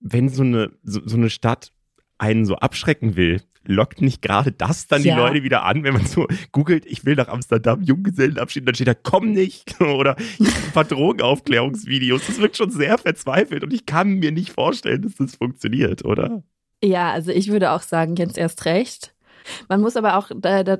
wenn 0.00 0.28
so 0.28 0.42
eine, 0.42 0.72
so, 0.82 1.00
so 1.04 1.16
eine 1.16 1.30
Stadt 1.30 1.72
einen 2.18 2.46
so 2.46 2.56
abschrecken 2.56 3.16
will, 3.16 3.42
lockt 3.68 4.00
nicht 4.00 4.22
gerade 4.22 4.52
das 4.52 4.86
dann 4.86 5.02
ja. 5.02 5.14
die 5.14 5.20
Leute 5.20 5.42
wieder 5.42 5.64
an, 5.64 5.82
wenn 5.82 5.94
man 5.94 6.06
so 6.06 6.26
googelt, 6.52 6.86
ich 6.86 7.04
will 7.04 7.16
nach 7.16 7.28
Amsterdam 7.28 7.82
Junggesellenabschied, 7.82 8.66
dann 8.66 8.74
steht 8.74 8.88
da, 8.88 8.94
komm 8.94 9.32
nicht. 9.32 9.80
Oder 9.80 10.16
ein 10.16 10.72
paar 10.72 10.84
Drogenaufklärungsvideos. 10.84 12.26
Das 12.26 12.40
wirkt 12.40 12.56
schon 12.56 12.70
sehr 12.70 12.98
verzweifelt 12.98 13.64
und 13.64 13.72
ich 13.72 13.86
kann 13.86 14.14
mir 14.14 14.32
nicht 14.32 14.52
vorstellen, 14.52 15.02
dass 15.02 15.14
das 15.16 15.36
funktioniert, 15.36 16.04
oder? 16.04 16.42
Ja, 16.82 17.10
also 17.10 17.32
ich 17.32 17.48
würde 17.48 17.72
auch 17.72 17.82
sagen, 17.82 18.16
jetzt 18.16 18.38
erst 18.38 18.64
recht. 18.64 19.14
Man 19.68 19.80
muss 19.80 19.96
aber 19.96 20.16
auch 20.16 20.30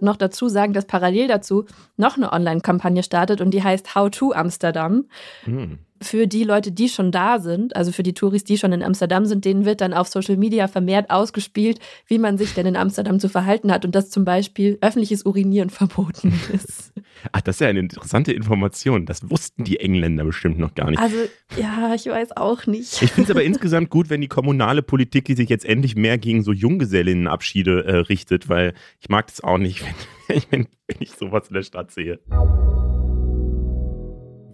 noch 0.01 0.17
dazu 0.17 0.49
sagen, 0.49 0.73
dass 0.73 0.87
parallel 0.87 1.29
dazu 1.29 1.65
noch 1.97 2.17
eine 2.17 2.33
Online-Kampagne 2.33 3.03
startet 3.03 3.41
und 3.41 3.53
die 3.53 3.63
heißt 3.63 3.95
How 3.95 4.11
to 4.11 4.33
Amsterdam. 4.33 5.07
Hm 5.45 5.79
für 6.01 6.27
die 6.27 6.45
Leute, 6.45 6.73
die 6.73 6.89
schon 6.89 7.13
da 7.13 7.39
sind, 7.39 7.77
also 7.77 7.93
für 7.93 8.03
die 8.03 8.15
Touris, 8.15 8.45
die 8.45 8.59
schon 8.59 8.73
in 8.73 8.83
Amsterdam 8.83 9.27
sind, 9.27 9.45
denen 9.45 9.65
wird 9.65 9.81
dann 9.81 9.93
auf 9.93 10.09
Social 10.09 10.37
Media 10.37 10.69
vermehrt 10.69 11.11
ausgespielt, 11.11 11.79
wie 12.07 12.19
man 12.19 12.39
sich 12.39 12.55
denn 12.55 12.67
in 12.67 12.77
Amsterdam 12.77 13.21
zu 13.21 13.29
verhalten 13.29 13.73
hat 13.73 13.85
und 13.85 13.95
dass 13.95 14.11
zum 14.11 14.25
Beispiel 14.25 14.79
öffentliches 14.81 15.25
Urinieren 15.25 15.71
verboten 15.71 16.33
ist. 16.53 16.93
Ach, 17.33 17.41
das 17.41 17.57
ist 17.57 17.61
ja 17.61 17.69
eine 17.69 17.81
interessante 17.81 18.33
Information. 18.33 19.07
Das 19.07 19.31
wussten 19.31 19.65
die 19.65 19.81
Engländer 19.81 20.25
bestimmt 20.25 20.59
noch 20.59 20.75
gar 20.75 20.91
nicht. 20.91 20.99
Also, 20.99 21.17
ja, 21.57 21.95
ich 21.95 22.07
weiß 22.07 22.37
auch 22.37 22.67
nicht. 22.67 23.03
Ich 23.03 23.13
finde 23.13 23.31
es 23.31 23.31
aber 23.31 23.43
insgesamt 23.45 23.91
gut, 23.91 24.11
wenn 24.11 24.21
die 24.21 24.29
kommunale 24.29 24.83
Politik 24.83 25.27
die 25.27 25.35
sich 25.35 25.49
jetzt 25.49 25.65
endlich 25.65 25.97
mehr 25.97 26.19
gegen 26.19 26.43
so 26.43 26.53
Junggesellinnenabschiede 26.53 27.85
äh, 27.85 27.97
richtet, 27.97 28.49
weil 28.49 28.75
ich 29.01 29.09
mag 29.09 29.27
das 29.27 29.43
auch 29.43 29.59
nicht, 29.59 29.85
wenn, 30.29 30.43
wenn, 30.51 30.69
wenn 30.87 30.97
ich 31.01 31.13
sowas 31.13 31.49
in 31.49 31.55
der 31.55 31.63
Stadt 31.63 31.91
sehe. 31.91 32.21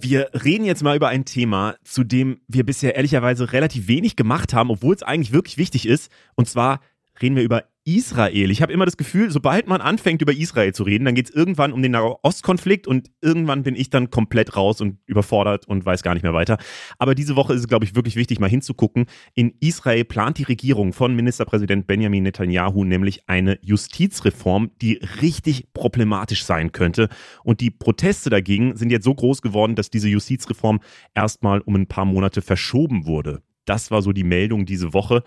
Wir 0.02 0.30
reden 0.32 0.64
jetzt 0.64 0.82
mal 0.82 0.96
über 0.96 1.08
ein 1.08 1.24
Thema, 1.24 1.76
zu 1.84 2.02
dem 2.02 2.40
wir 2.48 2.66
bisher 2.66 2.96
ehrlicherweise 2.96 3.52
relativ 3.52 3.86
wenig 3.86 4.16
gemacht 4.16 4.52
haben, 4.52 4.70
obwohl 4.70 4.96
es 4.96 5.04
eigentlich 5.04 5.32
wirklich 5.32 5.58
wichtig 5.58 5.86
ist. 5.86 6.10
Und 6.34 6.48
zwar 6.48 6.80
reden 7.22 7.36
wir 7.36 7.42
über 7.42 7.64
Israel. 7.84 8.50
Ich 8.52 8.62
habe 8.62 8.72
immer 8.72 8.84
das 8.84 8.96
Gefühl, 8.96 9.30
sobald 9.30 9.66
man 9.66 9.80
anfängt, 9.80 10.22
über 10.22 10.32
Israel 10.32 10.72
zu 10.72 10.84
reden, 10.84 11.04
dann 11.04 11.16
geht 11.16 11.28
es 11.28 11.34
irgendwann 11.34 11.72
um 11.72 11.82
den 11.82 11.96
Ostkonflikt 11.96 12.86
und 12.86 13.10
irgendwann 13.20 13.64
bin 13.64 13.74
ich 13.74 13.90
dann 13.90 14.10
komplett 14.10 14.56
raus 14.56 14.80
und 14.80 14.98
überfordert 15.06 15.66
und 15.66 15.84
weiß 15.84 16.02
gar 16.02 16.14
nicht 16.14 16.22
mehr 16.22 16.34
weiter. 16.34 16.58
Aber 16.98 17.16
diese 17.16 17.34
Woche 17.34 17.54
ist 17.54 17.60
es, 17.60 17.68
glaube 17.68 17.84
ich, 17.84 17.96
wirklich 17.96 18.14
wichtig, 18.14 18.38
mal 18.38 18.48
hinzugucken. 18.48 19.06
In 19.34 19.54
Israel 19.60 20.04
plant 20.04 20.38
die 20.38 20.44
Regierung 20.44 20.92
von 20.92 21.16
Ministerpräsident 21.16 21.88
Benjamin 21.88 22.22
Netanyahu 22.22 22.84
nämlich 22.84 23.28
eine 23.28 23.58
Justizreform, 23.62 24.70
die 24.80 25.00
richtig 25.20 25.72
problematisch 25.72 26.44
sein 26.44 26.70
könnte. 26.70 27.08
Und 27.42 27.60
die 27.60 27.70
Proteste 27.70 28.30
dagegen 28.30 28.76
sind 28.76 28.90
jetzt 28.90 29.04
so 29.04 29.14
groß 29.14 29.42
geworden, 29.42 29.74
dass 29.74 29.90
diese 29.90 30.08
Justizreform 30.08 30.80
erstmal 31.14 31.60
um 31.60 31.74
ein 31.74 31.88
paar 31.88 32.04
Monate 32.04 32.42
verschoben 32.42 33.06
wurde. 33.06 33.42
Das 33.64 33.90
war 33.90 34.02
so 34.02 34.12
die 34.12 34.24
Meldung 34.24 34.66
diese 34.66 34.92
Woche. 34.92 35.22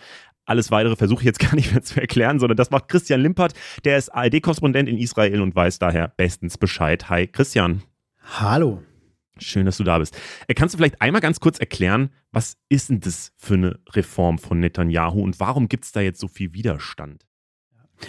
Alles 0.45 0.71
weitere 0.71 0.95
versuche 0.95 1.21
ich 1.21 1.26
jetzt 1.26 1.39
gar 1.48 1.56
nicht 1.56 1.71
mehr 1.71 1.82
zu 1.82 2.00
erklären, 2.00 2.39
sondern 2.39 2.58
das 2.58 2.71
macht 2.71 2.88
Christian 2.88 3.21
Limpert. 3.21 3.54
Der 3.84 3.98
ist 3.98 4.10
ARD-Korrespondent 4.10 4.89
in 4.89 4.98
Israel 4.98 5.41
und 5.41 5.56
weiß 5.56 5.80
daher 5.80 6.10
bestens 6.10 6.58
Bescheid. 6.58 7.10
Hi, 7.10 7.28
Christian. 7.28 7.84
Hallo. 8.21 8.82
Schön, 9.38 9.65
dass 9.65 9.78
du 9.78 9.84
da 9.84 10.00
bist. 10.00 10.17
Äh, 10.48 10.54
kannst 10.54 10.74
du 10.74 10.78
vielleicht 10.78 11.02
einmal 11.02 11.21
ganz 11.21 11.39
kurz 11.39 11.60
erklären, 11.60 12.10
was 12.32 12.58
ist 12.69 12.89
denn 12.89 13.02
das 13.02 13.34
für 13.36 13.56
eine 13.56 13.80
Reform 13.89 14.38
von 14.39 14.60
Netanyahu 14.60 15.21
und 15.21 15.39
warum 15.39 15.67
gibt 15.67 15.86
es 15.86 15.91
da 15.91 16.00
jetzt 16.00 16.19
so 16.19 16.28
viel 16.28 16.54
Widerstand? 16.54 17.26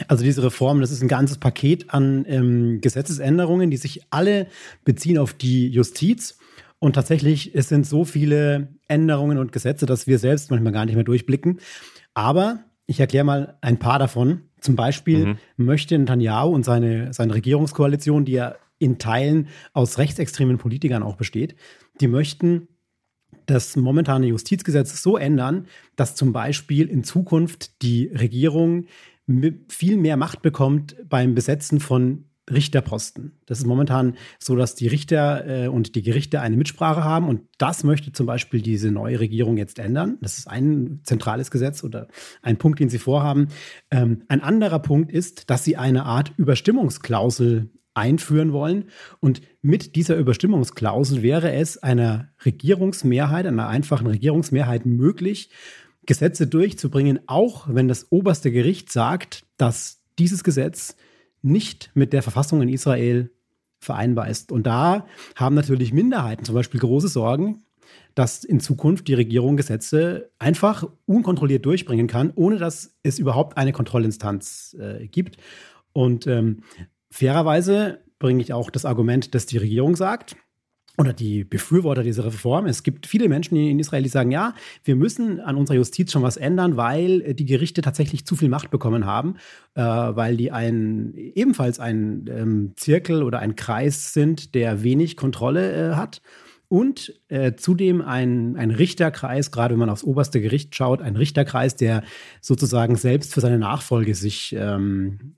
Also 0.08 0.24
diese 0.24 0.42
Reform, 0.42 0.80
das 0.80 0.90
ist 0.90 1.02
ein 1.02 1.08
ganzes 1.08 1.38
Paket 1.38 1.90
an 1.90 2.24
ähm, 2.28 2.80
Gesetzesänderungen, 2.80 3.70
die 3.70 3.76
sich 3.76 4.02
alle 4.10 4.48
beziehen 4.84 5.18
auf 5.18 5.32
die 5.32 5.68
Justiz. 5.68 6.38
Und 6.78 6.94
tatsächlich, 6.94 7.54
es 7.54 7.68
sind 7.68 7.86
so 7.86 8.04
viele 8.04 8.68
Änderungen 8.86 9.38
und 9.38 9.52
Gesetze, 9.52 9.86
dass 9.86 10.06
wir 10.06 10.18
selbst 10.18 10.50
manchmal 10.50 10.72
gar 10.72 10.84
nicht 10.84 10.94
mehr 10.94 11.04
durchblicken. 11.04 11.60
Aber 12.14 12.60
ich 12.86 13.00
erkläre 13.00 13.24
mal 13.24 13.58
ein 13.60 13.78
paar 13.78 13.98
davon. 13.98 14.42
Zum 14.60 14.76
Beispiel 14.76 15.26
mhm. 15.26 15.38
möchte 15.56 15.98
Netanyahu 15.98 16.54
und 16.54 16.64
seine, 16.64 17.12
seine 17.12 17.34
Regierungskoalition, 17.34 18.24
die 18.24 18.32
ja 18.32 18.56
in 18.78 18.98
Teilen 18.98 19.48
aus 19.72 19.98
rechtsextremen 19.98 20.58
Politikern 20.58 21.02
auch 21.02 21.16
besteht, 21.16 21.56
die 22.00 22.08
möchten 22.08 22.68
das 23.46 23.76
momentane 23.76 24.26
Justizgesetz 24.26 25.02
so 25.02 25.16
ändern, 25.16 25.66
dass 25.94 26.14
zum 26.14 26.32
Beispiel 26.32 26.88
in 26.88 27.04
Zukunft 27.04 27.82
die 27.82 28.08
Regierung 28.08 28.86
viel 29.68 29.96
mehr 29.96 30.16
Macht 30.16 30.42
bekommt 30.42 30.96
beim 31.08 31.34
Besetzen 31.34 31.80
von 31.80 32.24
Richterposten. 32.50 33.38
Das 33.46 33.58
ist 33.58 33.66
momentan 33.66 34.16
so, 34.38 34.54
dass 34.54 34.74
die 34.74 34.86
Richter 34.86 35.64
äh, 35.64 35.68
und 35.68 35.94
die 35.94 36.02
Gerichte 36.02 36.40
eine 36.40 36.56
Mitsprache 36.56 37.02
haben 37.02 37.28
und 37.28 37.42
das 37.58 37.82
möchte 37.82 38.12
zum 38.12 38.26
Beispiel 38.26 38.62
diese 38.62 38.90
neue 38.90 39.18
Regierung 39.18 39.56
jetzt 39.56 39.78
ändern. 39.78 40.18
Das 40.20 40.38
ist 40.38 40.46
ein 40.46 41.00
zentrales 41.02 41.50
Gesetz 41.50 41.82
oder 41.82 42.08
ein 42.42 42.56
Punkt, 42.56 42.78
den 42.78 42.88
sie 42.88 42.98
vorhaben. 42.98 43.48
Ähm, 43.90 44.22
ein 44.28 44.42
anderer 44.42 44.78
Punkt 44.78 45.10
ist, 45.10 45.50
dass 45.50 45.64
sie 45.64 45.76
eine 45.76 46.04
Art 46.04 46.32
Überstimmungsklausel 46.36 47.70
einführen 47.94 48.52
wollen. 48.52 48.84
Und 49.20 49.40
mit 49.62 49.96
dieser 49.96 50.16
Überstimmungsklausel 50.16 51.22
wäre 51.22 51.52
es 51.52 51.82
einer 51.82 52.28
Regierungsmehrheit, 52.44 53.46
einer 53.46 53.68
einfachen 53.68 54.06
Regierungsmehrheit 54.06 54.86
möglich, 54.86 55.50
Gesetze 56.04 56.46
durchzubringen, 56.46 57.20
auch 57.26 57.66
wenn 57.68 57.88
das 57.88 58.06
oberste 58.10 58.52
Gericht 58.52 58.92
sagt, 58.92 59.44
dass 59.56 60.02
dieses 60.18 60.44
Gesetz 60.44 60.96
nicht 61.46 61.90
mit 61.94 62.12
der 62.12 62.22
Verfassung 62.22 62.60
in 62.60 62.68
Israel 62.68 63.30
vereinbar 63.78 64.28
ist. 64.28 64.52
Und 64.52 64.66
da 64.66 65.06
haben 65.36 65.54
natürlich 65.54 65.92
Minderheiten 65.92 66.44
zum 66.44 66.54
Beispiel 66.54 66.80
große 66.80 67.08
Sorgen, 67.08 67.62
dass 68.14 68.44
in 68.44 68.60
Zukunft 68.60 69.08
die 69.08 69.14
Regierung 69.14 69.56
Gesetze 69.56 70.30
einfach 70.38 70.88
unkontrolliert 71.06 71.64
durchbringen 71.64 72.06
kann, 72.06 72.32
ohne 72.34 72.56
dass 72.56 72.96
es 73.02 73.18
überhaupt 73.18 73.56
eine 73.56 73.72
Kontrollinstanz 73.72 74.76
äh, 74.80 75.06
gibt. 75.06 75.36
Und 75.92 76.26
ähm, 76.26 76.62
fairerweise 77.10 78.00
bringe 78.18 78.42
ich 78.42 78.52
auch 78.52 78.70
das 78.70 78.84
Argument, 78.84 79.34
dass 79.34 79.46
die 79.46 79.58
Regierung 79.58 79.94
sagt, 79.96 80.36
oder 80.98 81.12
die 81.12 81.44
Befürworter 81.44 82.02
dieser 82.02 82.24
Reform. 82.24 82.66
Es 82.66 82.82
gibt 82.82 83.06
viele 83.06 83.28
Menschen 83.28 83.56
in 83.56 83.78
Israel, 83.78 84.02
die 84.02 84.08
sagen, 84.08 84.30
ja, 84.30 84.54
wir 84.84 84.96
müssen 84.96 85.40
an 85.40 85.56
unserer 85.56 85.76
Justiz 85.76 86.12
schon 86.12 86.22
was 86.22 86.36
ändern, 86.36 86.76
weil 86.76 87.20
äh, 87.22 87.34
die 87.34 87.46
Gerichte 87.46 87.82
tatsächlich 87.82 88.26
zu 88.26 88.36
viel 88.36 88.48
Macht 88.48 88.70
bekommen 88.70 89.06
haben, 89.06 89.36
äh, 89.74 89.82
weil 89.82 90.36
die 90.36 90.50
ein, 90.52 91.14
ebenfalls 91.14 91.80
ein 91.80 92.26
ähm, 92.30 92.72
Zirkel 92.76 93.22
oder 93.22 93.40
ein 93.40 93.56
Kreis 93.56 94.12
sind, 94.12 94.54
der 94.54 94.82
wenig 94.82 95.16
Kontrolle 95.16 95.92
äh, 95.92 95.94
hat. 95.94 96.22
Und 96.68 97.14
äh, 97.28 97.54
zudem 97.54 98.02
ein, 98.02 98.56
ein 98.56 98.72
Richterkreis, 98.72 99.52
gerade 99.52 99.74
wenn 99.74 99.78
man 99.78 99.90
aufs 99.90 100.02
oberste 100.02 100.40
Gericht 100.40 100.74
schaut, 100.74 101.00
ein 101.00 101.14
Richterkreis, 101.14 101.76
der 101.76 102.02
sozusagen 102.40 102.96
selbst 102.96 103.32
für 103.34 103.40
seine 103.40 103.58
Nachfolge 103.58 104.16
sich 104.16 104.56
ähm, 104.58 105.36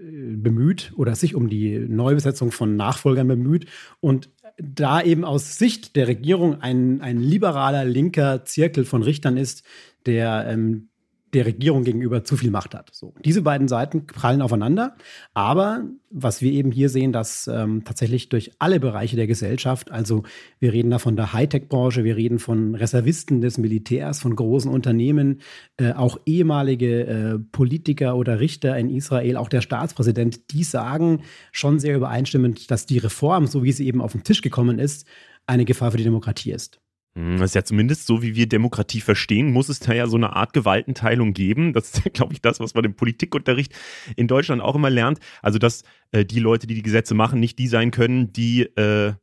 äh, 0.00 0.36
bemüht 0.36 0.92
oder 0.96 1.14
sich 1.14 1.34
um 1.34 1.48
die 1.50 1.78
Neubesetzung 1.78 2.50
von 2.50 2.76
Nachfolgern 2.76 3.28
bemüht 3.28 3.66
und 4.00 4.30
da 4.58 5.02
eben 5.02 5.24
aus 5.24 5.56
Sicht 5.56 5.96
der 5.96 6.08
Regierung 6.08 6.60
ein, 6.60 7.00
ein 7.00 7.18
liberaler 7.18 7.84
linker 7.84 8.44
Zirkel 8.44 8.84
von 8.84 9.02
Richtern 9.02 9.36
ist, 9.36 9.64
der 10.06 10.46
ähm, 10.48 10.89
der 11.32 11.46
Regierung 11.46 11.84
gegenüber 11.84 12.24
zu 12.24 12.36
viel 12.36 12.50
Macht 12.50 12.74
hat. 12.74 12.90
So, 12.92 13.14
diese 13.24 13.42
beiden 13.42 13.68
Seiten 13.68 14.06
prallen 14.06 14.42
aufeinander. 14.42 14.96
Aber 15.32 15.84
was 16.10 16.42
wir 16.42 16.52
eben 16.52 16.72
hier 16.72 16.88
sehen, 16.88 17.12
dass 17.12 17.46
ähm, 17.46 17.84
tatsächlich 17.84 18.28
durch 18.28 18.52
alle 18.58 18.80
Bereiche 18.80 19.16
der 19.16 19.26
Gesellschaft, 19.26 19.90
also 19.90 20.24
wir 20.58 20.72
reden 20.72 20.90
da 20.90 20.98
von 20.98 21.16
der 21.16 21.32
Hightech-Branche, 21.32 22.02
wir 22.02 22.16
reden 22.16 22.38
von 22.38 22.74
Reservisten 22.74 23.40
des 23.40 23.58
Militärs, 23.58 24.20
von 24.20 24.34
großen 24.34 24.70
Unternehmen, 24.70 25.40
äh, 25.76 25.92
auch 25.92 26.18
ehemalige 26.26 27.06
äh, 27.06 27.38
Politiker 27.38 28.16
oder 28.16 28.40
Richter 28.40 28.76
in 28.76 28.90
Israel, 28.90 29.36
auch 29.36 29.48
der 29.48 29.60
Staatspräsident, 29.60 30.50
die 30.52 30.64
sagen 30.64 31.22
schon 31.52 31.78
sehr 31.78 31.96
übereinstimmend, 31.96 32.70
dass 32.70 32.86
die 32.86 32.98
Reform, 32.98 33.46
so 33.46 33.62
wie 33.62 33.72
sie 33.72 33.86
eben 33.86 34.00
auf 34.00 34.12
den 34.12 34.24
Tisch 34.24 34.42
gekommen 34.42 34.78
ist, 34.78 35.06
eine 35.46 35.64
Gefahr 35.64 35.92
für 35.92 35.96
die 35.96 36.04
Demokratie 36.04 36.52
ist. 36.52 36.80
Hm, 37.16 37.38
das 37.38 37.50
ist 37.50 37.54
ja 37.54 37.64
zumindest 37.64 38.06
so, 38.06 38.22
wie 38.22 38.36
wir 38.36 38.48
Demokratie 38.48 39.00
verstehen, 39.00 39.52
muss 39.52 39.68
es 39.68 39.80
da 39.80 39.92
ja 39.92 40.06
so 40.06 40.16
eine 40.16 40.34
Art 40.36 40.52
Gewaltenteilung 40.52 41.32
geben. 41.32 41.72
Das 41.72 41.90
ist, 41.90 42.12
glaube 42.14 42.32
ich, 42.32 42.40
das, 42.40 42.60
was 42.60 42.74
man 42.74 42.84
im 42.84 42.94
Politikunterricht 42.94 43.74
in 44.16 44.28
Deutschland 44.28 44.62
auch 44.62 44.76
immer 44.76 44.90
lernt. 44.90 45.18
Also, 45.42 45.58
dass 45.58 45.82
äh, 46.12 46.24
die 46.24 46.40
Leute, 46.40 46.66
die 46.66 46.74
die 46.74 46.82
Gesetze 46.82 47.14
machen, 47.14 47.40
nicht 47.40 47.58
die 47.58 47.68
sein 47.68 47.90
können, 47.90 48.32
die 48.32 48.62
äh, 48.62 49.14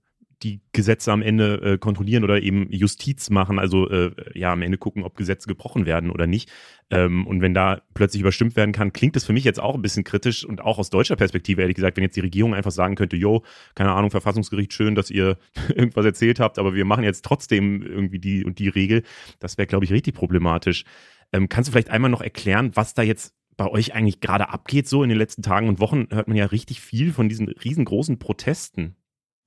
die 0.44 0.62
Gesetze 0.72 1.12
am 1.12 1.22
Ende 1.22 1.62
äh, 1.62 1.78
kontrollieren 1.78 2.24
oder 2.24 2.42
eben 2.42 2.72
Justiz 2.72 3.30
machen, 3.30 3.58
also 3.58 3.90
äh, 3.90 4.12
ja 4.36 4.54
am 4.54 4.62
Ende 4.62 4.78
gucken, 4.78 5.04
ob 5.04 5.18
Gesetze 5.18 5.48
gebrochen 5.48 5.86
werden 5.86 6.12
oder 6.12 6.28
nicht. 6.28 6.52
Ähm, 6.92 7.26
und 7.26 7.42
wenn 7.42 7.54
da 7.54 7.82
plötzlich 7.96 8.22
überstimmt 8.22 8.56
werden 8.56 8.72
kann, 8.72 8.94
klingt 8.94 9.16
das 9.16 9.26
für 9.26 9.34
mich 9.34 9.44
jetzt 9.44 9.60
auch 9.60 9.76
ein 9.76 9.82
bisschen 9.82 10.04
kritisch 10.04 10.46
und 10.46 10.62
auch 10.62 10.78
aus 10.78 10.90
deutscher 10.90 11.16
Perspektive, 11.16 11.62
ehrlich 11.62 11.76
gesagt, 11.76 11.98
wenn 11.98 12.04
jetzt 12.04 12.16
die 12.16 12.22
Regierung 12.22 12.54
einfach 12.54 12.72
sagen 12.72 12.96
könnte, 12.96 13.18
jo, 13.18 13.44
keine 13.74 13.94
Ahnung, 13.94 14.12
Verfassungsgericht, 14.12 14.74
schön, 14.74 14.94
dass 14.94 15.10
ihr 15.10 15.38
irgendwas 15.70 16.06
erzählt 16.06 16.40
habt, 16.40 16.60
aber 16.60 16.76
wir 16.76 16.86
machen 16.86 17.04
jetzt 17.04 17.26
trotzdem 17.26 17.82
irgendwie 17.82 18.20
die 18.20 18.46
und 18.46 18.60
die 18.60 18.70
Regel, 18.70 19.04
das 19.40 19.58
wäre, 19.58 19.68
glaube 19.68 19.86
ich, 19.86 19.92
richtig 19.92 20.14
problematisch. 20.14 20.84
Ähm, 21.34 21.50
kannst 21.50 21.68
du 21.68 21.72
vielleicht 21.72 21.90
einmal 21.90 22.12
noch 22.12 22.22
erklären, 22.22 22.72
was 22.76 22.94
da 22.94 23.02
jetzt 23.02 23.34
bei 23.58 23.68
euch 23.70 23.96
eigentlich 23.96 24.22
gerade 24.22 24.50
abgeht? 24.50 24.88
So 24.88 25.02
in 25.02 25.10
den 25.10 25.18
letzten 25.18 25.42
Tagen 25.42 25.68
und 25.68 25.80
Wochen 25.80 26.08
hört 26.12 26.28
man 26.28 26.38
ja 26.38 26.46
richtig 26.46 26.80
viel 26.80 27.12
von 27.12 27.28
diesen 27.28 27.50
riesengroßen 27.50 28.20
Protesten. 28.20 28.97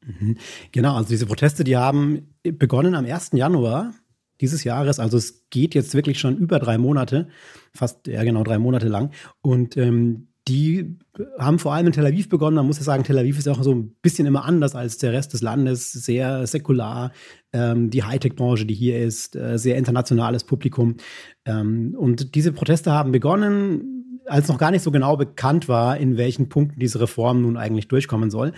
Mhm. 0.05 0.37
Genau, 0.73 0.97
also 0.97 1.09
diese 1.11 1.27
Proteste, 1.27 1.65
die 1.65 1.77
haben 1.77 2.35
begonnen 2.43 2.95
am 2.95 3.05
1. 3.05 3.31
Januar 3.33 3.93
dieses 4.41 4.65
Jahres. 4.65 4.99
Also 4.99 5.19
es 5.19 5.49
geht 5.51 5.75
jetzt 5.75 5.95
wirklich 5.95 6.19
schon 6.19 6.37
über 6.37 6.59
drei 6.59 6.79
Monate, 6.79 7.29
fast 7.75 8.07
ja 8.07 8.25
genau 8.25 8.43
drei 8.43 8.59
Monate 8.59 8.89
lang. 8.89 9.13
Und 9.43 9.77
ähm, 9.77 10.29
die 10.49 10.99
haben 11.39 11.59
vor 11.59 11.75
allem 11.75 11.87
in 11.87 11.93
Tel 11.93 12.07
Aviv 12.07 12.29
begonnen. 12.29 12.57
Man 12.57 12.67
muss 12.67 12.79
ja 12.79 12.83
sagen, 12.83 13.05
Tel 13.05 13.19
Aviv 13.19 13.39
ist 13.39 13.47
auch 13.47 13.63
so 13.63 13.75
ein 13.75 13.95
bisschen 14.03 14.27
immer 14.27 14.45
anders 14.45 14.75
als 14.75 14.97
der 14.99 15.13
Rest 15.13 15.33
des 15.35 15.43
Landes, 15.43 15.93
sehr 15.93 16.47
säkular. 16.47 17.13
Ähm, 17.53 17.91
die 17.91 18.03
Hightech-Branche, 18.03 18.65
die 18.65 18.75
hier 18.75 18.99
ist, 18.99 19.37
äh, 19.37 19.59
sehr 19.59 19.77
internationales 19.77 20.45
Publikum. 20.45 20.97
Ähm, 21.45 21.95
und 21.97 22.35
diese 22.35 22.53
Proteste 22.53 22.91
haben 22.91 23.13
begonnen, 23.13 24.21
als 24.27 24.49
noch 24.49 24.59
gar 24.59 24.71
nicht 24.71 24.83
so 24.83 24.91
genau 24.91 25.17
bekannt 25.17 25.69
war, 25.69 25.99
in 25.99 26.17
welchen 26.17 26.49
Punkten 26.49 26.81
diese 26.81 27.01
Reform 27.01 27.43
nun 27.43 27.57
eigentlich 27.57 27.89
durchkommen 27.89 28.31
soll. 28.31 28.53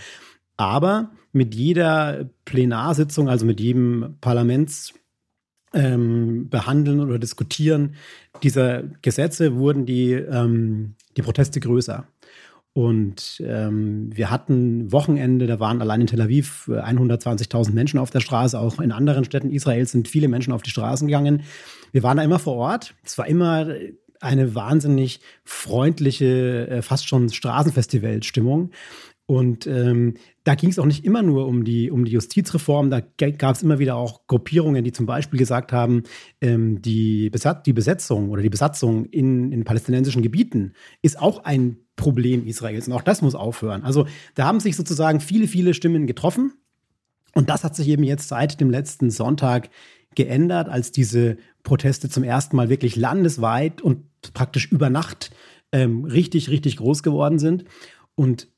Aber 0.57 1.11
mit 1.33 1.55
jeder 1.55 2.29
Plenarsitzung, 2.45 3.29
also 3.29 3.47
mit 3.47 3.61
jedem 3.61 4.17
Parlaments 4.21 4.95
ähm, 5.75 6.49
behandeln 6.51 7.01
oder 7.01 7.19
diskutieren 7.19 7.95
dieser 8.43 8.83
Gesetze 9.03 9.57
wurden 9.57 9.87
die, 9.87 10.13
ähm, 10.13 10.95
die 11.17 11.23
Proteste 11.23 11.61
größer. 11.61 12.07
Und 12.75 13.43
ähm, 13.45 14.11
wir 14.17 14.31
hatten 14.31 14.91
Wochenende, 14.93 15.47
da 15.47 15.61
waren 15.61 15.83
allein 15.83 16.01
in 16.01 16.07
Tel 16.07 16.23
Aviv 16.23 16.69
120.000 16.69 17.69
äh, 17.69 17.73
Menschen 17.73 17.99
auf 17.99 18.11
der 18.11 18.21
Straße, 18.21 18.59
auch 18.59 18.81
in 18.81 18.93
anderen 18.93 19.25
Städten 19.25 19.51
Israels 19.51 19.93
sind 19.93 20.09
viele 20.09 20.29
Menschen 20.29 20.55
auf 20.55 20.63
die 20.63 20.71
Straßen 20.71 21.07
gegangen. 21.07 21.43
Wir 21.93 22.03
waren 22.03 22.17
da 22.17 22.23
immer 22.23 22.39
vor 22.39 22.55
Ort. 22.55 22.95
Es 23.05 23.19
war 23.19 23.27
immer 23.27 23.69
eine 24.21 24.55
wahnsinnig 24.55 25.21
freundliche, 25.45 26.69
äh, 26.69 26.83
fast 26.83 27.07
schon 27.07 27.29
Straßenfestival-Stimmung. 27.29 28.71
Und 29.27 29.67
ähm, 29.67 30.15
da 30.45 30.55
ging 30.55 30.71
es 30.71 30.79
auch 30.79 30.87
nicht 30.87 31.05
immer 31.05 31.23
nur 31.23 31.47
um 31.47 31.65
die, 31.65 31.91
um 31.91 32.05
die 32.05 32.13
Justizreform, 32.13 32.91
da 32.91 33.01
gab 33.01 33.55
es 33.55 33.63
immer 33.63 33.79
wieder 33.79 33.97
auch 33.97 34.27
Gruppierungen, 34.27 34.85
die 34.85 34.93
zum 34.93 35.07
Beispiel 35.07 35.39
gesagt 35.39 35.73
haben, 35.73 36.03
ähm, 36.41 36.83
die, 36.83 37.31
Besat 37.31 37.67
die 37.67 37.73
Besetzung 37.73 38.31
oder 38.31 38.43
die 38.43 38.51
Besatzung 38.51 39.07
in, 39.07 39.53
in 39.53 39.65
palästinensischen 39.65 40.23
Gebieten 40.23 40.73
ist 41.01 41.21
auch 41.21 41.45
ein 41.45 41.77
Problem 41.97 42.47
Israels 42.47 42.89
und 42.89 42.95
auch 42.95 43.03
das 43.03 43.23
muss 43.23 43.35
aufhören. 43.35 43.85
Also 43.85 44.07
da 44.35 44.47
haben 44.47 44.61
sich 44.61 44.77
sozusagen 44.77 45.21
viele, 45.21 45.47
viele 45.47 45.75
Stimmen 45.75 46.07
getroffen 46.07 46.53
und 47.35 47.49
das 47.49 47.65
hat 47.65 47.77
sich 47.77 47.89
eben 47.89 48.03
jetzt 48.03 48.29
seit 48.29 48.61
dem 48.61 48.71
letzten 48.71 49.11
Sonntag 49.11 49.71
geändert, 50.15 50.69
als 50.69 50.93
diese 50.93 51.37
Proteste 51.63 52.09
zum 52.09 52.25
ersten 52.25 52.57
Mal 52.57 52.69
wirklich 52.69 52.97
landesweit 52.97 53.81
und 53.81 54.05
praktisch 54.35 54.71
über 54.71 54.91
Nacht 54.91 55.31
ähm, 55.73 56.05
richtig, 56.05 56.51
richtig 56.51 56.77
groß 56.77 57.03
geworden 57.03 57.39
sind. 57.39 57.65
Und 58.15 58.49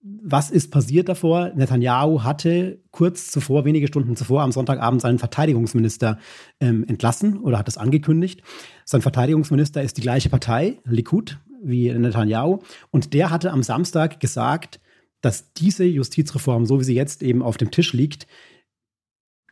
was 0.00 0.50
ist 0.50 0.70
passiert 0.70 1.08
davor? 1.08 1.52
Netanyahu 1.54 2.22
hatte 2.22 2.80
kurz 2.90 3.30
zuvor, 3.30 3.64
wenige 3.64 3.88
Stunden 3.88 4.14
zuvor, 4.16 4.42
am 4.42 4.52
Sonntagabend 4.52 5.02
seinen 5.02 5.18
Verteidigungsminister 5.18 6.18
ähm, 6.60 6.84
entlassen 6.86 7.38
oder 7.38 7.58
hat 7.58 7.68
es 7.68 7.78
angekündigt. 7.78 8.42
Sein 8.84 9.02
Verteidigungsminister 9.02 9.82
ist 9.82 9.96
die 9.96 10.02
gleiche 10.02 10.28
Partei, 10.28 10.78
Likud, 10.84 11.38
wie 11.62 11.92
Netanyahu. 11.92 12.60
Und 12.90 13.12
der 13.12 13.30
hatte 13.30 13.50
am 13.50 13.62
Samstag 13.62 14.20
gesagt, 14.20 14.80
dass 15.20 15.52
diese 15.52 15.84
Justizreform, 15.84 16.64
so 16.64 16.78
wie 16.78 16.84
sie 16.84 16.94
jetzt 16.94 17.22
eben 17.22 17.42
auf 17.42 17.56
dem 17.56 17.72
Tisch 17.72 17.92
liegt, 17.92 18.28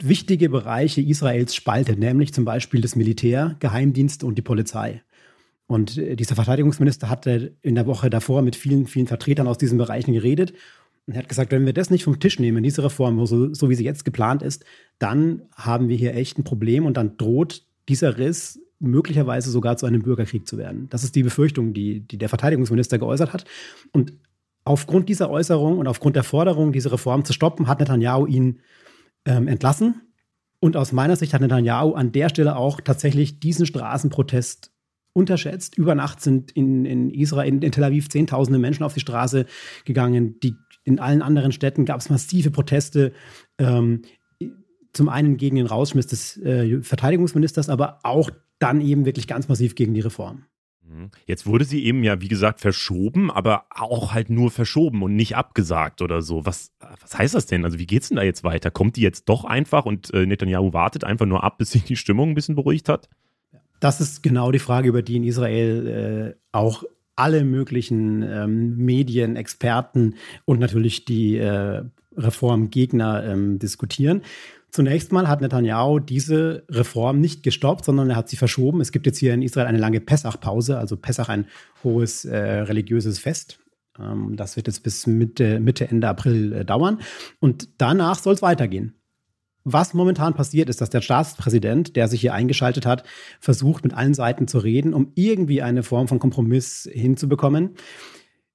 wichtige 0.01 0.49
Bereiche 0.49 1.01
Israels 1.01 1.55
spaltet, 1.55 1.99
nämlich 1.99 2.33
zum 2.33 2.45
Beispiel 2.45 2.81
das 2.81 2.95
Militär, 2.95 3.57
Geheimdienste 3.59 4.27
und 4.27 4.37
die 4.37 4.43
Polizei. 4.43 5.03
Und 5.67 5.99
äh, 5.99 6.17
dieser 6.17 6.35
Verteidigungsminister 6.35 7.09
hatte 7.09 7.57
in 7.63 7.75
der 7.75 7.87
Woche 7.87 8.11
davor 8.11 8.43
mit 8.43 8.57
vielen, 8.57 8.87
vielen 8.87 9.07
Vertretern 9.07 9.49
aus 9.49 9.59
diesen 9.59 9.79
Bereichen 9.79 10.13
geredet 10.13 10.53
und 11.07 11.15
er 11.15 11.21
hat 11.21 11.29
gesagt, 11.29 11.53
wenn 11.53 11.67
wir 11.67 11.73
das 11.73 11.91
nicht 11.91 12.05
vom 12.05 12.19
Tisch 12.19 12.41
nehmen, 12.41 12.63
diese 12.63 12.83
Reform, 12.83 13.25
so, 13.27 13.55
so 13.55 13.71
wie 13.71 13.75
sie 13.77 13.85
jetzt 13.85 14.05
geplant 14.05 14.43
ist, 14.43 14.65
dann 14.99 15.43
haben 15.55 15.89
wir 15.89 15.97
hier 15.97 16.15
echt 16.15 16.39
ein 16.39 16.45
Problem 16.45 16.85
und 16.85 16.97
dann 16.97 17.17
droht 17.17 17.65
dieser 17.89 18.19
Riss 18.19 18.61
möglicherweise 18.81 19.51
sogar 19.51 19.77
zu 19.77 19.87
einem 19.87 20.03
Bürgerkrieg 20.03 20.49
zu 20.49 20.59
werden. 20.59 20.89
Das 20.91 21.05
ist 21.05 21.15
die 21.15 21.23
Befürchtung, 21.23 21.73
die, 21.73 22.01
die 22.01 22.19
der 22.19 22.29
Verteidigungsminister 22.29 22.99
geäußert 22.99 23.33
hat. 23.33 23.45
Und 23.93 24.15
aufgrund 24.65 25.09
dieser 25.09 25.31
Äußerung 25.31 25.79
und 25.79 25.87
aufgrund 25.87 26.17
der 26.17 26.25
Forderung, 26.25 26.73
diese 26.73 26.91
Reform 26.91 27.25
zu 27.25 27.33
stoppen, 27.33 27.69
hat 27.69 27.79
Netanyahu 27.79 28.27
ihn 28.27 28.59
ähm, 29.25 29.47
entlassen. 29.47 30.03
Und 30.59 30.77
aus 30.77 30.91
meiner 30.91 31.15
Sicht 31.15 31.33
hat 31.33 31.41
Netanyahu 31.41 31.93
an 31.95 32.11
der 32.11 32.29
Stelle 32.29 32.57
auch 32.57 32.81
tatsächlich 32.81 33.39
diesen 33.39 33.65
Straßenprotest 33.65 34.73
unterschätzt. 35.17 35.77
Über 35.77 35.95
Nacht 35.95 36.21
sind 36.21 36.53
in, 36.53 36.85
in 36.85 37.11
Israel, 37.11 37.49
in, 37.49 37.63
in 37.63 37.73
Tel 37.73 37.85
Aviv 37.85 38.09
Zehntausende 38.09 38.59
Menschen 38.59 38.85
auf 38.85 38.95
die 38.95 39.01
Straße 39.01 39.47
gegangen. 39.85 40.39
Die, 40.41 40.55
in 40.85 41.01
allen 41.01 41.23
anderen 41.23 41.53
Städten 41.53 41.87
gab 41.87 42.01
es 42.01 42.11
massive 42.11 42.51
Proteste. 42.51 43.13
Ähm, 43.59 44.03
zum 44.93 45.09
einen 45.09 45.37
gegen 45.37 45.57
den 45.57 45.67
Rausschmiss 45.67 46.07
des 46.07 46.37
äh, 46.39 46.83
Verteidigungsministers, 46.83 47.69
aber 47.69 47.99
auch 48.03 48.31
dann 48.59 48.81
eben 48.81 49.05
wirklich 49.05 49.27
ganz 49.27 49.49
massiv 49.49 49.75
gegen 49.75 49.95
die 49.95 50.01
Reform. 50.01 50.45
Mhm. 50.83 51.11
Jetzt 51.27 51.47
wurde 51.47 51.65
sie 51.65 51.85
eben 51.85 52.05
ja, 52.05 52.21
wie 52.21 52.29
gesagt, 52.29 52.61
verschoben, 52.61 53.31
aber 53.31 53.65
auch 53.71 54.15
halt 54.15 54.31
nur 54.31 54.51
verschoben 54.51 55.03
und 55.03 55.17
nicht 55.17 55.37
abgesagt 55.37 56.03
oder 56.03 56.23
so. 56.23 56.47
Was, 56.47 56.73
was 57.01 57.19
heißt 57.19 57.35
das 57.35 57.47
denn? 57.47 57.65
Also, 57.65 57.79
wie 57.79 57.87
geht 57.87 58.03
es 58.03 58.09
denn 58.09 58.17
da 58.17 58.23
jetzt 58.23 58.45
weiter? 58.45 58.71
Kommt 58.71 58.97
die 58.97 59.03
jetzt 59.03 59.29
doch 59.29 59.45
einfach 59.45 59.87
und 59.87 60.13
äh, 60.15 60.27
Netanyahu 60.27 60.73
wartet 60.73 61.05
einfach 61.05 61.27
nur 61.27 61.43
ab, 61.43 61.59
bis 61.59 61.73
sich 61.73 61.85
die 61.85 61.97
Stimmung 61.97 62.31
ein 62.31 62.35
bisschen 62.35 62.55
beruhigt 62.55 62.89
hat? 62.89 63.09
Das 63.81 64.01
ist 64.01 64.23
genau 64.23 64.51
die 64.53 64.59
Frage, 64.59 64.89
über 64.89 65.03
die 65.03 65.17
in 65.17 65.25
Israel 65.25 66.35
äh, 66.35 66.41
auch 66.53 66.85
alle 67.17 67.45
möglichen 67.45 68.23
ähm, 68.23 68.77
Medien, 68.77 69.37
Experten 69.37 70.15
und 70.45 70.61
natürlich 70.61 71.05
die 71.05 71.39
äh, 71.39 71.83
Reformgegner 72.17 73.25
ähm, 73.25 73.59
diskutieren. 73.59 74.23
Zunächst 74.71 75.13
mal 75.13 75.29
hat 75.29 75.41
Netanyahu 75.41 76.01
diese 76.01 76.65
Reform 76.69 77.21
nicht 77.21 77.43
gestoppt, 77.43 77.85
sondern 77.85 78.11
er 78.11 78.17
hat 78.17 78.29
sie 78.29 78.37
verschoben. 78.37 78.83
Es 78.83 78.93
gibt 78.93 79.07
jetzt 79.07 79.19
hier 79.19 79.33
in 79.33 79.41
Israel 79.41 79.67
eine 79.67 79.79
lange 79.79 80.01
Pessach-Pause, 80.01 80.79
also 80.79 80.99
Pessach 80.99 81.31
ein 81.31 81.47
hohes 81.83 82.27
äh, 82.27 82.37
religiöses 82.37 83.19
Fest. 83.19 83.59
Ähm, 83.99 84.37
das 84.37 84.57
wird 84.57 84.67
jetzt 84.67 84.83
bis 84.83 85.07
Mitte, 85.07 85.61
Mitte 85.61 85.89
Ende 85.89 86.09
April 86.09 86.53
äh, 86.53 86.65
dauern. 86.67 87.01
Und 87.41 87.69
danach 87.79 88.19
soll 88.19 88.35
es 88.35 88.43
weitergehen. 88.43 88.96
Was 89.69 89.95
momentan 89.95 90.33
passiert, 90.35 90.69
ist, 90.69 90.81
dass 90.81 90.91
der 90.91 91.01
Staatspräsident, 91.01 91.97
der 91.97 92.07
sich 92.07 92.21
hier 92.21 92.33
eingeschaltet 92.33 92.87
hat, 92.87 93.03
versucht, 93.41 93.83
mit 93.83 93.95
allen 93.95 94.15
Seiten 94.15 94.47
zu 94.47 94.59
reden, 94.59 94.95
um 94.95 95.11
irgendwie 95.17 95.61
eine 95.61 95.83
Form 95.83 96.07
von 96.07 96.21
Kompromiss 96.21 96.89
hinzubekommen. 96.93 97.71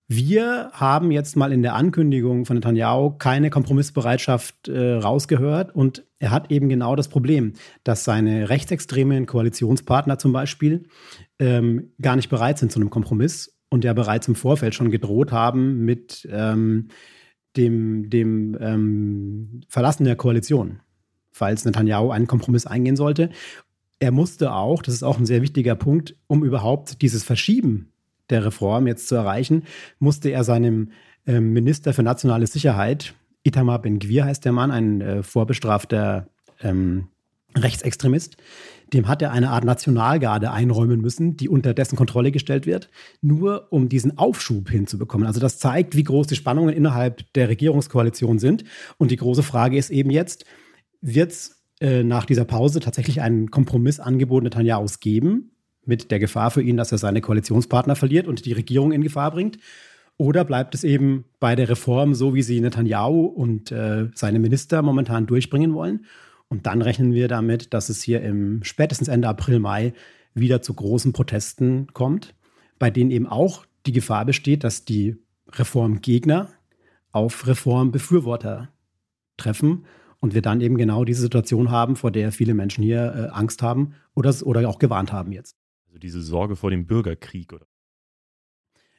Wir 0.07 0.69
haben 0.71 1.11
jetzt 1.11 1.35
mal 1.35 1.51
in 1.51 1.63
der 1.63 1.75
Ankündigung 1.75 2.45
von 2.45 2.55
Netanyahu 2.55 3.17
keine 3.17 3.49
Kompromissbereitschaft 3.49 4.69
äh, 4.69 4.93
rausgehört 4.93 5.75
und 5.75 6.05
er 6.19 6.31
hat 6.31 6.49
eben 6.49 6.69
genau 6.69 6.95
das 6.95 7.09
Problem, 7.09 7.55
dass 7.83 8.05
seine 8.05 8.47
rechtsextremen 8.47 9.25
Koalitionspartner 9.25 10.17
zum 10.17 10.31
Beispiel 10.31 10.83
ähm, 11.39 11.91
gar 12.01 12.15
nicht 12.15 12.29
bereit 12.29 12.57
sind 12.57 12.71
zu 12.71 12.79
einem 12.79 12.89
Kompromiss 12.89 13.53
und 13.69 13.83
ja 13.83 13.91
bereits 13.91 14.29
im 14.29 14.35
Vorfeld 14.35 14.75
schon 14.75 14.91
gedroht 14.91 15.33
haben 15.33 15.83
mit 15.83 16.25
ähm, 16.31 16.87
dem, 17.57 18.09
dem 18.09 18.57
ähm, 18.61 19.59
Verlassen 19.67 20.05
der 20.05 20.15
Koalition 20.15 20.79
falls 21.31 21.65
Netanyahu 21.65 22.11
einen 22.11 22.27
Kompromiss 22.27 22.65
eingehen 22.65 22.95
sollte. 22.95 23.29
Er 23.99 24.11
musste 24.11 24.53
auch, 24.53 24.81
das 24.81 24.95
ist 24.95 25.03
auch 25.03 25.17
ein 25.17 25.25
sehr 25.25 25.41
wichtiger 25.41 25.75
Punkt, 25.75 26.15
um 26.27 26.43
überhaupt 26.43 27.01
dieses 27.01 27.23
Verschieben 27.23 27.91
der 28.29 28.45
Reform 28.45 28.87
jetzt 28.87 29.07
zu 29.07 29.15
erreichen, 29.15 29.63
musste 29.99 30.29
er 30.29 30.43
seinem 30.43 30.91
äh, 31.27 31.39
Minister 31.39 31.93
für 31.93 32.03
nationale 32.03 32.47
Sicherheit, 32.47 33.13
Itamar 33.43 33.81
Ben-Gvir 33.81 34.25
heißt 34.25 34.45
der 34.45 34.51
Mann, 34.51 34.71
ein 34.71 35.01
äh, 35.01 35.23
vorbestrafter 35.23 36.27
ähm, 36.61 37.07
Rechtsextremist, 37.57 38.37
dem 38.93 39.07
hat 39.07 39.21
er 39.21 39.31
eine 39.31 39.49
Art 39.49 39.63
Nationalgarde 39.63 40.51
einräumen 40.51 41.01
müssen, 41.01 41.37
die 41.37 41.49
unter 41.49 41.73
dessen 41.73 41.95
Kontrolle 41.95 42.31
gestellt 42.31 42.65
wird, 42.65 42.89
nur 43.21 43.67
um 43.71 43.89
diesen 43.89 44.17
Aufschub 44.17 44.69
hinzubekommen. 44.69 45.27
Also 45.27 45.39
das 45.39 45.59
zeigt, 45.59 45.95
wie 45.95 46.03
groß 46.03 46.27
die 46.27 46.35
Spannungen 46.35 46.75
innerhalb 46.75 47.31
der 47.33 47.49
Regierungskoalition 47.49 48.39
sind. 48.39 48.63
Und 48.97 49.11
die 49.11 49.17
große 49.17 49.43
Frage 49.43 49.77
ist 49.77 49.89
eben 49.89 50.11
jetzt, 50.11 50.45
wird 51.01 51.31
es 51.31 51.63
äh, 51.79 52.03
nach 52.03 52.25
dieser 52.25 52.45
Pause 52.45 52.79
tatsächlich 52.79 53.21
ein 53.21 53.51
Kompromissangebot 53.51 54.43
Netanyahus 54.43 54.99
geben, 54.99 55.51
mit 55.83 56.11
der 56.11 56.19
Gefahr 56.19 56.51
für 56.51 56.61
ihn, 56.61 56.77
dass 56.77 56.91
er 56.91 56.99
seine 56.99 57.21
Koalitionspartner 57.21 57.95
verliert 57.95 58.27
und 58.27 58.45
die 58.45 58.53
Regierung 58.53 58.91
in 58.91 59.01
Gefahr 59.01 59.31
bringt? 59.31 59.57
Oder 60.17 60.45
bleibt 60.45 60.75
es 60.75 60.83
eben 60.83 61.25
bei 61.39 61.55
der 61.55 61.69
Reform, 61.69 62.13
so 62.13 62.35
wie 62.35 62.43
sie 62.43 62.61
Netanyahu 62.61 63.25
und 63.25 63.71
äh, 63.71 64.09
seine 64.13 64.39
Minister 64.39 64.83
momentan 64.83 65.25
durchbringen 65.25 65.73
wollen? 65.73 66.05
Und 66.47 66.67
dann 66.67 66.81
rechnen 66.83 67.13
wir 67.13 67.27
damit, 67.27 67.73
dass 67.73 67.89
es 67.89 68.03
hier 68.03 68.21
im 68.21 68.63
spätestens 68.63 69.07
Ende 69.07 69.27
April, 69.27 69.59
Mai 69.59 69.93
wieder 70.35 70.61
zu 70.61 70.73
großen 70.73 71.13
Protesten 71.13 71.87
kommt, 71.93 72.35
bei 72.77 72.91
denen 72.91 73.09
eben 73.09 73.25
auch 73.25 73.65
die 73.85 73.93
Gefahr 73.93 74.25
besteht, 74.25 74.63
dass 74.63 74.85
die 74.85 75.15
Reformgegner 75.53 76.49
auf 77.11 77.47
Reformbefürworter 77.47 78.69
treffen 79.37 79.85
und 80.21 80.33
wir 80.33 80.41
dann 80.41 80.61
eben 80.61 80.77
genau 80.77 81.03
diese 81.03 81.21
Situation 81.21 81.69
haben, 81.69 81.97
vor 81.97 82.11
der 82.11 82.31
viele 82.31 82.53
Menschen 82.53 82.83
hier 82.83 83.13
äh, 83.13 83.35
Angst 83.35 83.61
haben 83.61 83.95
oder, 84.15 84.33
oder 84.43 84.69
auch 84.69 84.79
gewarnt 84.79 85.11
haben 85.11 85.33
jetzt. 85.33 85.57
Also 85.87 85.99
diese 85.99 86.21
Sorge 86.21 86.55
vor 86.55 86.69
dem 86.69 86.85
Bürgerkrieg, 86.85 87.51
oder? 87.51 87.65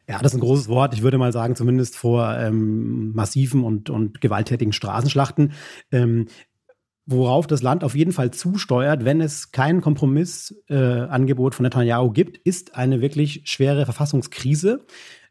Ja, 0.08 0.18
das 0.18 0.32
ist 0.32 0.38
ein 0.38 0.40
großes 0.40 0.68
Wort. 0.68 0.94
Ich 0.94 1.02
würde 1.02 1.16
mal 1.16 1.32
sagen, 1.32 1.54
zumindest 1.54 1.96
vor 1.96 2.36
ähm, 2.36 3.12
massiven 3.14 3.62
und, 3.64 3.88
und 3.88 4.20
gewalttätigen 4.20 4.72
Straßenschlachten. 4.72 5.52
Ähm, 5.92 6.26
worauf 7.06 7.46
das 7.46 7.62
Land 7.62 7.84
auf 7.84 7.94
jeden 7.94 8.12
Fall 8.12 8.32
zusteuert, 8.32 9.04
wenn 9.04 9.20
es 9.20 9.52
kein 9.52 9.80
Kompromissangebot 9.80 11.52
äh, 11.52 11.56
von 11.56 11.62
Netanyahu 11.62 12.10
gibt, 12.10 12.36
ist 12.38 12.74
eine 12.74 13.00
wirklich 13.00 13.42
schwere 13.44 13.84
Verfassungskrise. 13.84 14.86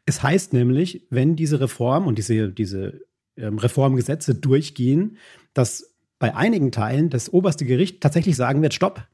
Es 0.06 0.22
heißt 0.22 0.54
nämlich, 0.54 1.06
wenn 1.10 1.36
diese 1.36 1.60
Reform 1.60 2.06
und 2.06 2.16
diese, 2.16 2.50
diese 2.50 3.02
ähm, 3.36 3.58
Reformgesetze 3.58 4.34
durchgehen, 4.34 5.16
dass 5.54 5.94
bei 6.18 6.34
einigen 6.34 6.72
Teilen 6.72 7.10
das 7.10 7.32
oberste 7.32 7.64
Gericht 7.64 8.00
tatsächlich 8.00 8.36
sagen 8.36 8.62
wird, 8.62 8.74
stopp, 8.74 9.06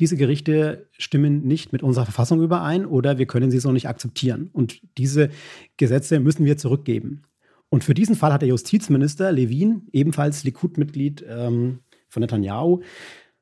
diese 0.00 0.16
Gerichte 0.16 0.88
stimmen 0.98 1.46
nicht 1.46 1.72
mit 1.72 1.82
unserer 1.82 2.04
Verfassung 2.04 2.42
überein 2.42 2.86
oder 2.86 3.18
wir 3.18 3.26
können 3.26 3.50
sie 3.50 3.58
so 3.58 3.72
nicht 3.72 3.88
akzeptieren. 3.88 4.48
Und 4.52 4.80
diese 4.96 5.30
Gesetze 5.76 6.18
müssen 6.18 6.44
wir 6.44 6.56
zurückgeben. 6.56 7.22
Und 7.68 7.84
für 7.84 7.94
diesen 7.94 8.16
Fall 8.16 8.32
hat 8.32 8.42
der 8.42 8.48
Justizminister 8.48 9.32
Levin, 9.32 9.88
ebenfalls 9.92 10.44
Likud-Mitglied 10.44 11.24
ähm, 11.28 11.80
von 12.08 12.20
Netanyahu, 12.20 12.82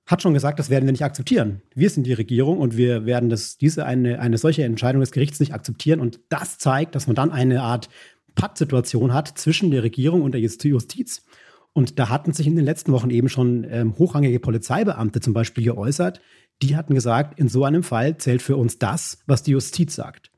hat 0.06 0.22
schon 0.22 0.34
gesagt, 0.34 0.58
das 0.58 0.70
werden 0.70 0.86
wir 0.86 0.92
nicht 0.92 1.04
akzeptieren. 1.04 1.62
Wir 1.74 1.88
sind 1.88 2.04
die 2.04 2.12
Regierung 2.12 2.58
und 2.58 2.76
wir 2.76 3.06
werden 3.06 3.28
das, 3.28 3.58
diese 3.58 3.86
eine, 3.86 4.18
eine 4.18 4.38
solche 4.38 4.64
Entscheidung 4.64 5.00
des 5.00 5.12
Gerichts 5.12 5.40
nicht 5.40 5.54
akzeptieren. 5.54 6.00
Und 6.00 6.20
das 6.28 6.58
zeigt, 6.58 6.94
dass 6.94 7.06
man 7.06 7.16
dann 7.16 7.30
eine 7.30 7.62
Art 7.62 7.88
Pattsituation 8.34 9.14
hat 9.14 9.38
zwischen 9.38 9.70
der 9.70 9.82
Regierung 9.82 10.22
und 10.22 10.32
der 10.32 10.40
Justiz. 10.40 11.24
Und 11.72 11.98
da 11.98 12.08
hatten 12.08 12.32
sich 12.32 12.46
in 12.46 12.56
den 12.56 12.64
letzten 12.64 12.92
Wochen 12.92 13.10
eben 13.10 13.28
schon 13.28 13.66
ähm, 13.70 13.96
hochrangige 13.98 14.40
Polizeibeamte 14.40 15.20
zum 15.20 15.32
Beispiel 15.32 15.64
geäußert. 15.64 16.20
Die 16.62 16.76
hatten 16.76 16.94
gesagt, 16.94 17.38
in 17.38 17.48
so 17.48 17.64
einem 17.64 17.82
Fall 17.82 18.16
zählt 18.18 18.42
für 18.42 18.56
uns 18.56 18.78
das, 18.78 19.18
was 19.26 19.42
die 19.42 19.52
Justiz 19.52 19.94
sagt. 19.94 20.30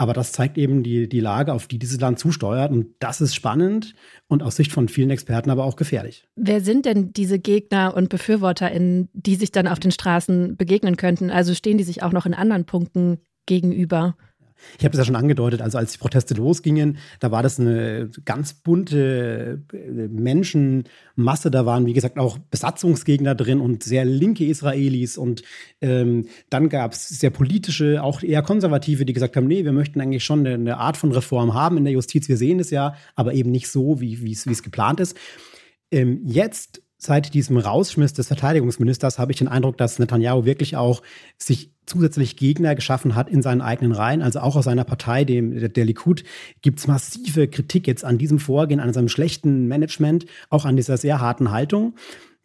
Aber 0.00 0.12
das 0.12 0.30
zeigt 0.30 0.56
eben 0.58 0.84
die, 0.84 1.08
die 1.08 1.18
Lage, 1.18 1.52
auf 1.52 1.66
die 1.66 1.78
dieses 1.78 1.98
Land 1.98 2.20
zusteuert. 2.20 2.70
Und 2.70 2.94
das 3.00 3.20
ist 3.20 3.34
spannend 3.34 3.94
und 4.28 4.44
aus 4.44 4.54
Sicht 4.54 4.70
von 4.70 4.88
vielen 4.88 5.10
Experten 5.10 5.50
aber 5.50 5.64
auch 5.64 5.74
gefährlich. 5.74 6.28
Wer 6.36 6.60
sind 6.60 6.86
denn 6.86 7.12
diese 7.12 7.40
Gegner 7.40 7.94
und 7.96 8.08
BefürworterInnen, 8.08 9.08
die 9.12 9.34
sich 9.34 9.50
dann 9.50 9.66
auf 9.66 9.80
den 9.80 9.90
Straßen 9.90 10.56
begegnen 10.56 10.96
könnten? 10.96 11.30
Also 11.30 11.52
stehen 11.52 11.78
die 11.78 11.84
sich 11.84 12.04
auch 12.04 12.12
noch 12.12 12.26
in 12.26 12.34
anderen 12.34 12.64
Punkten 12.64 13.18
gegenüber? 13.46 14.16
Ich 14.78 14.84
habe 14.84 14.92
es 14.92 14.98
ja 14.98 15.04
schon 15.04 15.16
angedeutet, 15.16 15.62
also 15.62 15.78
als 15.78 15.92
die 15.92 15.98
Proteste 15.98 16.34
losgingen, 16.34 16.98
da 17.20 17.30
war 17.30 17.42
das 17.42 17.58
eine 17.58 18.10
ganz 18.24 18.54
bunte 18.54 19.62
äh, 19.72 20.08
Menschenmasse. 20.08 21.50
Da 21.50 21.66
waren, 21.66 21.86
wie 21.86 21.92
gesagt, 21.92 22.18
auch 22.18 22.38
Besatzungsgegner 22.38 23.34
drin 23.34 23.60
und 23.60 23.82
sehr 23.82 24.04
linke 24.04 24.44
Israelis. 24.44 25.18
Und 25.18 25.42
ähm, 25.80 26.26
dann 26.50 26.68
gab 26.68 26.92
es 26.92 27.08
sehr 27.08 27.30
politische, 27.30 28.02
auch 28.02 28.22
eher 28.22 28.42
konservative, 28.42 29.04
die 29.04 29.12
gesagt 29.12 29.36
haben, 29.36 29.46
nee, 29.46 29.64
wir 29.64 29.72
möchten 29.72 30.00
eigentlich 30.00 30.24
schon 30.24 30.40
eine, 30.40 30.54
eine 30.54 30.78
Art 30.78 30.96
von 30.96 31.12
Reform 31.12 31.54
haben 31.54 31.76
in 31.76 31.84
der 31.84 31.92
Justiz. 31.92 32.28
Wir 32.28 32.36
sehen 32.36 32.60
es 32.60 32.70
ja, 32.70 32.94
aber 33.14 33.34
eben 33.34 33.50
nicht 33.50 33.68
so, 33.68 34.00
wie 34.00 34.32
es 34.32 34.62
geplant 34.62 35.00
ist. 35.00 35.16
Ähm, 35.90 36.20
jetzt 36.24 36.82
seit 36.98 37.32
diesem 37.32 37.56
Rausschmiss 37.56 38.12
des 38.12 38.26
Verteidigungsministers 38.26 39.18
habe 39.18 39.30
ich 39.30 39.38
den 39.38 39.48
Eindruck, 39.48 39.78
dass 39.78 40.00
Netanyahu 40.00 40.44
wirklich 40.44 40.76
auch 40.76 41.02
sich 41.38 41.70
zusätzlich 41.86 42.36
Gegner 42.36 42.74
geschaffen 42.74 43.14
hat 43.14 43.30
in 43.30 43.40
seinen 43.40 43.62
eigenen 43.62 43.92
Reihen, 43.92 44.20
also 44.20 44.40
auch 44.40 44.56
aus 44.56 44.64
seiner 44.64 44.84
Partei, 44.84 45.24
dem, 45.24 45.72
der 45.72 45.84
Likud, 45.84 46.24
gibt 46.60 46.80
es 46.80 46.86
massive 46.86 47.48
Kritik 47.48 47.86
jetzt 47.86 48.04
an 48.04 48.18
diesem 48.18 48.40
Vorgehen, 48.40 48.80
an 48.80 48.92
seinem 48.92 49.08
schlechten 49.08 49.68
Management, 49.68 50.26
auch 50.50 50.64
an 50.64 50.76
dieser 50.76 50.96
sehr 50.96 51.20
harten 51.20 51.50
Haltung. 51.50 51.94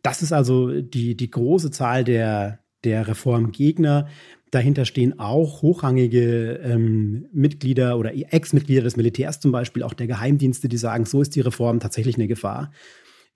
Das 0.03 0.21
ist 0.21 0.31
also 0.31 0.81
die, 0.81 1.17
die 1.17 1.31
große 1.31 1.71
Zahl 1.71 2.03
der, 2.03 2.59
der 2.83 3.07
Reformgegner. 3.07 4.07
Dahinter 4.51 4.85
stehen 4.85 5.19
auch 5.19 5.63
hochrangige 5.63 6.59
ähm, 6.63 7.25
Mitglieder 7.33 7.97
oder 7.97 8.11
Ex-Mitglieder 8.13 8.83
des 8.83 8.97
Militärs 8.97 9.39
zum 9.39 9.51
Beispiel, 9.51 9.81
auch 9.81 9.93
der 9.93 10.05
Geheimdienste, 10.05 10.69
die 10.69 10.77
sagen, 10.77 11.05
so 11.05 11.21
ist 11.21 11.35
die 11.35 11.41
Reform 11.41 11.79
tatsächlich 11.79 12.15
eine 12.15 12.27
Gefahr. 12.27 12.71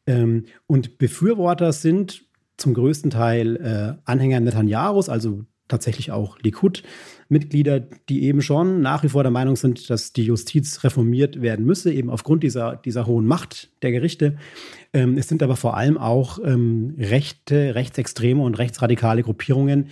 Ähm, 0.08 0.46
und 0.66 0.98
Befürworter 0.98 1.72
sind 1.74 2.26
zum 2.58 2.74
größten 2.74 3.12
Teil 3.12 3.56
äh, 3.58 4.02
Anhänger 4.06 4.40
Netanyahus, 4.40 5.10
also 5.10 5.46
tatsächlich 5.68 6.12
auch 6.12 6.40
Likud-Mitglieder, 6.40 7.82
die 7.82 8.24
eben 8.24 8.42
schon 8.42 8.82
nach 8.82 9.04
wie 9.04 9.10
vor 9.10 9.24
der 9.24 9.32
Meinung 9.32 9.56
sind, 9.56 9.90
dass 9.90 10.14
die 10.14 10.24
Justiz 10.24 10.84
reformiert 10.84 11.42
werden 11.42 11.66
müsse, 11.66 11.92
eben 11.92 12.10
aufgrund 12.10 12.44
dieser, 12.44 12.78
dieser 12.78 13.06
hohen 13.06 13.28
Macht 13.28 13.70
der 13.82 13.92
Gerichte. 13.92 14.38
Ähm, 14.94 15.18
es 15.18 15.28
sind 15.28 15.44
aber 15.44 15.56
vor 15.56 15.76
allem 15.76 15.98
auch 15.98 16.40
ähm, 16.44 16.96
rechte, 16.98 17.76
rechtsextreme 17.76 18.42
und 18.42 18.58
rechtsradikale 18.58 19.24
Gruppierungen, 19.24 19.90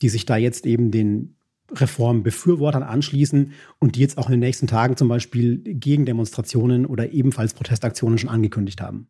die 0.00 0.08
sich 0.08 0.26
da 0.26 0.36
jetzt 0.36 0.66
eben 0.66 0.90
den 0.90 1.34
Reformbefürwortern 1.72 2.84
anschließen 2.84 3.52
und 3.80 3.96
die 3.96 4.00
jetzt 4.00 4.18
auch 4.18 4.26
in 4.26 4.32
den 4.32 4.40
nächsten 4.40 4.68
Tagen 4.68 4.96
zum 4.96 5.08
Beispiel 5.08 5.58
Gegendemonstrationen 5.58 6.86
oder 6.86 7.12
ebenfalls 7.12 7.54
Protestaktionen 7.54 8.18
schon 8.18 8.30
angekündigt 8.30 8.80
haben. 8.80 9.08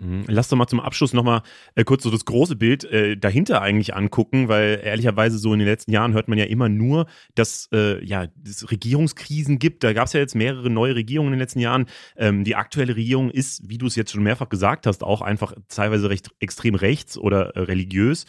Mhm. 0.00 0.24
Lass 0.26 0.48
doch 0.48 0.56
mal 0.56 0.66
zum 0.66 0.80
Abschluss 0.80 1.12
nochmal 1.12 1.42
äh, 1.76 1.84
kurz 1.84 2.02
so 2.02 2.10
das 2.10 2.24
große 2.24 2.56
Bild 2.56 2.84
äh, 2.84 3.16
dahinter 3.16 3.62
eigentlich 3.62 3.94
angucken, 3.94 4.48
weil 4.48 4.80
ehrlicherweise 4.82 5.38
so 5.38 5.52
in 5.52 5.60
den 5.60 5.68
letzten 5.68 5.92
Jahren 5.92 6.14
hört 6.14 6.26
man 6.26 6.36
ja 6.36 6.46
immer 6.46 6.68
nur, 6.68 7.06
dass 7.36 7.68
äh, 7.72 8.04
ja, 8.04 8.26
es 8.44 8.70
Regierungskrisen 8.70 9.60
gibt. 9.60 9.84
Da 9.84 9.92
gab 9.92 10.06
es 10.06 10.12
ja 10.12 10.20
jetzt 10.20 10.34
mehrere 10.34 10.68
neue 10.68 10.96
Regierungen 10.96 11.28
in 11.28 11.38
den 11.38 11.40
letzten 11.40 11.60
Jahren. 11.60 11.86
Ähm, 12.16 12.42
die 12.42 12.56
aktuelle 12.56 12.96
Regierung 12.96 13.30
ist, 13.30 13.68
wie 13.68 13.78
du 13.78 13.86
es 13.86 13.94
jetzt 13.94 14.10
schon 14.10 14.24
mehrfach 14.24 14.48
gesagt 14.48 14.86
hast, 14.86 15.04
auch 15.04 15.22
einfach 15.22 15.54
teilweise 15.68 16.10
recht 16.10 16.30
extrem 16.40 16.74
rechts 16.74 17.16
oder 17.16 17.54
äh, 17.54 17.60
religiös 17.60 18.26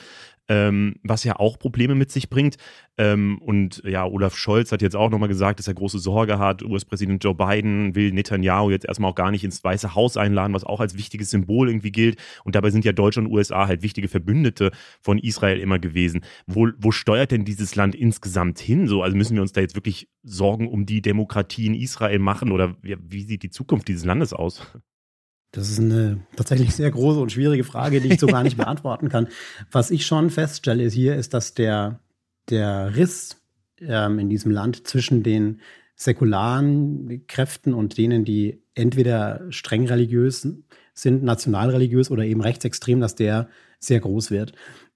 ähm, 0.48 0.96
was 1.04 1.24
ja 1.24 1.38
auch 1.38 1.58
Probleme 1.58 1.96
mit 1.96 2.12
sich 2.12 2.30
bringt. 2.30 2.58
Ähm, 2.98 3.40
und 3.40 3.82
ja, 3.86 4.06
Olaf 4.06 4.38
Scholz 4.38 4.72
hat 4.72 4.82
jetzt 4.82 4.96
auch 4.96 5.10
nochmal 5.10 5.28
gesagt, 5.28 5.60
dass 5.60 5.68
er 5.68 5.74
große 5.74 6.00
Sorge 6.00 6.40
hat. 6.40 6.64
US-Präsident 6.64 7.24
Joe 7.24 7.36
Biden 7.36 7.96
will 7.96 8.12
Netanyahu 8.12 8.70
jetzt 8.70 8.86
erstmal 8.86 9.12
auch 9.12 9.16
gar 9.16 9.32
nicht 9.32 9.44
ins 9.44 9.64
Weiße 9.64 9.96
Haus 9.96 10.18
einladen, 10.18 10.54
was 10.54 10.64
auch 10.64 10.80
als 10.80 10.98
wichtiges 10.98 11.30
Symbol 11.30 11.68
irgendwie 11.68 11.92
gilt. 11.92 12.22
Und 12.44 12.56
dabei 12.56 12.70
sind 12.70 12.86
ja 12.86 12.92
Deutschland 12.92 13.28
und 13.28 13.34
USA 13.34 13.68
halt 13.68 13.82
wichtige 13.82 14.08
Verbündete 14.08 14.72
von 15.02 15.18
Israel 15.18 15.60
immer 15.60 15.80
gewesen. 15.80 16.22
Wo, 16.48 16.70
wo 16.78 16.92
steuert 16.92 17.32
denn 17.32 17.46
dieses 17.46 17.76
Land 17.76 17.96
insgesamt 17.96 18.60
hin? 18.60 18.88
So, 18.88 19.02
also 19.02 19.18
müssen 19.18 19.36
wir 19.36 19.42
uns 19.42 19.52
da 19.52 19.62
jetzt 19.62 19.76
wirklich 19.76 20.10
Sorgen 20.24 20.68
um 20.68 20.86
die 20.86 21.02
Demokratie 21.02 21.68
in 21.68 21.74
Israel 21.74 22.20
machen 22.20 22.52
oder 22.52 22.76
wie, 22.82 22.98
wie 23.00 23.24
sieht 23.24 23.44
die 23.44 23.50
Zukunft 23.50 23.88
dieses 23.88 24.06
Landes 24.06 24.34
aus? 24.34 24.62
Das 25.56 25.70
ist 25.70 25.80
eine 25.80 26.20
tatsächlich 26.36 26.76
sehr 26.76 26.92
große 26.92 27.18
und 27.20 27.32
schwierige 27.32 27.64
Frage, 27.64 28.02
die 28.02 28.14
ich 28.14 28.20
so 28.20 28.28
gar 28.28 28.44
nicht 28.44 28.58
beantworten 28.58 29.08
kann. 29.08 29.30
Was 29.72 29.90
ich 29.90 30.06
schon 30.06 30.30
feststelle 30.30 30.84
ist 30.84 30.94
hier, 30.94 31.16
ist, 31.16 31.34
dass 31.34 31.54
der, 31.54 32.02
der 32.50 32.96
Riss 32.96 33.38
ähm, 33.80 34.20
in 34.20 34.30
diesem 34.30 34.52
Land 34.52 34.86
zwischen 34.86 35.24
den 35.24 35.62
säkularen 35.96 37.26
Kräften 37.28 37.74
und 37.74 37.98
denen, 37.98 38.26
die 38.26 38.62
entweder 38.74 39.46
streng 39.50 39.88
religiös 39.88 40.46
sind, 40.94 41.24
nationalreligiös 41.24 42.12
oder 42.12 42.26
eben 42.26 42.42
rechtsextrem, 42.42 43.00
dass 43.00 43.16
der 43.16 43.48
sehr 43.80 44.02
groß 44.02 44.32
wird. 44.32 44.52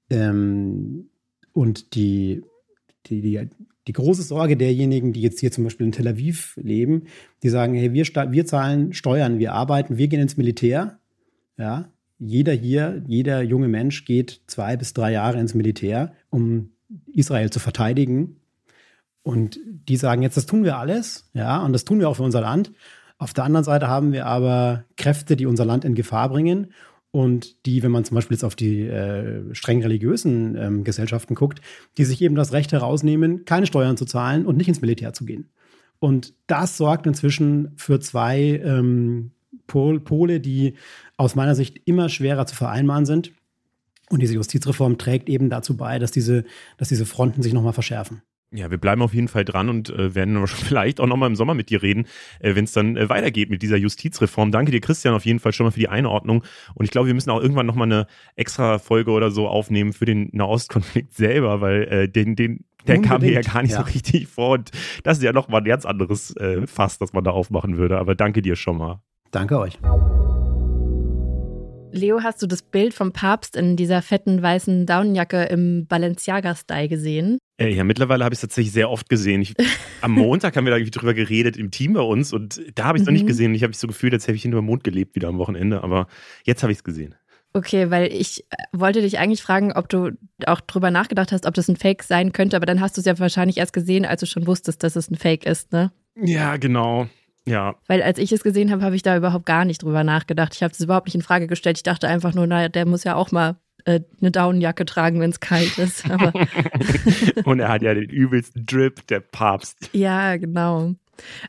Ähm, 0.10 1.10
und 1.54 1.96
die, 1.96 2.44
die, 3.06 3.22
die, 3.22 3.50
die 3.90 3.94
große 3.94 4.22
Sorge 4.22 4.56
derjenigen, 4.56 5.14
die 5.14 5.22
jetzt 5.22 5.40
hier 5.40 5.52
zum 5.52 5.64
Beispiel 5.64 5.88
in 5.88 5.92
Tel 5.92 6.08
Aviv 6.08 6.56
leben, 6.62 7.08
die 7.42 7.50
sagen, 7.50 7.74
hey, 7.74 7.92
wir, 7.92 8.06
wir 8.06 8.46
zahlen 8.46 8.94
Steuern, 8.94 9.40
wir 9.40 9.54
arbeiten, 9.54 9.98
wir 9.98 10.08
gehen 10.08 10.22
ins 10.22 10.38
Militär. 10.38 11.00
Ja, 11.58 11.90
jeder 12.20 12.54
hier, 12.54 13.02
jeder 13.08 13.42
junge 13.42 13.68
Mensch 13.68 14.06
geht 14.06 14.42
zwei 14.46 14.78
bis 14.78 14.94
drei 14.94 15.12
Jahre 15.12 15.40
ins 15.40 15.56
Militär, 15.56 16.14
um 16.30 16.70
Israel 17.12 17.50
zu 17.50 17.60
verteidigen. 17.60 18.36
Und 19.24 19.60
die 19.66 19.96
sagen 19.96 20.22
jetzt, 20.22 20.38
das 20.38 20.46
tun 20.46 20.64
wir 20.64 20.78
alles, 20.78 21.28
ja, 21.34 21.66
und 21.66 21.74
das 21.74 21.84
tun 21.84 22.00
wir 22.00 22.10
auch 22.10 22.18
für 22.18 22.24
unser 22.24 22.42
Land. 22.42 22.72
Auf 23.18 23.34
der 23.34 23.44
anderen 23.44 23.64
Seite 23.64 23.88
haben 23.88 24.12
wir 24.14 24.28
aber 24.28 24.86
Kräfte, 24.98 25.36
die 25.36 25.48
unser 25.48 25.66
Land 25.66 25.84
in 25.84 25.96
Gefahr 25.96 26.30
bringen 26.30 26.74
und 27.12 27.66
die, 27.66 27.82
wenn 27.82 27.92
man 27.92 28.06
zum 28.06 28.16
Beispiel 28.16 28.36
jetzt 28.36 28.44
auf 28.44 28.56
die 28.56 28.82
äh, 28.82 29.54
streng 29.54 29.82
religiösen 29.82 30.56
ähm, 30.56 30.84
Gesellschaften 30.84 31.34
guckt, 31.34 31.60
die 31.98 32.06
sich 32.06 32.22
eben 32.22 32.36
das 32.36 32.54
Recht 32.54 32.72
herausnehmen, 32.72 33.46
keine 33.46 33.66
Steuern 33.66 33.98
zu 33.98 34.06
zahlen 34.06 34.46
und 34.46 34.58
nicht 34.58 34.68
ins 34.68 34.82
Militär 34.82 35.14
zu 35.14 35.26
gehen. 35.26 35.50
Und 36.00 36.34
das 36.48 36.78
sorgt 36.78 37.08
inzwischen 37.08 37.72
für 37.78 38.00
zwei 38.00 38.62
ähm, 38.64 39.32
Pol 39.68 40.00
Pole, 40.00 40.40
die 40.40 40.76
aus 41.18 41.36
meiner 41.36 41.56
Sicht 41.56 41.82
immer 41.86 42.10
schwerer 42.10 42.46
zu 42.46 42.56
vereinbaren 42.56 43.06
sind. 43.06 43.32
Und 44.10 44.22
diese 44.22 44.36
Justizreform 44.36 44.98
trägt 44.98 45.30
eben 45.30 45.50
dazu 45.50 45.78
bei, 45.78 46.00
dass 46.00 46.12
diese, 46.12 46.44
dass 46.78 46.90
diese 46.90 47.06
Fronten 47.06 47.42
sich 47.42 47.54
nochmal 47.54 47.74
verschärfen. 47.74 48.22
Ja, 48.52 48.72
wir 48.72 48.80
bleiben 48.80 49.04
auf 49.04 49.14
jeden 49.14 49.28
Fall 49.28 49.46
dran 49.46 49.70
und 49.70 49.90
äh, 49.92 50.16
werden 50.16 50.46
vielleicht 50.48 51.00
auch 51.00 51.08
nochmal 51.08 51.30
im 51.30 51.36
Sommer 51.36 51.54
mit 51.54 51.70
dir 51.70 51.84
reden, 51.84 52.06
äh, 52.40 52.56
wenn 52.56 52.64
es 52.66 52.72
dann 52.72 52.98
äh, 52.98 53.08
weitergeht 53.08 53.50
mit 53.50 53.62
dieser 53.62 53.78
Justizreform. 53.78 54.52
Danke 54.52 54.72
dir, 54.72 54.82
Christian, 54.82 55.14
auf 55.14 55.26
jeden 55.26 55.40
Fall 55.40 55.54
schon 55.54 55.66
mal 55.66 55.72
für 55.72 55.80
die 55.80 55.90
Einordnung. 55.90 56.44
Und 56.74 56.86
ich 56.86 56.92
glaube, 56.92 57.08
wir 57.08 57.14
müssen 57.14 57.30
auch 57.30 57.42
irgendwann 57.42 57.68
nochmal 57.68 57.88
eine 57.88 58.08
extra 58.36 58.80
Folge 58.80 59.12
oder 59.12 59.30
so 59.30 59.48
aufnehmen 59.48 59.94
für 59.94 60.06
den 60.06 60.30
Nahostkonflikt 60.32 61.14
selber, 61.14 61.62
weil 61.62 61.84
äh, 61.84 62.10
den, 62.10 62.36
den, 62.36 62.66
der 62.88 62.96
Unbedingt. 62.96 63.06
kam 63.06 63.22
mir 63.22 63.32
ja 63.34 63.42
gar 63.42 63.62
nicht 63.62 63.72
ja. 63.74 63.80
so 63.80 63.84
richtig 63.84 64.28
vor. 64.28 64.52
Und 64.52 64.72
das 65.04 65.18
ist 65.18 65.24
ja 65.24 65.32
nochmal 65.32 65.62
ein 65.62 65.66
ganz 65.66 65.86
anderes 65.86 66.36
äh, 66.38 66.66
Fass, 66.66 66.98
das 66.98 67.14
man 67.14 67.24
da 67.24 67.32
aufmachen 67.32 67.78
würde. 67.78 68.00
Aber 68.00 68.16
danke 68.16 68.42
dir 68.42 68.56
schon 68.56 68.78
mal. 68.78 69.02
Danke 69.32 69.60
euch. 69.60 69.78
Leo, 71.92 72.22
hast 72.24 72.42
du 72.42 72.48
das 72.48 72.62
Bild 72.62 72.94
vom 72.94 73.12
Papst 73.12 73.56
in 73.56 73.76
dieser 73.76 74.02
fetten 74.02 74.42
weißen 74.42 74.86
Daunenjacke 74.86 75.44
im 75.46 75.88
Balenciaga-Style 75.88 76.88
gesehen? 76.88 77.40
Äh, 77.58 77.74
ja, 77.74 77.84
mittlerweile 77.84 78.24
habe 78.24 78.34
ich 78.34 78.38
es 78.38 78.42
tatsächlich 78.42 78.72
sehr 78.72 78.90
oft 78.90 79.10
gesehen. 79.10 79.42
Ich, 79.42 79.56
am 80.02 80.12
Montag 80.12 80.56
haben 80.56 80.66
wir 80.66 80.72
da 80.72 80.78
irgendwie 80.78 80.98
drüber 80.98 81.14
geredet 81.14 81.58
im 81.58 81.72
Team 81.72 81.94
bei 81.94 82.02
uns 82.02 82.32
und 82.32 82.62
da 82.76 82.86
habe 82.86 82.98
ich 82.98 83.02
es 83.02 83.06
mhm. 83.06 83.14
noch 83.14 83.14
nicht 83.14 83.24
mhm. 83.24 83.28
gesehen. 83.28 83.56
Ich 83.56 83.64
habe 83.64 83.70
mich 83.70 83.80
so 83.80 83.88
gefühlt, 83.88 84.14
als 84.14 84.28
hätte 84.28 84.36
ich 84.36 84.44
hinter 84.44 84.58
dem 84.58 84.66
Mond 84.66 84.84
gelebt 84.84 85.16
wieder 85.16 85.28
am 85.28 85.38
Wochenende, 85.38 85.84
aber 85.84 86.08
jetzt 86.46 86.64
habe 86.64 86.72
ich 86.72 86.80
es 86.80 86.84
gesehen. 86.84 87.16
Okay, 87.54 87.90
weil 87.90 88.14
ich 88.14 88.46
äh, 88.52 88.56
wollte 88.72 89.02
dich 89.02 89.18
eigentlich 89.18 89.42
fragen, 89.42 89.74
ob 89.74 89.90
du 89.90 90.12
auch 90.46 90.62
drüber 90.62 90.92
nachgedacht 90.92 91.32
hast, 91.32 91.48
ob 91.48 91.56
das 91.56 91.68
ein 91.68 91.78
Fake 91.78 92.04
sein 92.04 92.32
könnte, 92.32 92.56
aber 92.56 92.68
dann 92.68 92.80
hast 92.80 92.98
du 92.98 93.02
es 93.02 93.06
ja 93.06 93.18
wahrscheinlich 93.18 93.58
erst 93.58 93.74
gesehen, 93.74 94.06
als 94.06 94.20
du 94.20 94.28
schon 94.28 94.46
wusstest, 94.46 94.84
dass 94.84 94.96
es 94.96 95.10
ein 95.10 95.16
Fake 95.16 95.46
ist, 95.46 95.72
ne? 95.72 95.92
Ja, 96.16 96.58
genau. 96.58 97.08
Ja. 97.50 97.76
Weil 97.88 98.04
als 98.04 98.20
ich 98.20 98.32
es 98.32 98.44
gesehen 98.44 98.72
habe, 98.72 98.84
habe 98.84 98.96
ich 98.96 99.02
da 99.02 99.18
überhaupt 99.18 99.46
gar 99.48 99.66
nicht 99.66 99.82
drüber 99.82 100.04
nachgedacht. 100.04 100.54
Ich 100.54 100.62
habe 100.62 100.72
es 100.72 100.80
überhaupt 100.80 101.08
nicht 101.08 101.16
in 101.16 101.24
Frage 101.24 101.48
gestellt. 101.48 101.78
Ich 101.78 101.84
dachte 101.84 102.08
einfach 102.08 102.36
nur, 102.36 102.46
naja, 102.46 102.70
der 102.70 102.86
muss 102.86 103.04
ja 103.04 103.16
auch 103.16 103.32
mal 103.32 103.56
äh, 103.86 104.02
eine 104.22 104.30
Daunenjacke 104.30 104.86
tragen, 104.86 105.20
wenn 105.20 105.32
es 105.32 105.40
kalt 105.40 105.78
ist. 105.80 106.04
Und 107.46 107.60
er 107.60 107.70
hat 107.70 107.82
ja 107.82 107.94
den 107.96 108.10
übelsten 108.10 108.68
Drip, 108.68 109.08
der 109.08 109.22
Papst. 109.22 109.90
Ja, 109.94 110.38
genau. 110.38 110.94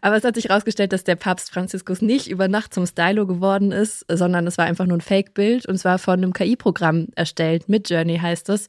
Aber 0.01 0.17
es 0.17 0.25
hat 0.25 0.35
sich 0.35 0.49
herausgestellt, 0.49 0.93
dass 0.93 1.05
der 1.05 1.17
Papst 1.17 1.53
Franziskus 1.53 2.01
nicht 2.03 2.29
über 2.29 2.49
Nacht 2.49 2.73
zum 2.73 2.87
Stylo 2.87 3.27
geworden 3.27 3.71
ist, 3.71 4.05
sondern 4.11 4.47
es 4.47 4.59
war 4.59 4.65
einfach 4.65 4.87
nur 4.87 4.97
ein 4.97 5.03
Fake-Bild 5.03 5.67
und 5.67 5.79
zwar 5.79 5.99
von 5.99 6.15
einem 6.15 6.33
KI-Programm 6.33 7.09
erstellt. 7.15 7.69
Mit 7.69 7.91
Journey 7.91 8.19
heißt 8.19 8.49
es. 8.49 8.69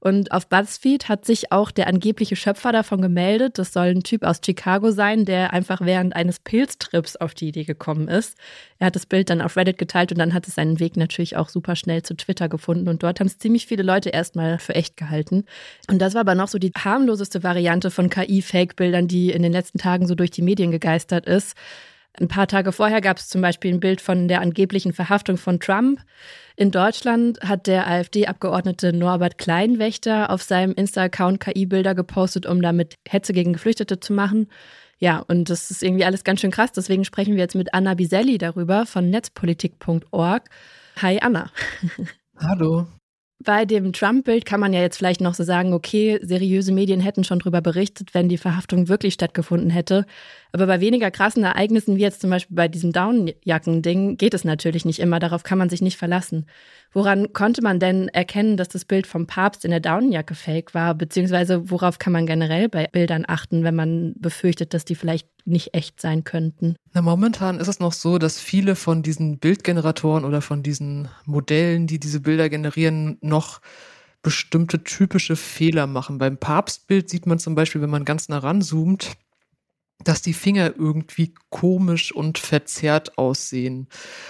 Und 0.00 0.32
auf 0.32 0.48
BuzzFeed 0.48 1.08
hat 1.08 1.26
sich 1.26 1.52
auch 1.52 1.70
der 1.70 1.86
angebliche 1.86 2.34
Schöpfer 2.34 2.72
davon 2.72 3.02
gemeldet. 3.02 3.58
Das 3.58 3.72
soll 3.72 3.88
ein 3.88 4.02
Typ 4.02 4.24
aus 4.24 4.40
Chicago 4.44 4.90
sein, 4.90 5.26
der 5.26 5.52
einfach 5.52 5.82
während 5.82 6.16
eines 6.16 6.40
Pilztrips 6.40 7.16
auf 7.16 7.34
die 7.34 7.48
Idee 7.48 7.64
gekommen 7.64 8.08
ist. 8.08 8.36
Er 8.78 8.86
hat 8.86 8.96
das 8.96 9.04
Bild 9.04 9.28
dann 9.28 9.42
auf 9.42 9.56
Reddit 9.56 9.76
geteilt 9.76 10.10
und 10.10 10.18
dann 10.18 10.32
hat 10.32 10.48
es 10.48 10.54
seinen 10.54 10.80
Weg 10.80 10.96
natürlich 10.96 11.36
auch 11.36 11.50
super 11.50 11.76
schnell 11.76 12.02
zu 12.02 12.16
Twitter 12.16 12.48
gefunden. 12.48 12.88
Und 12.88 13.02
dort 13.02 13.20
haben 13.20 13.26
es 13.26 13.38
ziemlich 13.38 13.66
viele 13.66 13.82
Leute 13.82 14.08
erstmal 14.08 14.58
für 14.58 14.74
echt 14.74 14.96
gehalten. 14.96 15.44
Und 15.88 16.00
das 16.00 16.14
war 16.14 16.22
aber 16.22 16.34
noch 16.34 16.48
so 16.48 16.58
die 16.58 16.72
harmloseste 16.76 17.42
Variante 17.42 17.90
von 17.90 18.08
KI-Fake-Bildern, 18.08 19.06
die 19.06 19.30
in 19.30 19.42
den 19.42 19.52
letzten 19.52 19.78
Tagen 19.78 20.06
so 20.06 20.14
durch 20.14 20.30
die 20.30 20.42
Medien 20.42 20.70
gegeistert 20.70 21.26
ist. 21.26 21.54
Ein 22.18 22.28
paar 22.28 22.48
Tage 22.48 22.72
vorher 22.72 23.00
gab 23.00 23.18
es 23.18 23.28
zum 23.28 23.40
Beispiel 23.40 23.72
ein 23.72 23.80
Bild 23.80 24.00
von 24.00 24.26
der 24.26 24.40
angeblichen 24.40 24.92
Verhaftung 24.92 25.36
von 25.36 25.60
Trump. 25.60 26.00
In 26.56 26.70
Deutschland 26.70 27.40
hat 27.40 27.66
der 27.66 27.86
AfD-Abgeordnete 27.86 28.92
Norbert 28.92 29.38
Kleinwächter 29.38 30.30
auf 30.30 30.42
seinem 30.42 30.74
Insta-Account 30.74 31.40
KI-Bilder 31.40 31.94
gepostet, 31.94 32.46
um 32.46 32.60
damit 32.60 32.96
Hetze 33.08 33.32
gegen 33.32 33.52
Geflüchtete 33.52 34.00
zu 34.00 34.12
machen. 34.12 34.48
Ja, 34.98 35.20
und 35.28 35.48
das 35.48 35.70
ist 35.70 35.82
irgendwie 35.82 36.04
alles 36.04 36.24
ganz 36.24 36.40
schön 36.40 36.50
krass. 36.50 36.72
Deswegen 36.72 37.04
sprechen 37.04 37.34
wir 37.34 37.40
jetzt 37.40 37.54
mit 37.54 37.72
Anna 37.72 37.94
Biselli 37.94 38.38
darüber 38.38 38.84
von 38.86 39.08
netzpolitik.org. 39.08 40.50
Hi 41.00 41.18
Anna. 41.22 41.50
Hallo. 42.36 42.86
Bei 43.42 43.64
dem 43.64 43.94
Trump-Bild 43.94 44.44
kann 44.44 44.60
man 44.60 44.74
ja 44.74 44.80
jetzt 44.80 44.98
vielleicht 44.98 45.22
noch 45.22 45.32
so 45.32 45.44
sagen, 45.44 45.72
okay, 45.72 46.18
seriöse 46.22 46.72
Medien 46.72 47.00
hätten 47.00 47.24
schon 47.24 47.38
darüber 47.38 47.62
berichtet, 47.62 48.12
wenn 48.12 48.28
die 48.28 48.36
Verhaftung 48.36 48.88
wirklich 48.88 49.14
stattgefunden 49.14 49.70
hätte. 49.70 50.04
Aber 50.52 50.66
bei 50.66 50.80
weniger 50.80 51.10
krassen 51.10 51.44
Ereignissen, 51.44 51.96
wie 51.96 52.00
jetzt 52.00 52.20
zum 52.20 52.30
Beispiel 52.30 52.56
bei 52.56 52.68
diesem 52.68 52.92
Downjacken-Ding, 52.92 54.16
geht 54.16 54.34
es 54.34 54.44
natürlich 54.44 54.84
nicht 54.84 54.98
immer. 54.98 55.18
Darauf 55.20 55.42
kann 55.42 55.58
man 55.58 55.68
sich 55.68 55.80
nicht 55.80 55.96
verlassen. 55.96 56.46
Woran 56.92 57.32
konnte 57.32 57.62
man 57.62 57.78
denn 57.78 58.08
erkennen, 58.08 58.56
dass 58.56 58.68
das 58.68 58.84
Bild 58.84 59.06
vom 59.06 59.26
Papst 59.26 59.64
in 59.64 59.70
der 59.70 59.80
Downjacke 59.80 60.34
fake 60.34 60.74
war? 60.74 60.94
Beziehungsweise 60.94 61.70
worauf 61.70 61.98
kann 61.98 62.12
man 62.12 62.26
generell 62.26 62.68
bei 62.68 62.88
Bildern 62.90 63.24
achten, 63.28 63.62
wenn 63.62 63.76
man 63.76 64.14
befürchtet, 64.18 64.74
dass 64.74 64.84
die 64.84 64.96
vielleicht 64.96 65.28
nicht 65.44 65.74
echt 65.74 66.00
sein 66.00 66.24
könnten? 66.24 66.74
Na, 66.92 67.02
momentan 67.02 67.60
ist 67.60 67.68
es 67.68 67.78
noch 67.78 67.92
so, 67.92 68.18
dass 68.18 68.40
viele 68.40 68.74
von 68.74 69.02
diesen 69.02 69.38
Bildgeneratoren 69.38 70.24
oder 70.24 70.40
von 70.40 70.62
diesen 70.62 71.08
Modellen, 71.26 71.86
die 71.86 72.00
diese 72.00 72.20
Bilder 72.20 72.48
generieren, 72.48 73.18
noch 73.20 73.60
bestimmte 74.22 74.84
typische 74.84 75.36
Fehler 75.36 75.86
machen. 75.86 76.18
Beim 76.18 76.36
Papstbild 76.36 77.08
sieht 77.08 77.26
man 77.26 77.38
zum 77.38 77.54
Beispiel, 77.54 77.80
wenn 77.80 77.90
man 77.90 78.04
ganz 78.04 78.28
nah 78.28 78.38
ranzoomt, 78.38 79.12
dass 80.04 80.22
die 80.22 80.32
Finger 80.32 80.74
irgendwie 80.76 81.34
komisch 81.50 82.12
und 82.12 82.38
verzerrt 82.38 83.18
aussehen. 83.18 83.88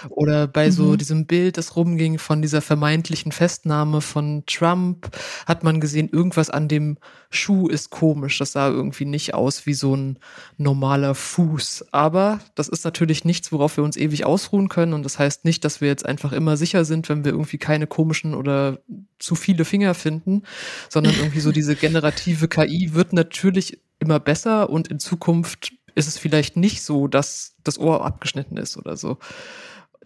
Oder 0.09 0.47
bei 0.47 0.67
mhm. 0.67 0.71
so 0.71 0.95
diesem 0.95 1.25
Bild, 1.25 1.57
das 1.57 1.75
rumging 1.75 2.17
von 2.17 2.41
dieser 2.41 2.61
vermeintlichen 2.61 3.31
Festnahme 3.31 4.01
von 4.01 4.43
Trump, 4.47 5.09
hat 5.45 5.63
man 5.63 5.79
gesehen, 5.79 6.09
irgendwas 6.11 6.49
an 6.49 6.67
dem 6.67 6.97
Schuh 7.29 7.67
ist 7.67 7.89
komisch. 7.89 8.37
Das 8.37 8.51
sah 8.51 8.67
irgendwie 8.69 9.05
nicht 9.05 9.33
aus 9.33 9.65
wie 9.65 9.73
so 9.73 9.95
ein 9.95 10.19
normaler 10.57 11.15
Fuß. 11.15 11.85
Aber 11.91 12.39
das 12.55 12.67
ist 12.67 12.83
natürlich 12.83 13.23
nichts, 13.23 13.51
worauf 13.51 13.77
wir 13.77 13.83
uns 13.83 13.97
ewig 13.97 14.25
ausruhen 14.25 14.67
können. 14.67 14.93
Und 14.93 15.03
das 15.03 15.19
heißt 15.19 15.45
nicht, 15.45 15.63
dass 15.63 15.79
wir 15.79 15.87
jetzt 15.87 16.05
einfach 16.05 16.33
immer 16.33 16.57
sicher 16.57 16.83
sind, 16.83 17.07
wenn 17.07 17.23
wir 17.23 17.31
irgendwie 17.31 17.57
keine 17.57 17.87
komischen 17.87 18.33
oder 18.33 18.79
zu 19.19 19.35
viele 19.35 19.63
Finger 19.63 19.93
finden, 19.93 20.43
sondern 20.89 21.13
irgendwie 21.15 21.39
so 21.39 21.51
diese 21.51 21.75
generative 21.75 22.47
KI 22.47 22.93
wird 22.93 23.13
natürlich 23.13 23.79
immer 24.01 24.19
besser 24.19 24.69
und 24.69 24.89
in 24.89 24.99
Zukunft 24.99 25.71
ist 25.95 26.07
es 26.07 26.17
vielleicht 26.17 26.57
nicht 26.57 26.83
so, 26.83 27.07
dass 27.07 27.55
das 27.63 27.77
Ohr 27.77 28.05
abgeschnitten 28.05 28.57
ist 28.57 28.77
oder 28.77 28.97
so. 28.97 29.17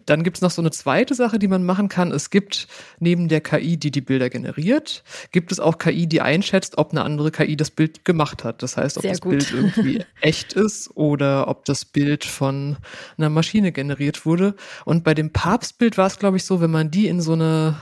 Dann 0.04 0.22
gibt 0.22 0.36
es 0.36 0.40
noch 0.40 0.52
so 0.52 0.62
eine 0.62 0.70
zweite 0.70 1.14
Sache, 1.14 1.40
die 1.40 1.48
man 1.48 1.64
machen 1.64 1.88
kann. 1.88 2.12
Es 2.12 2.30
gibt 2.30 2.68
neben 3.00 3.26
der 3.26 3.40
KI, 3.40 3.76
die 3.76 3.90
die 3.90 4.00
Bilder 4.00 4.30
generiert, 4.30 5.02
gibt 5.32 5.50
es 5.50 5.58
auch 5.58 5.78
KI, 5.78 6.06
die 6.06 6.20
einschätzt, 6.20 6.78
ob 6.78 6.92
eine 6.92 7.02
andere 7.02 7.32
KI 7.32 7.56
das 7.56 7.72
Bild 7.72 8.04
gemacht 8.04 8.44
hat. 8.44 8.62
Das 8.62 8.76
heißt, 8.76 8.98
ob 8.98 9.02
Sehr 9.02 9.12
das 9.12 9.20
gut. 9.20 9.32
Bild 9.32 9.52
irgendwie 9.52 10.04
echt 10.20 10.52
ist 10.52 10.90
oder 10.94 11.48
ob 11.48 11.64
das 11.64 11.84
Bild 11.84 12.24
von 12.24 12.76
einer 13.18 13.30
Maschine 13.30 13.72
generiert 13.72 14.24
wurde. 14.24 14.54
Und 14.84 15.02
bei 15.02 15.12
dem 15.12 15.32
Papstbild 15.32 15.98
war 15.98 16.06
es, 16.06 16.20
glaube 16.20 16.36
ich, 16.36 16.44
so, 16.44 16.60
wenn 16.60 16.70
man 16.70 16.92
die 16.92 17.08
in 17.08 17.20
so 17.20 17.32
eine 17.32 17.76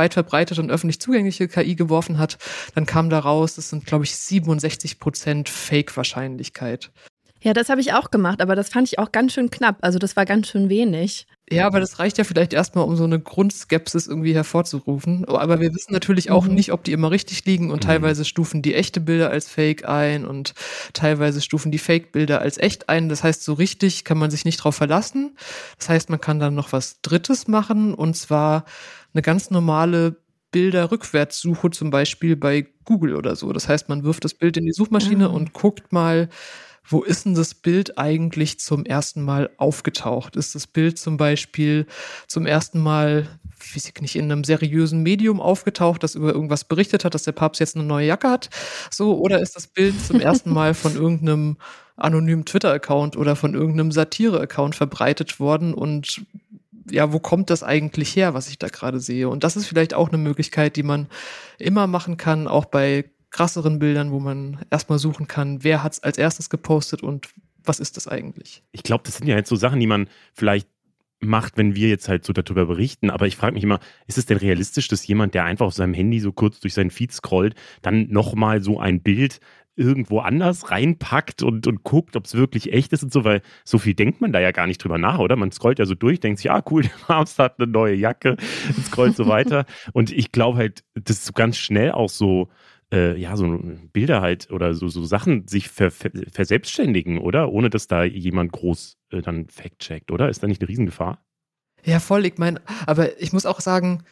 weit 0.00 0.14
verbreitete 0.14 0.62
und 0.62 0.70
öffentlich 0.70 0.98
zugängliche 0.98 1.46
KI 1.46 1.74
geworfen 1.74 2.18
hat, 2.18 2.38
dann 2.74 2.86
kam 2.86 3.10
da 3.10 3.18
raus, 3.18 3.54
das 3.54 3.68
sind, 3.68 3.84
glaube 3.84 4.04
ich, 4.04 4.16
67 4.16 4.98
Prozent 4.98 5.50
Fake-Wahrscheinlichkeit. 5.50 6.90
Ja, 7.42 7.52
das 7.52 7.68
habe 7.68 7.80
ich 7.80 7.92
auch 7.92 8.10
gemacht, 8.10 8.40
aber 8.40 8.54
das 8.54 8.70
fand 8.70 8.88
ich 8.88 8.98
auch 8.98 9.12
ganz 9.12 9.32
schön 9.34 9.50
knapp. 9.50 9.78
Also 9.82 9.98
das 9.98 10.16
war 10.16 10.24
ganz 10.24 10.48
schön 10.48 10.68
wenig. 10.68 11.26
Ja, 11.52 11.66
aber 11.66 11.80
das 11.80 11.98
reicht 11.98 12.16
ja 12.16 12.24
vielleicht 12.24 12.52
erstmal, 12.52 12.84
um 12.84 12.94
so 12.94 13.02
eine 13.02 13.18
Grundskepsis 13.18 14.06
irgendwie 14.06 14.34
hervorzurufen. 14.34 15.24
Aber 15.24 15.60
wir 15.60 15.74
wissen 15.74 15.92
natürlich 15.92 16.30
auch 16.30 16.46
mhm. 16.46 16.54
nicht, 16.54 16.72
ob 16.72 16.84
die 16.84 16.92
immer 16.92 17.10
richtig 17.10 17.44
liegen 17.44 17.72
und 17.72 17.82
mhm. 17.82 17.88
teilweise 17.88 18.24
stufen 18.24 18.62
die 18.62 18.74
echte 18.74 19.00
Bilder 19.00 19.30
als 19.30 19.48
Fake 19.48 19.88
ein 19.88 20.24
und 20.24 20.54
teilweise 20.92 21.40
stufen 21.40 21.72
die 21.72 21.78
Fake-Bilder 21.78 22.40
als 22.40 22.56
echt 22.56 22.88
ein. 22.88 23.08
Das 23.08 23.24
heißt, 23.24 23.42
so 23.42 23.54
richtig 23.54 24.04
kann 24.04 24.18
man 24.18 24.30
sich 24.30 24.44
nicht 24.44 24.58
drauf 24.58 24.76
verlassen. 24.76 25.36
Das 25.78 25.88
heißt, 25.88 26.08
man 26.08 26.20
kann 26.20 26.38
dann 26.38 26.54
noch 26.54 26.72
was 26.72 27.00
Drittes 27.02 27.48
machen 27.48 27.94
und 27.94 28.16
zwar 28.16 28.64
eine 29.12 29.22
ganz 29.22 29.50
normale 29.50 30.16
Bilder-Rückwärtssuche 30.52 31.70
zum 31.70 31.90
Beispiel 31.90 32.36
bei 32.36 32.66
Google 32.84 33.16
oder 33.16 33.34
so. 33.34 33.52
Das 33.52 33.68
heißt, 33.68 33.88
man 33.88 34.04
wirft 34.04 34.24
das 34.24 34.34
Bild 34.34 34.56
in 34.56 34.66
die 34.66 34.72
Suchmaschine 34.72 35.28
mhm. 35.28 35.34
und 35.34 35.52
guckt 35.52 35.92
mal, 35.92 36.28
wo 36.90 37.02
ist 37.02 37.24
denn 37.24 37.34
das 37.34 37.54
Bild 37.54 37.98
eigentlich 37.98 38.58
zum 38.58 38.84
ersten 38.84 39.22
Mal 39.22 39.50
aufgetaucht? 39.58 40.34
Ist 40.34 40.54
das 40.56 40.66
Bild 40.66 40.98
zum 40.98 41.16
Beispiel 41.16 41.86
zum 42.26 42.46
ersten 42.46 42.80
Mal, 42.80 43.28
weiß 43.74 43.88
ich 43.88 44.00
nicht, 44.00 44.16
in 44.16 44.24
einem 44.24 44.42
seriösen 44.42 45.02
Medium 45.02 45.40
aufgetaucht, 45.40 46.02
das 46.02 46.16
über 46.16 46.34
irgendwas 46.34 46.64
berichtet 46.64 47.04
hat, 47.04 47.14
dass 47.14 47.22
der 47.22 47.32
Papst 47.32 47.60
jetzt 47.60 47.76
eine 47.76 47.84
neue 47.84 48.08
Jacke 48.08 48.28
hat? 48.28 48.50
So, 48.90 49.18
oder 49.18 49.40
ist 49.40 49.54
das 49.54 49.68
Bild 49.68 49.94
zum 50.04 50.20
ersten 50.20 50.52
Mal 50.52 50.74
von 50.74 50.96
irgendeinem 50.96 51.58
anonymen 51.96 52.44
Twitter-Account 52.44 53.16
oder 53.16 53.36
von 53.36 53.54
irgendeinem 53.54 53.92
Satire-Account 53.92 54.74
verbreitet 54.74 55.38
worden 55.38 55.74
und 55.74 56.22
ja, 56.90 57.12
wo 57.12 57.20
kommt 57.20 57.50
das 57.50 57.62
eigentlich 57.62 58.16
her, 58.16 58.34
was 58.34 58.48
ich 58.48 58.58
da 58.58 58.66
gerade 58.66 58.98
sehe? 58.98 59.28
Und 59.28 59.44
das 59.44 59.54
ist 59.54 59.66
vielleicht 59.66 59.94
auch 59.94 60.08
eine 60.08 60.18
Möglichkeit, 60.18 60.74
die 60.74 60.82
man 60.82 61.06
immer 61.58 61.86
machen 61.86 62.16
kann, 62.16 62.48
auch 62.48 62.64
bei 62.64 63.04
krasseren 63.30 63.78
Bildern, 63.78 64.10
wo 64.10 64.20
man 64.20 64.58
erstmal 64.70 64.98
suchen 64.98 65.26
kann, 65.26 65.62
wer 65.62 65.82
hat 65.82 65.92
es 65.92 66.02
als 66.02 66.18
erstes 66.18 66.50
gepostet 66.50 67.02
und 67.02 67.28
was 67.64 67.80
ist 67.80 67.96
das 67.96 68.08
eigentlich? 68.08 68.62
Ich 68.72 68.82
glaube, 68.82 69.04
das 69.04 69.16
sind 69.18 69.26
ja 69.26 69.36
jetzt 69.36 69.48
so 69.48 69.56
Sachen, 69.56 69.80
die 69.80 69.86
man 69.86 70.08
vielleicht 70.32 70.68
macht, 71.20 71.58
wenn 71.58 71.74
wir 71.74 71.88
jetzt 71.88 72.08
halt 72.08 72.24
so 72.24 72.32
darüber 72.32 72.66
berichten. 72.66 73.10
Aber 73.10 73.26
ich 73.26 73.36
frage 73.36 73.52
mich 73.52 73.62
immer, 73.62 73.78
ist 74.06 74.18
es 74.18 74.26
denn 74.26 74.38
realistisch, 74.38 74.88
dass 74.88 75.06
jemand, 75.06 75.34
der 75.34 75.44
einfach 75.44 75.66
auf 75.66 75.74
seinem 75.74 75.94
Handy 75.94 76.18
so 76.18 76.32
kurz 76.32 76.60
durch 76.60 76.74
seinen 76.74 76.90
Feed 76.90 77.12
scrollt, 77.12 77.54
dann 77.82 78.08
nochmal 78.08 78.62
so 78.62 78.80
ein 78.80 79.02
Bild 79.02 79.40
irgendwo 79.76 80.18
anders 80.18 80.70
reinpackt 80.70 81.42
und, 81.42 81.66
und 81.66 81.84
guckt, 81.84 82.16
ob 82.16 82.26
es 82.26 82.34
wirklich 82.34 82.72
echt 82.72 82.92
ist 82.92 83.02
und 83.02 83.12
so, 83.12 83.24
weil 83.24 83.40
so 83.64 83.78
viel 83.78 83.94
denkt 83.94 84.20
man 84.20 84.32
da 84.32 84.40
ja 84.40 84.50
gar 84.50 84.66
nicht 84.66 84.82
drüber 84.82 84.98
nach, 84.98 85.18
oder? 85.18 85.36
Man 85.36 85.52
scrollt 85.52 85.78
ja 85.78 85.86
so 85.86 85.94
durch, 85.94 86.20
denkt 86.20 86.38
sich, 86.38 86.46
ja, 86.46 86.62
cool, 86.70 86.82
der 86.82 86.90
Papst 87.06 87.38
hat 87.38 87.58
eine 87.58 87.70
neue 87.70 87.94
Jacke 87.94 88.36
und 88.76 88.86
scrollt 88.86 89.16
so 89.16 89.26
weiter. 89.26 89.64
Und 89.92 90.12
ich 90.12 90.32
glaube 90.32 90.58
halt, 90.58 90.84
das 90.94 91.18
ist 91.18 91.26
so 91.26 91.32
ganz 91.32 91.56
schnell 91.56 91.92
auch 91.92 92.10
so, 92.10 92.48
äh, 92.92 93.16
ja, 93.18 93.36
so 93.36 93.60
Bilder 93.92 94.20
halt 94.20 94.50
oder 94.50 94.74
so, 94.74 94.88
so 94.88 95.04
Sachen 95.04 95.46
sich 95.46 95.68
ver, 95.68 95.90
ver, 95.90 96.10
verselbstständigen, 96.32 97.18
oder? 97.18 97.52
Ohne 97.52 97.70
dass 97.70 97.86
da 97.86 98.04
jemand 98.04 98.52
groß 98.52 98.98
äh, 99.10 99.22
dann 99.22 99.48
fact-checkt, 99.48 100.10
oder? 100.10 100.28
Ist 100.28 100.42
da 100.42 100.46
nicht 100.46 100.60
eine 100.60 100.68
Riesengefahr? 100.68 101.24
Ja, 101.84 102.00
voll. 102.00 102.26
Ich 102.26 102.38
meine, 102.38 102.60
aber 102.86 103.20
ich 103.20 103.32
muss 103.32 103.46
auch 103.46 103.60
sagen, 103.60 104.02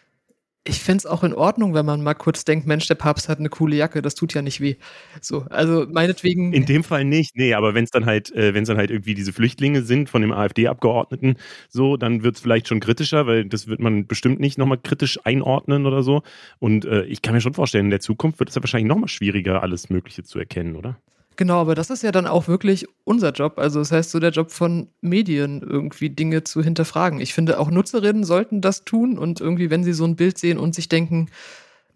ich 0.68 0.80
fände 0.80 0.98
es 0.98 1.06
auch 1.06 1.24
in 1.24 1.34
Ordnung, 1.34 1.74
wenn 1.74 1.86
man 1.86 2.02
mal 2.02 2.14
kurz 2.14 2.44
denkt, 2.44 2.66
Mensch, 2.66 2.86
der 2.86 2.94
Papst 2.94 3.28
hat 3.28 3.38
eine 3.38 3.48
coole 3.48 3.76
Jacke, 3.76 4.02
das 4.02 4.14
tut 4.14 4.34
ja 4.34 4.42
nicht 4.42 4.60
weh. 4.60 4.76
So, 5.20 5.46
also 5.50 5.86
meinetwegen. 5.90 6.52
In 6.52 6.66
dem 6.66 6.84
Fall 6.84 7.04
nicht, 7.04 7.36
nee, 7.36 7.54
aber 7.54 7.74
wenn 7.74 7.84
es 7.84 7.90
dann 7.90 8.06
halt, 8.06 8.30
äh, 8.34 8.54
wenn 8.54 8.62
es 8.62 8.68
dann 8.68 8.76
halt 8.76 8.90
irgendwie 8.90 9.14
diese 9.14 9.32
Flüchtlinge 9.32 9.82
sind 9.82 10.10
von 10.10 10.22
dem 10.22 10.32
AfD-Abgeordneten, 10.32 11.36
so, 11.68 11.96
dann 11.96 12.22
wird 12.22 12.36
es 12.36 12.42
vielleicht 12.42 12.68
schon 12.68 12.80
kritischer, 12.80 13.26
weil 13.26 13.46
das 13.46 13.66
wird 13.66 13.80
man 13.80 14.06
bestimmt 14.06 14.40
nicht 14.40 14.58
nochmal 14.58 14.78
kritisch 14.78 15.18
einordnen 15.24 15.86
oder 15.86 16.02
so. 16.02 16.22
Und 16.58 16.84
äh, 16.84 17.04
ich 17.04 17.22
kann 17.22 17.34
mir 17.34 17.40
schon 17.40 17.54
vorstellen, 17.54 17.86
in 17.86 17.90
der 17.90 18.00
Zukunft 18.00 18.38
wird 18.38 18.50
es 18.50 18.54
ja 18.54 18.62
wahrscheinlich 18.62 18.88
nochmal 18.88 19.08
schwieriger, 19.08 19.62
alles 19.62 19.90
Mögliche 19.90 20.22
zu 20.22 20.38
erkennen, 20.38 20.76
oder? 20.76 20.98
Genau, 21.38 21.60
aber 21.60 21.76
das 21.76 21.88
ist 21.90 22.02
ja 22.02 22.10
dann 22.10 22.26
auch 22.26 22.48
wirklich 22.48 22.84
unser 23.04 23.30
Job. 23.30 23.58
Also 23.58 23.78
das 23.78 23.92
heißt 23.92 24.10
so 24.10 24.18
der 24.18 24.32
Job 24.32 24.50
von 24.50 24.88
Medien, 25.00 25.62
irgendwie 25.62 26.10
Dinge 26.10 26.42
zu 26.42 26.64
hinterfragen. 26.64 27.20
Ich 27.20 27.32
finde, 27.32 27.60
auch 27.60 27.70
Nutzerinnen 27.70 28.24
sollten 28.24 28.60
das 28.60 28.84
tun 28.84 29.16
und 29.16 29.40
irgendwie, 29.40 29.70
wenn 29.70 29.84
sie 29.84 29.92
so 29.92 30.04
ein 30.04 30.16
Bild 30.16 30.36
sehen 30.36 30.58
und 30.58 30.74
sich 30.74 30.88
denken, 30.88 31.30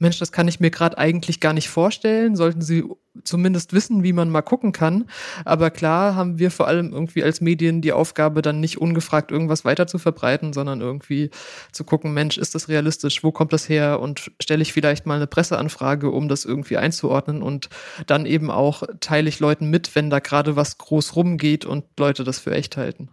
Mensch, 0.03 0.19
das 0.19 0.33
kann 0.33 0.49
ich 0.49 0.61
mir 0.61 0.71
gerade 0.71 0.99
eigentlich 0.99 1.41
gar 1.41 1.53
nicht 1.53 1.69
vorstellen, 1.69 2.37
sollten 2.37 2.61
sie 2.61 2.85
zumindest 3.25 3.73
wissen, 3.73 4.03
wie 4.03 4.13
man 4.13 4.31
mal 4.31 4.43
gucken 4.43 4.73
kann. 4.73 5.09
Aber 5.45 5.71
klar 5.71 6.15
haben 6.17 6.39
wir 6.39 6.51
vor 6.51 6.67
allem 6.67 6.93
irgendwie 6.93 7.23
als 7.23 7.41
Medien 7.41 7.81
die 7.81 7.93
Aufgabe, 7.93 8.43
dann 8.43 8.61
nicht 8.61 8.79
ungefragt 8.79 9.31
irgendwas 9.31 9.65
weiter 9.65 9.87
zu 9.87 9.99
verbreiten, 9.99 10.53
sondern 10.53 10.81
irgendwie 10.81 11.31
zu 11.71 11.85
gucken, 11.85 12.13
Mensch, 12.13 12.37
ist 12.37 12.55
das 12.55 12.69
realistisch? 12.69 13.23
Wo 13.23 13.33
kommt 13.33 13.53
das 13.53 13.69
her? 13.69 14.01
Und 14.01 14.33
stelle 14.43 14.63
ich 14.63 14.73
vielleicht 14.73 15.07
mal 15.07 15.17
eine 15.17 15.27
Presseanfrage, 15.27 16.11
um 16.11 16.29
das 16.29 16.45
irgendwie 16.45 16.77
einzuordnen? 16.77 17.43
Und 17.43 17.69
dann 18.07 18.27
eben 18.27 18.51
auch 18.51 18.83
teile 19.01 19.29
ich 19.29 19.41
Leuten 19.41 19.71
mit, 19.71 19.95
wenn 19.95 20.11
da 20.11 20.19
gerade 20.19 20.57
was 20.57 20.79
groß 20.79 21.17
rumgeht 21.17 21.65
und 21.65 21.85
Leute 21.99 22.25
das 22.25 22.41
für 22.41 22.53
echt 22.53 22.77
halten. 22.77 23.09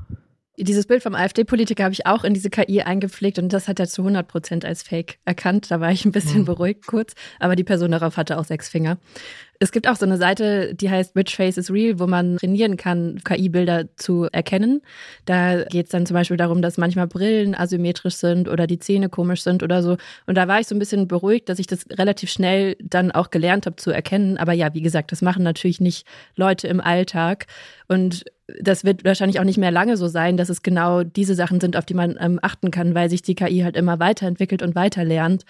Dieses 0.62 0.86
Bild 0.88 1.04
vom 1.04 1.16
AfD-Politiker 1.16 1.86
habe 1.86 1.94
ich 1.94 2.06
auch 2.06 2.26
in 2.26 2.34
diese 2.34 2.50
KI 2.50 2.82
eingepflegt 2.82 3.40
und 3.40 3.54
das 3.54 3.70
hat 3.70 3.80
er 3.80 3.88
zu 3.88 4.02
100 4.02 4.28
Prozent 4.28 4.66
als 4.66 4.84
Fake 4.84 5.18
erkannt. 5.24 5.72
Da 5.72 5.80
war 5.80 5.92
ich 5.92 6.04
ein 6.04 6.12
bisschen 6.12 6.42
mhm. 6.42 6.46
beruhigt 6.46 6.86
kurz, 6.86 7.14
aber 7.40 7.56
die 7.56 7.64
Person 7.64 7.92
darauf 7.92 8.18
hatte 8.18 8.38
auch 8.38 8.44
sechs 8.44 8.68
Finger. 8.68 8.98
Es 9.62 9.74
gibt 9.74 9.90
auch 9.90 9.98
so 9.98 10.06
eine 10.06 10.18
Seite, 10.18 10.74
die 10.74 10.90
heißt 10.90 11.18
Which 11.18 11.36
Face 11.36 11.58
is 11.58 11.70
Real, 11.70 12.00
wo 12.00 12.08
man 12.08 12.38
trainieren 12.38 12.78
kann, 12.78 13.20
KI-Bilder 13.26 13.94
zu 13.98 14.30
erkennen. 14.32 14.82
Da 15.26 15.66
geht 15.66 15.88
es 15.88 15.92
dann 15.92 16.06
zum 16.06 16.14
Beispiel 16.14 16.38
darum, 16.38 16.62
dass 16.62 16.78
manchmal 16.78 17.08
Brillen 17.08 17.56
asymmetrisch 17.56 18.16
sind 18.16 18.48
oder 18.48 18.68
die 18.68 18.80
Zähne 18.80 19.10
komisch 19.10 19.44
sind 19.44 19.62
oder 19.62 19.84
so. 19.84 19.98
Und 20.28 20.36
da 20.36 20.48
war 20.48 20.62
ich 20.62 20.68
so 20.68 20.76
ein 20.76 20.80
bisschen 20.80 21.10
beruhigt, 21.10 21.50
dass 21.50 21.60
ich 21.60 21.68
das 21.68 21.86
relativ 21.92 22.30
schnell 22.32 22.78
dann 22.82 23.12
auch 23.12 23.32
gelernt 23.32 23.66
habe 23.66 23.76
zu 23.76 23.92
erkennen. 23.92 24.38
Aber 24.38 24.54
ja, 24.54 24.74
wie 24.74 24.82
gesagt, 24.82 25.12
das 25.12 25.22
machen 25.22 25.44
natürlich 25.44 25.82
nicht 25.82 26.08
Leute 26.38 26.70
im 26.70 26.80
Alltag. 26.80 27.48
Und 27.90 28.24
das 28.62 28.86
wird 28.86 29.04
wahrscheinlich 29.04 29.42
auch 29.42 29.46
nicht 29.46 29.58
mehr 29.58 29.72
lange 29.72 29.98
so 29.98 30.08
sein, 30.08 30.38
dass 30.38 30.48
es 30.48 30.64
genau 30.64 31.04
diese 31.04 31.36
Sachen 31.36 31.60
sind, 31.60 31.76
auf 31.76 31.86
die 31.86 31.96
man 31.96 32.18
ähm, 32.22 32.40
achten 32.42 32.72
kann, 32.72 32.96
weil 32.96 33.10
sich 33.10 33.24
die 33.24 33.36
KI 33.36 33.60
halt 33.60 33.76
immer 33.76 34.00
weiterentwickelt 34.00 34.64
und 34.64 34.76
weiter 34.76 35.04
lernt. 35.04 35.44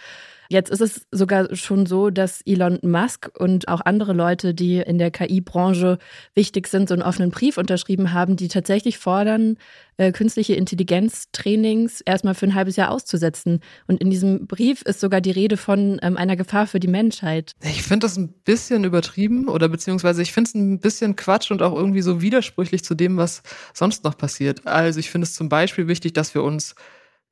Jetzt 0.52 0.72
ist 0.72 0.82
es 0.82 1.06
sogar 1.12 1.56
schon 1.56 1.86
so, 1.86 2.10
dass 2.10 2.42
Elon 2.42 2.80
Musk 2.82 3.30
und 3.38 3.68
auch 3.68 3.82
andere 3.82 4.14
Leute, 4.14 4.56
die 4.56 4.78
in 4.78 4.98
der 4.98 5.12
KI-Branche 5.12 6.00
wichtig 6.34 6.68
sind, 6.68 6.90
so 6.90 6.96
einen 6.96 7.04
offenen 7.04 7.30
Brief 7.30 7.60
unterschrieben 7.60 8.14
haben, 8.14 8.36
die 8.36 8.48
tatsächlich 8.48 8.98
fordern, 8.98 9.58
äh, 9.98 10.12
künstliche 10.12 10.56
Intelligenz-Trainings 10.56 12.02
erstmal 12.02 12.34
für 12.34 12.48
ein 12.48 12.56
halbes 12.56 12.78
Jahr 12.78 12.90
auszusetzen. 12.90 13.60
Und 13.86 14.02
in 14.02 14.10
diesem 14.10 14.48
Brief 14.48 14.82
ist 14.82 15.02
sogar 15.02 15.22
die 15.22 15.30
Rede 15.30 15.56
von 15.56 16.00
ähm, 16.02 16.18
einer 16.18 16.36
Gefahr 16.36 16.66
für 16.66 16.80
die 16.80 16.88
Menschheit. 16.88 17.52
Ich 17.62 17.84
finde 17.84 18.08
das 18.08 18.18
ein 18.18 18.30
bisschen 18.44 18.86
übertrieben 18.86 19.50
oder 19.50 19.70
beziehungsweise 19.70 20.24
ich 20.24 20.34
finde 20.34 20.48
es 20.48 20.56
ein 20.56 20.80
bisschen 20.80 21.16
Quatsch 21.16 21.52
und 21.52 21.62
auch 21.62 21.76
irgendwie 21.76 22.02
so 22.02 22.24
widersprüchlich 22.24 22.84
zu 22.84 22.96
dem, 22.96 23.18
was 23.18 23.44
sonst 23.76 24.04
noch 24.04 24.18
passiert. 24.18 24.66
Also 24.66 25.00
ich 25.00 25.12
finde 25.12 25.26
es 25.26 25.36
zum 25.36 25.48
Beispiel 25.48 25.88
wichtig, 25.88 26.14
dass 26.14 26.34
wir 26.34 26.42
uns 26.42 26.74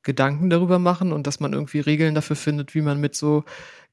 Gedanken 0.08 0.50
darüber 0.50 0.80
machen 0.80 1.12
und 1.12 1.28
dass 1.28 1.42
man 1.42 1.52
irgendwie 1.52 1.82
Regeln 1.82 2.16
dafür 2.16 2.38
findet, 2.38 2.74
wie 2.74 2.82
man 2.82 3.02
mit 3.02 3.14
so 3.14 3.44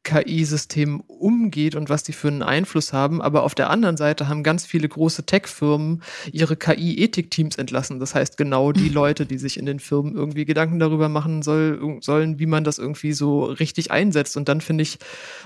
KI-Systemen 0.05 1.01
umgeht 1.01 1.75
und 1.75 1.89
was 1.89 2.05
die 2.05 2.13
für 2.13 2.29
einen 2.29 2.45
Einfluss 2.45 2.93
haben. 2.93 3.21
Aber 3.21 3.43
auf 3.43 3.57
der 3.57 3.69
anderen 3.69 3.97
Seite 3.97 4.29
haben 4.29 4.45
ganz 4.45 4.65
viele 4.65 4.89
große 4.89 5.27
Tech-Firmen 5.27 6.05
ihre 6.31 6.57
KI-Ethik-Teams 6.57 7.57
entlassen. 7.57 7.99
Das 7.99 8.15
heißt, 8.15 8.37
genau 8.37 8.71
die 8.71 8.89
Leute, 8.91 9.27
die 9.27 9.39
sich 9.39 9.59
in 9.59 9.67
den 9.67 9.81
Firmen 9.81 10.15
irgendwie 10.15 10.45
Gedanken 10.45 10.79
darüber 10.79 11.09
machen 11.09 11.43
soll, 11.43 11.99
sollen, 12.01 12.39
wie 12.39 12.47
man 12.47 12.63
das 12.63 12.79
irgendwie 12.79 13.13
so 13.13 13.47
richtig 13.47 13.91
einsetzt. 13.91 14.37
Und 14.37 14.49
dann 14.49 14.61
finde 14.61 14.83
ich 14.83 14.99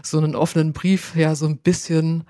so 0.03 0.19
einen 0.19 0.35
offenen 0.35 0.75
Brief 0.75 1.17
ja 1.17 1.35
so 1.35 1.47
ein 1.47 1.57
bisschen 1.57 2.25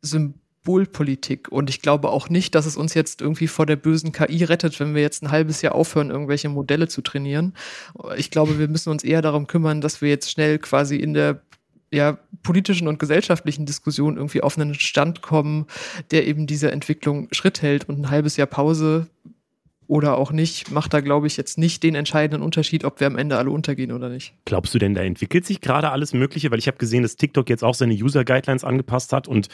symbolisch 0.00 0.43
Symbolpolitik. 0.64 1.48
Und 1.50 1.70
ich 1.70 1.82
glaube 1.82 2.08
auch 2.08 2.28
nicht, 2.28 2.54
dass 2.54 2.66
es 2.66 2.76
uns 2.76 2.94
jetzt 2.94 3.20
irgendwie 3.20 3.46
vor 3.46 3.66
der 3.66 3.76
bösen 3.76 4.12
KI 4.12 4.44
rettet, 4.44 4.80
wenn 4.80 4.94
wir 4.94 5.02
jetzt 5.02 5.22
ein 5.22 5.30
halbes 5.30 5.62
Jahr 5.62 5.74
aufhören, 5.74 6.10
irgendwelche 6.10 6.48
Modelle 6.48 6.88
zu 6.88 7.02
trainieren. 7.02 7.54
Ich 8.16 8.30
glaube, 8.30 8.58
wir 8.58 8.68
müssen 8.68 8.90
uns 8.90 9.04
eher 9.04 9.22
darum 9.22 9.46
kümmern, 9.46 9.80
dass 9.80 10.00
wir 10.00 10.08
jetzt 10.08 10.30
schnell 10.30 10.58
quasi 10.58 10.96
in 10.96 11.14
der 11.14 11.42
ja, 11.92 12.18
politischen 12.42 12.88
und 12.88 12.98
gesellschaftlichen 12.98 13.66
Diskussion 13.66 14.16
irgendwie 14.16 14.42
auf 14.42 14.58
einen 14.58 14.74
Stand 14.74 15.22
kommen, 15.22 15.66
der 16.10 16.26
eben 16.26 16.46
dieser 16.46 16.72
Entwicklung 16.72 17.28
Schritt 17.30 17.62
hält 17.62 17.88
und 17.88 18.00
ein 18.00 18.10
halbes 18.10 18.36
Jahr 18.36 18.48
Pause 18.48 19.06
oder 19.86 20.16
auch 20.16 20.32
nicht, 20.32 20.70
macht 20.70 20.94
da, 20.94 21.00
glaube 21.00 21.26
ich, 21.26 21.36
jetzt 21.36 21.58
nicht 21.58 21.82
den 21.82 21.94
entscheidenden 21.94 22.42
Unterschied, 22.42 22.84
ob 22.84 23.00
wir 23.00 23.06
am 23.06 23.18
Ende 23.18 23.36
alle 23.36 23.50
untergehen 23.50 23.92
oder 23.92 24.08
nicht. 24.08 24.34
Glaubst 24.44 24.74
du 24.74 24.78
denn, 24.78 24.94
da 24.94 25.02
entwickelt 25.02 25.44
sich 25.44 25.60
gerade 25.60 25.90
alles 25.90 26.12
Mögliche? 26.12 26.50
Weil 26.50 26.58
ich 26.58 26.66
habe 26.66 26.78
gesehen, 26.78 27.02
dass 27.02 27.16
TikTok 27.16 27.48
jetzt 27.50 27.64
auch 27.64 27.74
seine 27.74 27.94
User-Guidelines 27.94 28.64
angepasst 28.64 29.12
hat 29.12 29.28
und 29.28 29.48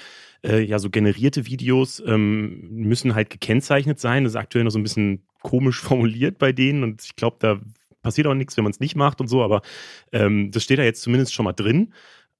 äh, 0.44 0.60
ja, 0.60 0.78
so 0.78 0.90
generierte 0.90 1.46
Videos 1.46 2.02
ähm, 2.06 2.68
müssen 2.70 3.14
halt 3.14 3.30
gekennzeichnet 3.30 3.98
sein. 3.98 4.24
Das 4.24 4.32
ist 4.32 4.36
aktuell 4.36 4.64
noch 4.64 4.70
so 4.70 4.78
ein 4.78 4.84
bisschen 4.84 5.24
komisch 5.42 5.80
formuliert 5.82 6.38
bei 6.38 6.52
denen 6.52 6.82
und 6.82 7.02
ich 7.02 7.16
glaube, 7.16 7.36
da 7.40 7.60
passiert 8.02 8.26
auch 8.26 8.34
nichts, 8.34 8.56
wenn 8.56 8.64
man 8.64 8.72
es 8.72 8.80
nicht 8.80 8.96
macht 8.96 9.20
und 9.20 9.28
so, 9.28 9.42
aber 9.42 9.62
ähm, 10.12 10.50
das 10.50 10.62
steht 10.62 10.78
da 10.78 10.82
jetzt 10.82 11.02
zumindest 11.02 11.34
schon 11.34 11.44
mal 11.44 11.52
drin, 11.52 11.92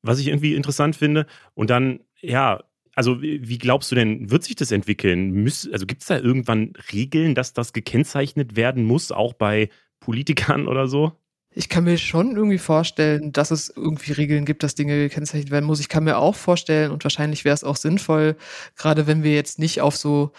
was 0.02 0.18
ich 0.18 0.28
irgendwie 0.28 0.54
interessant 0.54 0.96
finde. 0.96 1.26
Und 1.54 1.70
dann, 1.70 2.00
ja, 2.20 2.62
also 2.94 3.22
wie 3.22 3.58
glaubst 3.58 3.90
du 3.90 3.94
denn, 3.94 4.30
wird 4.30 4.44
sich 4.44 4.56
das 4.56 4.72
entwickeln? 4.72 5.30
Müs 5.30 5.68
also 5.72 5.86
gibt 5.86 6.02
es 6.02 6.08
da 6.08 6.18
irgendwann 6.18 6.72
Regeln, 6.92 7.34
dass 7.34 7.52
das 7.52 7.72
gekennzeichnet 7.72 8.56
werden 8.56 8.84
muss, 8.84 9.12
auch 9.12 9.32
bei 9.32 9.70
Politikern 10.00 10.66
oder 10.68 10.86
so? 10.86 11.12
Ich 11.52 11.68
kann 11.68 11.84
mir 11.84 11.98
schon 11.98 12.36
irgendwie 12.36 12.58
vorstellen, 12.58 13.32
dass 13.32 13.50
es 13.50 13.72
irgendwie 13.74 14.12
Regeln 14.12 14.44
gibt, 14.44 14.62
dass 14.62 14.76
Dinge 14.76 14.96
gekennzeichnet 14.96 15.50
werden 15.50 15.66
muss. 15.66 15.80
Ich 15.80 15.88
kann 15.88 16.04
mir 16.04 16.18
auch 16.18 16.36
vorstellen, 16.36 16.92
und 16.92 17.02
wahrscheinlich 17.04 17.44
wäre 17.44 17.54
es 17.54 17.64
auch 17.64 17.76
sinnvoll, 17.76 18.36
gerade 18.76 19.08
wenn 19.08 19.24
wir 19.24 19.34
jetzt 19.34 19.58
nicht 19.58 19.80
auf 19.80 19.96
so 19.96 20.30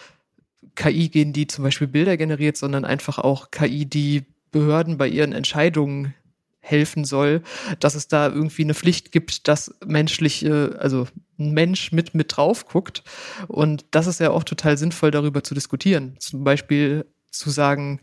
KI 0.74 1.10
gehen, 1.10 1.34
die 1.34 1.46
zum 1.46 1.64
Beispiel 1.64 1.86
Bilder 1.86 2.16
generiert, 2.16 2.56
sondern 2.56 2.86
einfach 2.86 3.18
auch 3.18 3.50
KI, 3.50 3.84
die 3.84 4.24
Behörden 4.52 4.96
bei 4.96 5.08
ihren 5.08 5.32
Entscheidungen 5.32 6.14
helfen 6.62 7.04
soll, 7.04 7.42
dass 7.80 7.94
es 7.94 8.08
da 8.08 8.28
irgendwie 8.28 8.62
eine 8.62 8.74
Pflicht 8.74 9.12
gibt, 9.12 9.48
dass 9.48 9.74
menschliche, 9.84 10.76
also 10.80 11.08
ein 11.38 11.52
Mensch 11.52 11.92
mit 11.92 12.14
mit 12.14 12.36
drauf 12.36 12.66
guckt. 12.66 13.02
Und 13.48 13.84
das 13.90 14.06
ist 14.06 14.20
ja 14.20 14.30
auch 14.30 14.44
total 14.44 14.78
sinnvoll, 14.78 15.10
darüber 15.10 15.42
zu 15.42 15.54
diskutieren. 15.54 16.16
Zum 16.20 16.44
Beispiel 16.44 17.04
zu 17.30 17.50
sagen, 17.50 18.00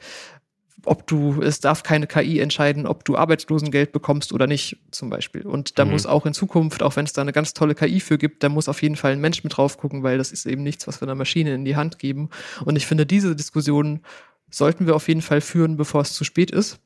ob 0.85 1.07
du, 1.07 1.41
es 1.41 1.59
darf 1.59 1.83
keine 1.83 2.07
KI 2.07 2.39
entscheiden, 2.39 2.85
ob 2.85 3.05
du 3.05 3.17
Arbeitslosengeld 3.17 3.91
bekommst 3.91 4.33
oder 4.33 4.47
nicht, 4.47 4.77
zum 4.91 5.09
Beispiel. 5.09 5.45
Und 5.45 5.77
da 5.77 5.85
mhm. 5.85 5.91
muss 5.91 6.05
auch 6.05 6.25
in 6.25 6.33
Zukunft, 6.33 6.83
auch 6.83 6.95
wenn 6.95 7.05
es 7.05 7.13
da 7.13 7.21
eine 7.21 7.33
ganz 7.33 7.53
tolle 7.53 7.75
KI 7.75 7.99
für 7.99 8.17
gibt, 8.17 8.43
da 8.43 8.49
muss 8.49 8.69
auf 8.69 8.81
jeden 8.81 8.95
Fall 8.95 9.13
ein 9.13 9.21
Mensch 9.21 9.43
mit 9.43 9.57
drauf 9.57 9.77
gucken, 9.77 10.03
weil 10.03 10.17
das 10.17 10.31
ist 10.31 10.45
eben 10.45 10.63
nichts, 10.63 10.87
was 10.87 11.01
wir 11.01 11.07
einer 11.07 11.15
Maschine 11.15 11.53
in 11.53 11.65
die 11.65 11.75
Hand 11.75 11.99
geben. 11.99 12.29
Und 12.65 12.75
ich 12.75 12.85
finde, 12.85 13.05
diese 13.05 13.35
Diskussion 13.35 14.01
sollten 14.49 14.87
wir 14.87 14.95
auf 14.95 15.07
jeden 15.07 15.21
Fall 15.21 15.41
führen, 15.41 15.77
bevor 15.77 16.01
es 16.01 16.13
zu 16.13 16.23
spät 16.23 16.51
ist. 16.51 16.79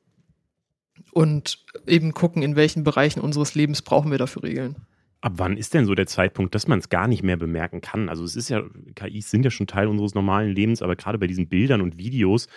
Und 1.12 1.60
eben 1.88 2.14
gucken, 2.14 2.42
in 2.42 2.56
welchen 2.56 2.84
Bereichen 2.84 3.20
unseres 3.20 3.56
Lebens 3.56 3.82
brauchen 3.82 4.12
wir 4.12 4.18
dafür 4.18 4.44
Regeln. 4.44 4.76
Ab 5.22 5.34
wann 5.38 5.58
ist 5.58 5.74
denn 5.74 5.86
so 5.86 5.96
der 5.96 6.08
Zeitpunkt, 6.08 6.54
dass 6.54 6.68
man 6.68 6.80
es 6.80 6.90
gar 6.90 7.08
nicht 7.08 7.24
mehr 7.24 7.38
bemerken 7.38 7.82
kann? 7.82 8.10
Also 8.10 8.24
es 8.24 8.36
ist 8.36 8.50
ja, 8.50 8.62
KIs 8.96 9.32
sind 9.32 9.46
ja 9.46 9.52
schon 9.52 9.68
Teil 9.68 9.88
unseres 9.88 10.16
normalen 10.16 10.54
Lebens, 10.54 10.82
aber 10.82 10.96
gerade 10.96 11.18
bei 11.18 11.28
diesen 11.28 11.48
Bildern 11.48 11.82
und 11.82 11.98
Videos, 11.98 12.48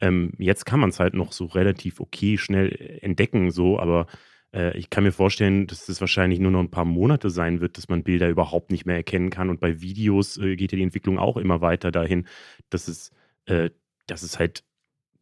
ähm, 0.00 0.32
jetzt 0.38 0.64
kann 0.64 0.78
man 0.78 0.90
es 0.90 1.00
halt 1.00 1.14
noch 1.14 1.32
so 1.32 1.46
relativ 1.46 2.00
okay 2.00 2.38
schnell 2.38 2.98
entdecken, 3.02 3.50
so, 3.50 3.78
aber 3.78 4.06
äh, 4.54 4.76
ich 4.76 4.90
kann 4.90 5.04
mir 5.04 5.12
vorstellen, 5.12 5.66
dass 5.66 5.88
es 5.88 6.00
wahrscheinlich 6.00 6.38
nur 6.38 6.50
noch 6.50 6.60
ein 6.60 6.70
paar 6.70 6.84
Monate 6.84 7.30
sein 7.30 7.60
wird, 7.60 7.76
dass 7.78 7.88
man 7.88 8.02
Bilder 8.02 8.28
überhaupt 8.28 8.70
nicht 8.70 8.86
mehr 8.86 8.96
erkennen 8.96 9.30
kann. 9.30 9.50
Und 9.50 9.60
bei 9.60 9.80
Videos 9.80 10.38
äh, 10.38 10.56
geht 10.56 10.72
ja 10.72 10.76
die 10.76 10.84
Entwicklung 10.84 11.18
auch 11.18 11.36
immer 11.36 11.60
weiter 11.60 11.90
dahin, 11.90 12.26
dass 12.70 12.88
es, 12.88 13.10
äh, 13.46 13.70
dass 14.06 14.22
es 14.22 14.38
halt 14.38 14.64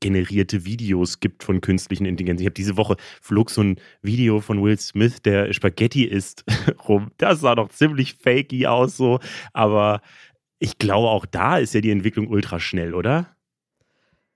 generierte 0.01 0.65
Videos 0.65 1.21
gibt 1.21 1.45
von 1.45 1.61
künstlichen 1.61 2.07
Intelligenz. 2.07 2.41
Ich 2.41 2.47
habe 2.47 2.55
diese 2.55 2.77
Woche 2.77 2.97
flog 3.21 3.51
so 3.51 3.63
ein 3.63 3.77
Video 4.03 4.41
von 4.41 4.63
Will 4.63 4.79
Smith, 4.79 5.23
der 5.23 5.53
Spaghetti 5.53 6.05
isst, 6.05 6.45
rum. 6.89 7.11
Das 7.19 7.41
sah 7.41 7.55
doch 7.55 7.69
ziemlich 7.69 8.15
fakey 8.15 8.67
aus 8.67 8.97
so, 8.97 9.21
aber 9.53 10.01
ich 10.59 10.79
glaube 10.79 11.09
auch 11.09 11.27
da 11.27 11.59
ist 11.59 11.75
ja 11.75 11.81
die 11.81 11.91
Entwicklung 11.91 12.29
ultra 12.29 12.61
schnell, 12.61 12.95
oder? 12.95 13.35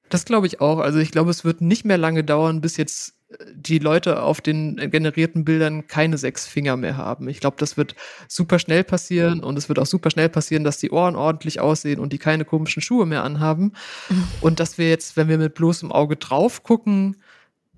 Das 0.08 0.24
glaube 0.24 0.46
ich 0.46 0.60
auch. 0.60 0.78
Also 0.78 0.98
ich 0.98 1.10
glaube, 1.10 1.30
es 1.30 1.44
wird 1.44 1.60
nicht 1.60 1.84
mehr 1.84 1.98
lange 1.98 2.24
dauern, 2.24 2.60
bis 2.60 2.76
jetzt 2.76 3.13
die 3.54 3.78
Leute 3.78 4.22
auf 4.22 4.40
den 4.40 4.76
generierten 4.90 5.44
Bildern 5.44 5.86
keine 5.86 6.18
sechs 6.18 6.46
Finger 6.46 6.76
mehr 6.76 6.96
haben. 6.96 7.28
Ich 7.28 7.40
glaube, 7.40 7.56
das 7.58 7.76
wird 7.76 7.94
super 8.28 8.58
schnell 8.58 8.84
passieren 8.84 9.40
und 9.42 9.56
es 9.56 9.68
wird 9.68 9.78
auch 9.78 9.86
super 9.86 10.10
schnell 10.10 10.28
passieren, 10.28 10.64
dass 10.64 10.78
die 10.78 10.90
Ohren 10.90 11.16
ordentlich 11.16 11.60
aussehen 11.60 12.00
und 12.00 12.12
die 12.12 12.18
keine 12.18 12.44
komischen 12.44 12.82
Schuhe 12.82 13.06
mehr 13.06 13.24
anhaben. 13.24 13.72
Und 14.40 14.60
dass 14.60 14.78
wir 14.78 14.88
jetzt, 14.88 15.16
wenn 15.16 15.28
wir 15.28 15.38
mit 15.38 15.54
bloßem 15.54 15.90
Auge 15.90 16.16
drauf 16.16 16.62
gucken, 16.62 17.16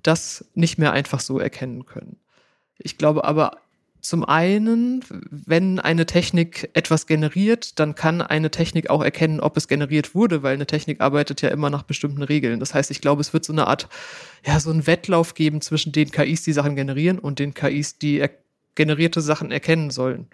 das 0.03 0.45
nicht 0.53 0.77
mehr 0.77 0.91
einfach 0.91 1.19
so 1.19 1.39
erkennen 1.39 1.85
können. 1.85 2.17
Ich 2.77 2.97
glaube 2.97 3.23
aber 3.23 3.57
zum 4.01 4.23
einen, 4.23 5.03
wenn 5.09 5.79
eine 5.79 6.05
Technik 6.05 6.69
etwas 6.73 7.07
generiert, 7.07 7.79
dann 7.79 7.95
kann 7.95 8.21
eine 8.21 8.51
Technik 8.51 8.89
auch 8.89 9.03
erkennen, 9.03 9.39
ob 9.39 9.57
es 9.57 9.67
generiert 9.67 10.15
wurde, 10.15 10.43
weil 10.43 10.53
eine 10.53 10.67
Technik 10.67 11.01
arbeitet 11.01 11.41
ja 11.41 11.49
immer 11.49 11.69
nach 11.69 11.83
bestimmten 11.83 12.21
Regeln. 12.21 12.59
Das 12.59 12.73
heißt, 12.73 12.91
ich 12.91 13.01
glaube, 13.01 13.21
es 13.21 13.33
wird 13.33 13.43
so 13.45 13.53
eine 13.53 13.67
Art, 13.67 13.89
ja, 14.45 14.59
so 14.59 14.69
einen 14.69 14.87
Wettlauf 14.87 15.33
geben 15.33 15.61
zwischen 15.61 15.91
den 15.91 16.11
KIs, 16.11 16.43
die 16.43 16.53
Sachen 16.53 16.75
generieren 16.75 17.19
und 17.19 17.39
den 17.39 17.53
KIs, 17.53 17.97
die 17.97 18.25
generierte 18.75 19.21
Sachen 19.21 19.51
erkennen 19.51 19.89
sollen. 19.89 20.27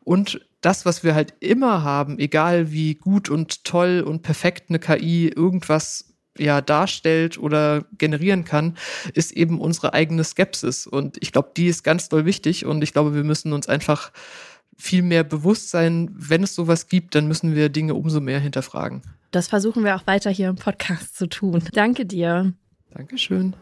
Und 0.00 0.44
das, 0.60 0.84
was 0.84 1.04
wir 1.04 1.14
halt 1.14 1.34
immer 1.40 1.82
haben, 1.82 2.18
egal 2.18 2.72
wie 2.72 2.94
gut 2.94 3.28
und 3.28 3.64
toll 3.64 4.02
und 4.06 4.22
perfekt 4.22 4.64
eine 4.68 4.78
KI 4.78 5.28
irgendwas 5.28 6.11
ja 6.38 6.60
darstellt 6.60 7.38
oder 7.38 7.84
generieren 7.98 8.44
kann, 8.44 8.76
ist 9.14 9.32
eben 9.32 9.60
unsere 9.60 9.92
eigene 9.92 10.24
Skepsis. 10.24 10.86
Und 10.86 11.18
ich 11.20 11.32
glaube, 11.32 11.50
die 11.56 11.66
ist 11.66 11.82
ganz 11.82 12.08
doll 12.08 12.24
wichtig. 12.24 12.66
Und 12.66 12.82
ich 12.82 12.92
glaube, 12.92 13.14
wir 13.14 13.24
müssen 13.24 13.52
uns 13.52 13.68
einfach 13.68 14.12
viel 14.76 15.02
mehr 15.02 15.24
bewusst 15.24 15.70
sein, 15.70 16.10
wenn 16.12 16.42
es 16.42 16.54
sowas 16.54 16.88
gibt, 16.88 17.14
dann 17.14 17.28
müssen 17.28 17.54
wir 17.54 17.68
Dinge 17.68 17.94
umso 17.94 18.20
mehr 18.20 18.40
hinterfragen. 18.40 19.02
Das 19.30 19.48
versuchen 19.48 19.84
wir 19.84 19.96
auch 19.96 20.06
weiter 20.06 20.30
hier 20.30 20.48
im 20.48 20.56
Podcast 20.56 21.16
zu 21.16 21.26
tun. 21.28 21.62
Danke 21.72 22.04
dir. 22.04 22.52
Dankeschön. 22.90 23.54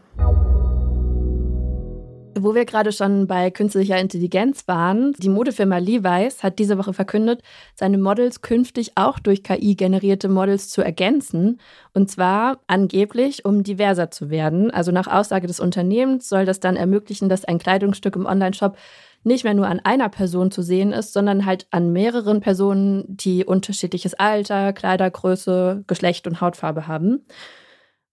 Wo 2.39 2.55
wir 2.55 2.65
gerade 2.65 2.91
schon 2.93 3.27
bei 3.27 3.51
künstlicher 3.51 3.99
Intelligenz 3.99 4.67
waren, 4.67 5.13
die 5.19 5.27
Modefirma 5.27 5.77
Levi's 5.77 6.43
hat 6.43 6.59
diese 6.59 6.77
Woche 6.77 6.93
verkündet, 6.93 7.41
seine 7.75 7.97
Models 7.97 8.41
künftig 8.41 8.93
auch 8.95 9.19
durch 9.19 9.43
KI 9.43 9.75
generierte 9.75 10.29
Models 10.29 10.69
zu 10.69 10.81
ergänzen. 10.81 11.59
Und 11.93 12.09
zwar 12.09 12.61
angeblich, 12.67 13.43
um 13.43 13.63
diverser 13.63 14.11
zu 14.11 14.29
werden. 14.29 14.71
Also 14.71 14.91
nach 14.91 15.07
Aussage 15.07 15.45
des 15.45 15.59
Unternehmens 15.59 16.29
soll 16.29 16.45
das 16.45 16.61
dann 16.61 16.77
ermöglichen, 16.77 17.27
dass 17.27 17.43
ein 17.43 17.59
Kleidungsstück 17.59 18.15
im 18.15 18.25
Onlineshop 18.25 18.77
nicht 19.23 19.43
mehr 19.43 19.53
nur 19.53 19.67
an 19.67 19.81
einer 19.81 20.09
Person 20.09 20.51
zu 20.51 20.61
sehen 20.61 20.93
ist, 20.93 21.13
sondern 21.13 21.45
halt 21.45 21.67
an 21.71 21.91
mehreren 21.91 22.39
Personen, 22.39 23.03
die 23.07 23.45
unterschiedliches 23.45 24.13
Alter, 24.13 24.73
Kleidergröße, 24.73 25.83
Geschlecht 25.85 26.27
und 26.27 26.41
Hautfarbe 26.41 26.87
haben. 26.87 27.25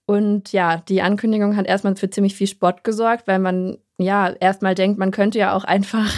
Und 0.07 0.53
ja, 0.53 0.79
die 0.89 1.03
Ankündigung 1.03 1.57
hat 1.57 1.67
erstmal 1.67 1.97
für 1.97 2.11
ziemlich 2.11 2.35
viel 2.35 2.47
Spott 2.47 2.83
gesorgt, 2.83 3.27
weil 3.29 3.39
man 3.39 3.79
ja 3.99 4.31
erstmal 4.41 4.75
denkt, 4.75 4.99
man 4.99 5.11
könnte 5.11 5.39
ja 5.39 5.55
auch 5.55 5.65
einfach 5.65 6.13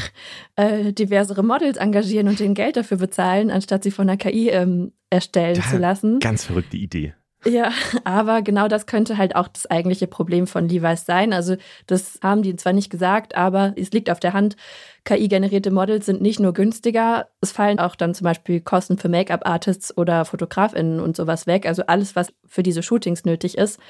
äh, 0.57 0.93
diversere 0.93 1.43
Models 1.43 1.76
engagieren 1.78 2.28
und 2.28 2.39
denen 2.41 2.55
Geld 2.55 2.76
dafür 2.76 2.99
bezahlen, 2.99 3.51
anstatt 3.51 3.83
sie 3.83 3.91
von 3.91 4.07
der 4.07 4.16
KI 4.16 4.51
ähm, 4.51 4.93
erstellen 5.11 5.57
Da- 5.57 5.68
zu 5.68 5.78
lassen. 5.78 6.18
Ganz 6.20 6.45
verrückte 6.45 6.76
Idee. 6.76 7.14
Ja, 7.47 7.72
aber 8.05 8.43
genau 8.43 8.68
das 8.68 8.85
könnte 8.85 9.16
halt 9.16 9.35
auch 9.35 9.49
das 9.49 9.64
eigentliche 9.64 10.07
Problem 10.07 10.47
von 10.47 10.68
Levi's 10.68 11.07
sein. 11.07 11.33
Also 11.33 11.57
das 11.87 12.18
haben 12.22 12.43
die 12.43 12.55
zwar 12.57 12.74
nicht 12.74 12.91
gesagt, 12.91 13.35
aber 13.35 13.72
es 13.76 13.93
liegt 13.93 14.11
auf 14.11 14.20
der 14.20 14.35
Hand. 14.35 14.57
KI-generierte 15.05 15.70
Models 15.70 16.05
sind 16.05 16.20
nicht 16.20 16.39
nur 16.39 16.53
günstiger, 16.53 17.28
es 17.41 17.51
fallen 17.51 17.78
auch 17.78 17.97
dann 17.97 18.12
zum 18.12 18.26
Beispiel 18.26 18.61
Kosten 18.61 18.99
für 18.99 19.09
Make-up-Artists 19.09 19.97
oder 19.97 20.26
FotografInnen 20.26 21.01
und 21.01 21.16
sowas 21.16 21.47
weg. 21.47 21.64
Also 21.64 21.85
alles, 21.87 22.14
was 22.14 22.31
für 22.47 22.62
diese 22.62 22.83
Shootings 22.83 23.24
nötig 23.24 23.57
ist. 23.57 23.81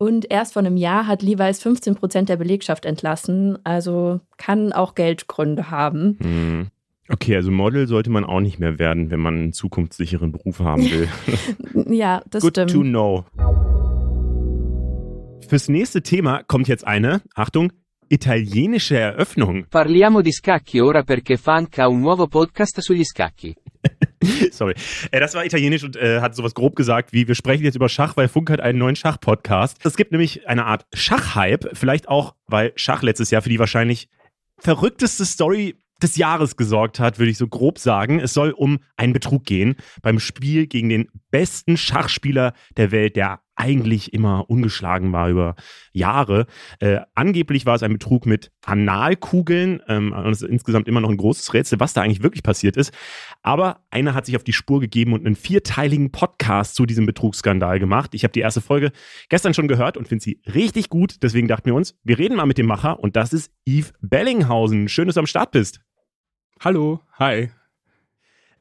Und 0.00 0.30
erst 0.30 0.54
vor 0.54 0.60
einem 0.60 0.78
Jahr 0.78 1.06
hat 1.06 1.20
Levi's 1.20 1.60
15 1.60 1.94
Prozent 1.94 2.30
der 2.30 2.38
Belegschaft 2.38 2.86
entlassen. 2.86 3.58
Also 3.64 4.20
kann 4.38 4.72
auch 4.72 4.94
Geldgründe 4.94 5.70
haben. 5.70 6.16
Hm. 6.22 6.68
Okay, 7.10 7.36
also 7.36 7.50
Model 7.50 7.86
sollte 7.86 8.08
man 8.08 8.24
auch 8.24 8.40
nicht 8.40 8.58
mehr 8.58 8.78
werden, 8.78 9.10
wenn 9.10 9.20
man 9.20 9.34
einen 9.34 9.52
zukunftssicheren 9.52 10.32
Beruf 10.32 10.60
haben 10.60 10.90
will. 10.90 11.06
Ja, 11.94 12.22
das 12.30 12.42
Good 12.42 12.52
stimmt. 12.52 12.70
to 12.70 12.80
know. 12.80 13.26
Fürs 15.46 15.68
nächste 15.68 16.00
Thema 16.00 16.44
kommt 16.44 16.68
jetzt 16.68 16.86
eine, 16.86 17.20
Achtung, 17.34 17.70
italienische 18.08 18.96
Eröffnung. 18.96 19.66
Parliamo 19.68 20.22
di 20.22 20.32
scacchi 20.32 20.80
ora 20.80 21.02
perché 21.02 21.36
Funk 21.36 21.78
ha 21.78 21.88
un 21.88 22.00
nuovo 22.00 22.26
podcast 22.26 22.80
sugli 22.80 23.04
scacchi. 23.04 23.54
Sorry. 24.52 24.74
Äh, 25.10 25.20
das 25.20 25.34
war 25.34 25.44
italienisch 25.44 25.84
und 25.84 25.96
äh, 25.96 26.20
hat 26.20 26.34
sowas 26.34 26.54
grob 26.54 26.76
gesagt, 26.76 27.12
wie 27.12 27.26
wir 27.26 27.34
sprechen 27.34 27.64
jetzt 27.64 27.76
über 27.76 27.88
Schach, 27.88 28.16
weil 28.16 28.28
Funk 28.28 28.50
hat 28.50 28.60
einen 28.60 28.78
neuen 28.78 28.96
Schach-Podcast. 28.96 29.78
Es 29.84 29.96
gibt 29.96 30.12
nämlich 30.12 30.46
eine 30.48 30.66
Art 30.66 30.86
Schachhype, 30.92 31.70
vielleicht 31.74 32.08
auch, 32.08 32.34
weil 32.46 32.72
Schach 32.76 33.02
letztes 33.02 33.30
Jahr 33.30 33.42
für 33.42 33.48
die 33.48 33.58
wahrscheinlich 33.58 34.08
verrückteste 34.58 35.24
Story 35.24 35.76
des 36.02 36.16
Jahres 36.16 36.56
gesorgt 36.56 36.98
hat, 36.98 37.18
würde 37.18 37.30
ich 37.30 37.38
so 37.38 37.46
grob 37.46 37.78
sagen. 37.78 38.20
Es 38.20 38.32
soll 38.32 38.52
um 38.52 38.78
einen 38.96 39.12
Betrug 39.12 39.44
gehen 39.44 39.76
beim 40.02 40.18
Spiel 40.18 40.66
gegen 40.66 40.88
den 40.88 41.08
besten 41.30 41.76
Schachspieler 41.76 42.54
der 42.76 42.90
Welt, 42.90 43.16
der 43.16 43.40
eigentlich 43.60 44.14
immer 44.14 44.48
ungeschlagen 44.48 45.12
war 45.12 45.28
über 45.28 45.54
Jahre. 45.92 46.46
Äh, 46.78 47.00
angeblich 47.14 47.66
war 47.66 47.74
es 47.74 47.82
ein 47.82 47.92
Betrug 47.92 48.24
mit 48.24 48.50
Analkugeln. 48.64 49.82
Ähm, 49.86 50.12
und 50.12 50.30
es 50.30 50.40
ist 50.40 50.48
insgesamt 50.48 50.88
immer 50.88 51.00
noch 51.00 51.10
ein 51.10 51.18
großes 51.18 51.52
Rätsel, 51.52 51.78
was 51.78 51.92
da 51.92 52.00
eigentlich 52.00 52.22
wirklich 52.22 52.42
passiert 52.42 52.78
ist. 52.78 52.92
Aber 53.42 53.84
einer 53.90 54.14
hat 54.14 54.24
sich 54.24 54.36
auf 54.36 54.44
die 54.44 54.54
Spur 54.54 54.80
gegeben 54.80 55.12
und 55.12 55.26
einen 55.26 55.36
vierteiligen 55.36 56.10
Podcast 56.10 56.74
zu 56.74 56.86
diesem 56.86 57.04
Betrugsskandal 57.04 57.78
gemacht. 57.78 58.14
Ich 58.14 58.24
habe 58.24 58.32
die 58.32 58.40
erste 58.40 58.62
Folge 58.62 58.92
gestern 59.28 59.52
schon 59.52 59.68
gehört 59.68 59.98
und 59.98 60.08
finde 60.08 60.24
sie 60.24 60.40
richtig 60.46 60.88
gut. 60.88 61.22
Deswegen 61.22 61.46
dachten 61.46 61.66
wir 61.66 61.74
uns, 61.74 61.94
wir 62.02 62.18
reden 62.18 62.36
mal 62.36 62.46
mit 62.46 62.56
dem 62.56 62.66
Macher 62.66 62.98
und 62.98 63.14
das 63.14 63.34
ist 63.34 63.52
Yves 63.66 63.92
Bellinghausen. 64.00 64.88
Schön, 64.88 65.06
dass 65.06 65.14
du 65.14 65.20
am 65.20 65.26
Start 65.26 65.50
bist. 65.50 65.82
Hallo, 66.60 67.00
hi. 67.18 67.50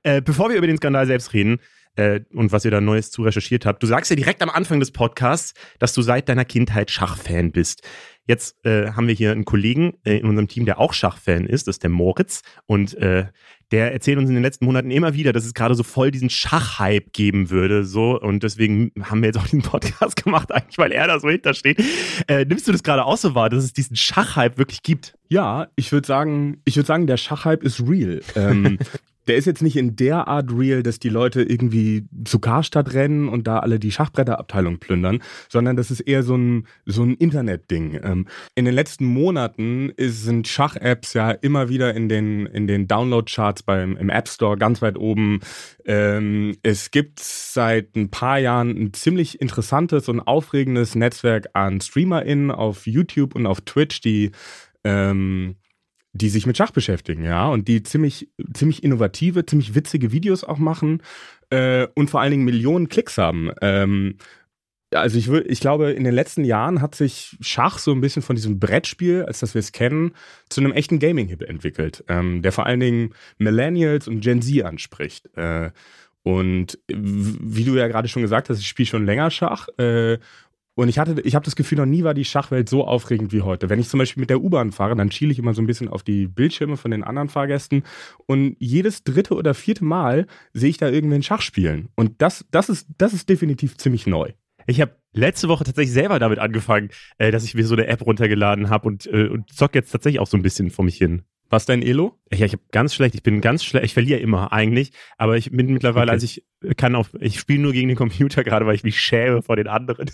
Äh, 0.04 0.22
bevor 0.22 0.50
wir 0.50 0.58
über 0.58 0.68
den 0.68 0.78
Skandal 0.78 1.08
selbst 1.08 1.34
reden 1.34 1.60
äh, 2.00 2.22
und 2.34 2.54
was 2.54 2.64
ihr 2.64 2.72
da 2.72 2.80
Neues 2.80 3.12
zu 3.12 3.24
recherchiert 3.24 3.66
habt, 3.66 3.84
du 3.84 3.88
sagst 3.88 4.10
ja 4.10 4.16
direkt 4.16 4.42
am 4.42 4.50
Anfang 4.50 4.80
des 4.80 4.92
Podcasts, 4.92 5.54
dass 5.80 5.94
du 5.94 6.02
seit 6.02 6.30
deiner 6.30 6.46
Kindheit 6.46 6.90
Schachfan 6.92 7.52
bist. 7.52 7.84
Jetzt 8.26 8.64
äh, 8.64 8.92
haben 8.92 9.08
wir 9.08 9.16
hier 9.16 9.32
einen 9.32 9.44
Kollegen 9.44 9.96
äh, 10.06 10.18
in 10.18 10.26
unserem 10.28 10.48
Team, 10.48 10.66
der 10.66 10.80
auch 10.80 10.94
Schachfan 10.94 11.46
ist, 11.46 11.68
das 11.68 11.76
ist 11.76 11.84
der 11.84 11.90
Moritz. 11.90 12.42
Und 12.68 12.94
äh, 12.96 13.26
der 13.72 13.92
erzählt 13.92 14.18
uns 14.18 14.30
in 14.30 14.36
den 14.36 14.44
letzten 14.44 14.66
Monaten 14.66 14.92
immer 14.92 15.14
wieder, 15.14 15.34
dass 15.34 15.46
es 15.46 15.54
gerade 15.54 15.76
so 15.76 15.84
voll 15.84 16.12
diesen 16.12 16.30
Schachhype 16.30 17.10
geben 17.12 17.50
würde. 17.50 17.84
So, 17.84 18.20
und 18.20 18.44
deswegen 18.44 18.92
haben 19.02 19.22
wir 19.22 19.28
jetzt 19.28 19.38
auch 19.38 19.44
diesen 19.44 19.62
Podcast 19.62 20.16
gemacht, 20.24 20.52
eigentlich, 20.52 20.78
weil 20.78 20.92
er 20.92 21.08
da 21.08 21.20
so 21.20 21.30
hintersteht. 21.30 21.84
Äh, 22.28 22.46
nimmst 22.46 22.68
du 22.68 22.72
das 22.72 22.84
gerade 22.84 23.04
auch 23.04 23.18
so 23.18 23.36
wahr, 23.36 23.50
dass 23.50 23.64
es 23.64 23.74
diesen 23.74 23.96
Schachhype 23.96 24.58
wirklich 24.58 24.84
gibt? 24.84 25.16
Ja, 25.28 25.68
ich 25.76 25.92
würde 25.92 26.08
sagen, 26.08 26.62
ich 26.66 26.76
würde 26.76 26.88
sagen, 26.88 27.08
der 27.08 27.18
Schachhype 27.18 27.66
ist 27.66 27.82
real. 27.82 28.22
Ähm, 28.36 28.80
der 29.30 29.38
ist 29.38 29.46
jetzt 29.46 29.62
nicht 29.62 29.78
in 29.78 29.96
der 29.96 30.28
Art 30.28 30.52
real, 30.52 30.82
dass 30.82 30.98
die 30.98 31.10
Leute 31.10 31.44
irgendwie 31.44 32.08
zu 32.26 32.40
Karstadt 32.40 32.94
rennen 32.94 33.30
und 33.30 33.46
da 33.46 33.60
alle 33.60 33.80
die 33.80 33.92
Schachbretterabteilung 33.92 34.80
plündern, 34.80 35.22
sondern 35.48 35.76
das 35.76 35.92
ist 35.92 36.00
eher 36.00 36.24
so 36.24 36.36
ein, 36.36 36.66
so 36.88 37.04
ein 37.04 37.14
Internetding. 37.14 38.00
Ähm, 38.04 38.28
in 38.56 38.66
den 38.66 38.74
letzten 38.74 39.06
Monaten 39.06 39.92
ist, 39.96 40.24
sind 40.24 40.48
Schach-Apps 40.48 41.14
ja 41.14 41.30
immer 41.30 41.70
wieder 41.70 41.94
in 41.94 42.10
den, 42.10 42.48
in 42.48 42.66
den 42.66 42.88
Download-Charts 42.88 43.62
beim, 43.62 43.98
im 43.98 44.10
App 44.10 44.28
Store 44.28 44.58
ganz 44.58 44.82
weit 44.82 44.98
oben. 44.98 45.42
Ähm, 45.86 46.56
es 46.64 46.90
gibt 46.90 47.20
seit 47.20 47.96
ein 47.96 48.10
paar 48.10 48.40
Jahren 48.40 48.72
ein 48.72 48.94
ziemlich 48.94 49.40
interessantes 49.40 50.10
und 50.10 50.22
aufregendes 50.22 50.96
Netzwerk 50.96 51.50
an 51.54 51.82
StreamerInnen 51.82 52.50
auf 52.50 52.88
YouTube 52.88 53.36
und 53.36 53.46
auf 53.46 53.62
Twitch, 53.62 54.02
die 54.02 54.32
ähm, 54.84 55.56
die 56.14 56.30
sich 56.30 56.46
mit 56.46 56.58
Schach 56.58 56.72
beschäftigen, 56.72 57.24
ja, 57.24 57.48
und 57.48 57.68
die 57.68 57.84
ziemlich, 57.84 58.30
ziemlich 58.54 58.84
innovative, 58.84 59.46
ziemlich 59.46 59.76
witzige 59.76 60.12
Videos 60.12 60.44
auch 60.44 60.58
machen 60.58 61.02
äh, 61.50 61.88
und 61.96 62.10
vor 62.10 62.22
allen 62.22 62.32
Dingen 62.32 62.46
Millionen 62.46 62.90
Klicks 62.90 63.18
haben. 63.18 63.52
Ähm, 63.62 64.18
also 64.92 65.20
ich, 65.20 65.30
ich 65.30 65.60
glaube, 65.60 65.92
in 65.92 66.04
den 66.04 66.14
letzten 66.14 66.44
Jahren 66.44 66.82
hat 66.82 66.96
sich 66.96 67.38
Schach 67.42 67.78
so 67.78 67.92
ein 67.92 68.02
bisschen 68.02 68.24
von 68.24 68.36
diesem 68.36 68.60
Brettspiel, 68.60 69.24
als 69.24 69.40
dass 69.40 69.54
wir 69.54 69.60
es 69.60 69.72
kennen, 69.72 70.14
zu 70.50 70.62
einem 70.62 70.72
echten 70.72 71.00
Gaming-Hit 71.00 71.44
entwickelt, 71.44 72.04
ähm, 72.08 72.42
der 72.42 72.52
vor 72.52 72.66
allen 72.66 72.80
Dingen 72.80 73.14
Millennials 73.38 74.08
und 74.08 74.22
Gen 74.22 74.42
Z 74.42 74.64
anspricht. 74.64 75.30
Äh, 75.38 75.70
und 76.24 76.80
wie 76.88 77.64
du 77.64 77.76
ja 77.76 77.88
gerade 77.88 78.08
schon 78.08 78.24
gesagt 78.24 78.50
hast, 78.50 78.60
ich 78.60 78.68
spiele 78.68 78.88
schon 78.88 79.06
länger 79.06 79.32
Schach. 79.32 79.68
Äh, 79.78 80.18
und 80.80 80.88
ich 80.88 80.98
hatte, 80.98 81.20
ich 81.26 81.36
habe 81.36 81.44
das 81.44 81.58
Gefühl, 81.58 81.78
noch 81.78 81.86
nie 81.86 82.06
war 82.06 82.14
die 82.14 82.24
Schachwelt 82.24 82.70
so 82.70 82.86
aufregend 82.86 83.34
wie 83.34 83.42
heute. 83.42 83.70
Wenn 83.70 83.80
ich 83.80 83.90
zum 83.90 83.98
Beispiel 83.98 84.22
mit 84.22 84.30
der 84.30 84.42
U-Bahn 84.42 84.72
fahre, 84.72 84.96
dann 84.96 85.12
schiele 85.12 85.34
ich 85.34 85.38
immer 85.38 85.54
so 85.54 85.62
ein 85.62 85.68
bisschen 85.68 85.90
auf 85.90 86.04
die 86.04 86.26
Bildschirme 86.26 86.78
von 86.78 86.92
den 86.92 87.04
anderen 87.04 87.28
Fahrgästen 87.28 87.84
und 88.28 88.56
jedes 88.60 89.04
dritte 89.04 89.34
oder 89.34 89.54
vierte 89.54 89.84
Mal 89.84 90.26
sehe 90.54 90.70
ich 90.70 90.78
da 90.78 90.88
irgendwen 90.88 91.22
Schach 91.22 91.42
spielen. 91.42 91.90
Und 91.96 92.22
das, 92.22 92.46
das 92.52 92.70
ist, 92.70 92.88
das 92.98 93.12
ist 93.12 93.28
definitiv 93.28 93.76
ziemlich 93.76 94.08
neu. 94.08 94.32
Ich 94.68 94.80
habe 94.80 94.96
letzte 95.12 95.50
Woche 95.50 95.66
tatsächlich 95.66 95.92
selber 95.92 96.18
damit 96.18 96.40
angefangen, 96.40 96.92
äh, 97.18 97.30
dass 97.30 97.44
ich 97.44 97.56
mir 97.56 97.66
so 97.66 97.76
eine 97.76 97.88
App 97.88 98.06
runtergeladen 98.06 98.70
habe 98.70 98.88
und, 98.88 99.06
äh, 99.08 99.28
und 99.28 99.52
zock 99.52 99.76
jetzt 99.76 99.92
tatsächlich 99.92 100.22
auch 100.22 100.28
so 100.28 100.38
ein 100.38 100.44
bisschen 100.44 100.70
vor 100.70 100.86
mich 100.86 100.96
hin. 100.96 101.24
Was 101.50 101.66
dein 101.66 101.82
Elo? 101.82 102.20
Ja, 102.32 102.46
ich 102.46 102.54
habe 102.54 102.64
ganz 102.72 102.94
schlecht, 102.94 103.16
ich 103.16 103.24
bin 103.24 103.42
ganz 103.42 103.64
schlecht, 103.64 103.86
ich 103.86 103.94
verliere 103.94 104.20
immer 104.20 104.54
eigentlich, 104.54 104.92
aber 105.18 105.36
ich 105.38 105.50
bin 105.52 105.74
mittlerweile, 105.74 106.12
Okay. 106.12 106.12
also 106.12 106.26
ich 106.26 106.44
kann 106.78 106.96
auf, 106.96 107.10
ich 107.20 107.40
spiele 107.40 107.62
nur 107.62 107.74
gegen 107.74 107.88
den 107.88 107.98
Computer 107.98 108.44
gerade, 108.46 108.66
weil 108.66 108.76
ich 108.76 108.84
mich 108.84 109.02
schäme 109.02 109.42
vor 109.42 109.56
den 109.56 109.68
anderen. 109.68 110.12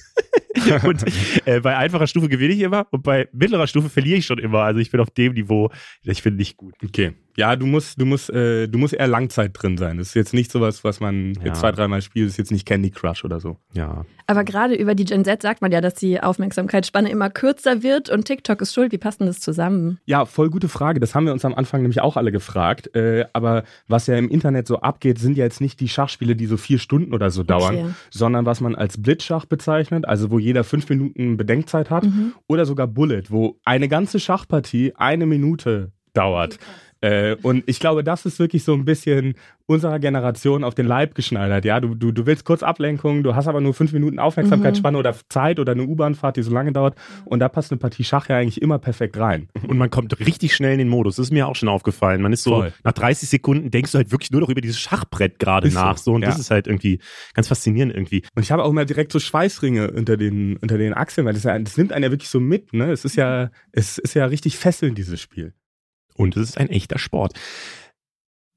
und 0.84 1.04
äh, 1.46 1.60
bei 1.60 1.76
einfacher 1.76 2.08
Stufe 2.08 2.30
gewinne 2.30 2.54
ich 2.54 2.62
immer 2.62 2.88
und 2.92 3.04
bei 3.04 3.28
mittlerer 3.34 3.68
Stufe 3.68 3.90
verliere 3.90 4.18
ich 4.20 4.26
schon 4.26 4.40
immer. 4.40 4.62
Also 4.62 4.80
ich 4.80 4.92
bin 4.92 5.02
auf 5.02 5.10
dem 5.10 5.34
Niveau, 5.34 5.70
ich 6.04 6.24
bin 6.24 6.38
nicht 6.38 6.56
gut. 6.56 6.74
Okay. 6.84 7.14
Ja, 7.38 7.56
du 7.56 7.66
musst, 7.66 8.00
du 8.00 8.06
musst, 8.06 8.30
äh, 8.30 8.68
du 8.68 8.78
musst 8.78 8.94
eher 8.94 9.08
Langzeit 9.08 9.52
drin 9.54 9.78
sein. 9.78 9.98
Das 9.98 10.08
ist 10.08 10.14
jetzt 10.14 10.34
nicht 10.34 10.52
sowas, 10.52 10.84
was 10.84 11.00
man 11.02 11.34
Ja. 11.36 11.46
jetzt 11.48 11.60
zwei, 11.60 11.72
dreimal 11.72 12.02
spielt. 12.02 12.28
Das 12.28 12.34
ist 12.34 12.38
jetzt 12.38 12.52
nicht 12.52 12.66
Candy 12.66 12.92
Crush 12.92 13.26
oder 13.26 13.40
so. 13.42 13.58
Ja. 13.74 14.06
Aber 14.28 14.44
gerade 14.44 14.74
über 14.74 14.96
die 14.96 15.06
Gen 15.06 15.24
Z 15.26 15.42
sagt 15.42 15.62
man 15.62 15.72
ja, 15.72 15.82
dass 15.82 15.96
die 15.96 16.22
Aufmerksamkeitsspanne 16.22 17.10
immer 17.10 17.30
kürzer 17.30 17.84
wird 17.84 18.10
und 18.10 18.26
TikTok 18.26 18.62
ist 18.62 18.74
schuld. 18.74 18.92
Wie 18.92 18.98
passt 18.98 19.20
denn 19.20 19.28
das 19.28 19.40
zusammen? 19.42 20.00
Ja, 20.06 20.26
voll 20.26 20.50
gute 20.50 20.70
Frage. 20.70 21.00
Das 21.00 21.14
haben 21.14 21.26
wir 21.26 21.34
uns 21.34 21.44
am 21.46 21.54
Anfang 21.54 21.82
nämlich 21.82 22.02
auch 22.02 22.16
alle 22.18 22.32
gefragt. 22.32 22.96
Äh, 22.96 23.26
aber 23.34 23.64
was 23.88 24.08
ja 24.08 24.16
im 24.18 24.30
Internet 24.30 24.66
so 24.68 24.80
abgeht, 24.80 25.20
sind 25.20 25.38
ja 25.38 25.44
jetzt 25.44 25.62
nicht 25.62 25.80
die 25.80 25.90
Schachspiele, 25.90 26.36
die 26.36 26.46
so 26.46 26.58
vier 26.58 26.80
Stunden 26.80 27.14
oder 27.14 27.30
so 27.32 27.44
dauern, 27.44 27.76
Okay. 27.76 27.86
sondern 28.12 28.46
was 28.46 28.62
man 28.62 28.76
als 28.76 29.00
Blitzschach 29.02 29.46
bezeichnet, 29.46 30.06
also 30.08 30.32
wo 30.32 30.40
jeder 30.40 30.64
fünf 30.64 30.90
Minuten 30.90 31.38
Bedenkzeit 31.38 31.90
hat, 31.90 32.06
Mhm. 32.06 32.34
oder 32.48 32.66
sogar 32.66 32.88
Bullet, 32.88 33.24
wo 33.30 33.60
eine 33.66 33.88
ganze 33.90 34.20
Schachpartie 34.20 34.94
eine 34.96 35.26
Minute 35.26 35.92
dauert. 36.14 36.58
Äh, 37.06 37.38
und 37.44 37.64
ich 37.68 37.80
glaube, 37.80 38.04
das 38.04 38.26
ist 38.26 38.40
wirklich 38.40 38.64
so 38.64 38.74
ein 38.74 38.84
bisschen 38.84 39.36
unserer 39.68 40.00
Generation 40.00 40.64
auf 40.64 40.74
den 40.74 40.88
Leib 40.88 41.14
geschneidert. 41.14 41.64
Ja, 41.64 41.80
du, 41.80 41.94
du, 41.94 42.12
du 42.12 42.26
willst 42.26 42.46
kurz 42.46 42.64
Ablenkung, 42.64 43.22
du 43.22 43.36
hast 43.36 43.48
aber 43.48 43.62
nur 43.62 43.76
fünf 43.76 43.94
Minuten 43.94 44.18
Aufmerksamkeitsspanne 44.18 44.98
mhm. 44.98 45.00
oder 45.00 45.16
Zeit 45.30 45.60
oder 45.60 45.74
eine 45.74 45.84
U-Bahnfahrt, 45.84 46.38
die 46.38 46.42
so 46.42 46.52
lange 46.52 46.72
dauert. 46.72 46.96
Und 47.26 47.40
da 47.40 47.50
passt 47.50 47.72
eine 47.72 47.78
Partie 47.78 48.04
Schach 48.04 48.28
ja 48.30 48.38
eigentlich 48.38 48.60
immer 48.60 48.80
perfekt 48.80 49.18
rein. 49.18 49.50
Und 49.68 49.78
man 49.78 49.92
kommt 49.92 50.20
richtig 50.20 50.56
schnell 50.56 50.74
in 50.74 50.80
den 50.80 50.90
Modus. 50.90 51.18
Das 51.18 51.28
ist 51.28 51.32
mir 51.32 51.48
auch 51.48 51.56
schon 51.56 51.70
aufgefallen. 51.70 52.24
Man 52.24 52.34
ist 52.34 52.42
so, 52.42 52.52
Voll. 52.52 52.74
nach 52.84 52.94
30 52.94 53.30
Sekunden 53.30 53.70
denkst 53.70 53.92
du 53.92 54.00
halt 54.00 54.12
wirklich 54.12 54.32
nur 54.32 54.42
noch 54.42 54.50
über 54.50 54.62
dieses 54.62 54.80
Schachbrett 54.80 55.38
gerade 55.38 55.72
nach. 55.72 55.98
So. 55.98 56.14
Und 56.14 56.24
ja. 56.24 56.30
das 56.30 56.40
ist 56.40 56.50
halt 56.50 56.66
irgendwie 56.66 57.00
ganz 57.36 57.48
faszinierend 57.48 57.94
irgendwie. 57.94 58.24
Und 58.36 58.42
ich 58.42 58.52
habe 58.52 58.64
auch 58.64 58.70
immer 58.70 58.86
direkt 58.86 59.12
so 59.12 59.20
Schweißringe 59.20 59.92
unter 59.92 60.18
den, 60.18 60.58
unter 60.58 60.80
den 60.80 60.96
Achseln, 60.96 61.28
weil 61.28 61.34
das, 61.34 61.44
das 61.44 61.78
nimmt 61.78 61.94
einen 61.94 62.04
ja 62.04 62.12
wirklich 62.12 62.30
so 62.30 62.40
mit. 62.40 62.74
Ne? 62.74 62.92
Es 62.92 63.06
ist 63.06 63.16
ja, 63.16 63.52
es 63.72 64.00
ist 64.00 64.16
ja 64.16 64.26
richtig 64.26 64.58
fesselnd, 64.58 64.98
dieses 64.98 65.22
Spiel. 65.22 65.54
Und 66.18 66.38
es 66.38 66.50
ist 66.50 66.58
ein 66.58 66.70
echter 66.70 66.98
Sport. 66.98 67.34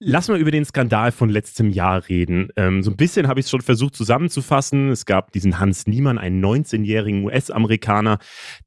Lass 0.01 0.29
mal 0.29 0.39
über 0.39 0.53
den 0.53 0.65
Skandal 0.65 1.11
von 1.11 1.29
letztem 1.29 1.71
Jahr 1.71 2.09
reden. 2.09 2.51
Ähm, 2.55 2.85
so 2.85 2.91
ein 2.93 2.97
bisschen 2.97 3.27
habe 3.27 3.41
ich 3.41 3.47
es 3.47 3.51
schon 3.51 3.63
versucht 3.63 3.97
zusammenzufassen. 3.97 4.91
Es 4.91 5.07
gab 5.07 5.33
diesen 5.33 5.59
Hans 5.59 5.89
Niemann, 5.89 6.19
einen 6.19 6.45
19-jährigen 6.45 7.25
US-Amerikaner, 7.25 8.19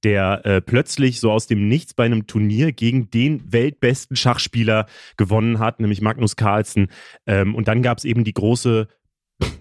der 0.03 0.45
äh, 0.45 0.59
plötzlich 0.59 1.21
so 1.21 1.31
aus 1.31 1.47
dem 1.47 1.69
Nichts 1.69 1.93
bei 1.93 2.03
einem 2.03 2.27
Turnier 2.27 2.73
gegen 2.73 3.09
den 3.11 3.49
weltbesten 3.49 4.17
Schachspieler 4.17 4.87
gewonnen 5.15 5.59
hat, 5.59 5.79
nämlich 5.79 6.01
Magnus 6.01 6.35
Carlsen. 6.35 6.89
Ähm, 7.25 7.55
und 7.55 7.69
dann 7.69 7.81
gab 7.81 7.99
es 7.99 8.03
eben 8.03 8.25
die 8.25 8.33
große 8.33 8.89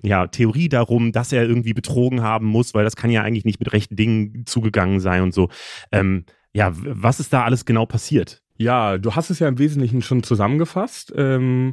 ja, 0.03 0.27
Theorie 0.27 0.69
darum, 0.69 1.13
dass 1.13 1.33
er 1.33 1.45
irgendwie 1.45 1.73
betrogen 1.73 2.21
haben 2.21 2.47
muss, 2.47 2.75
weil 2.75 2.83
das 2.83 2.97
kann 2.97 3.11
ja 3.11 3.23
eigentlich 3.23 3.45
nicht 3.45 3.61
mit 3.61 3.73
rechten 3.73 3.95
Dingen 3.95 4.45
zugegangen 4.45 4.99
sein 4.99 5.23
und 5.23 5.33
so. 5.33 5.49
Ähm, 5.93 6.25
ja, 6.53 6.73
was 6.75 7.21
ist 7.21 7.33
da 7.33 7.45
alles 7.45 7.65
genau 7.65 7.87
passiert? 7.87 8.43
Ja, 8.61 8.99
du 8.99 9.15
hast 9.15 9.31
es 9.31 9.39
ja 9.39 9.49
im 9.49 9.59
Wesentlichen 9.59 10.03
schon 10.03 10.23
zusammengefasst. 10.23 11.15
Ähm, 11.17 11.73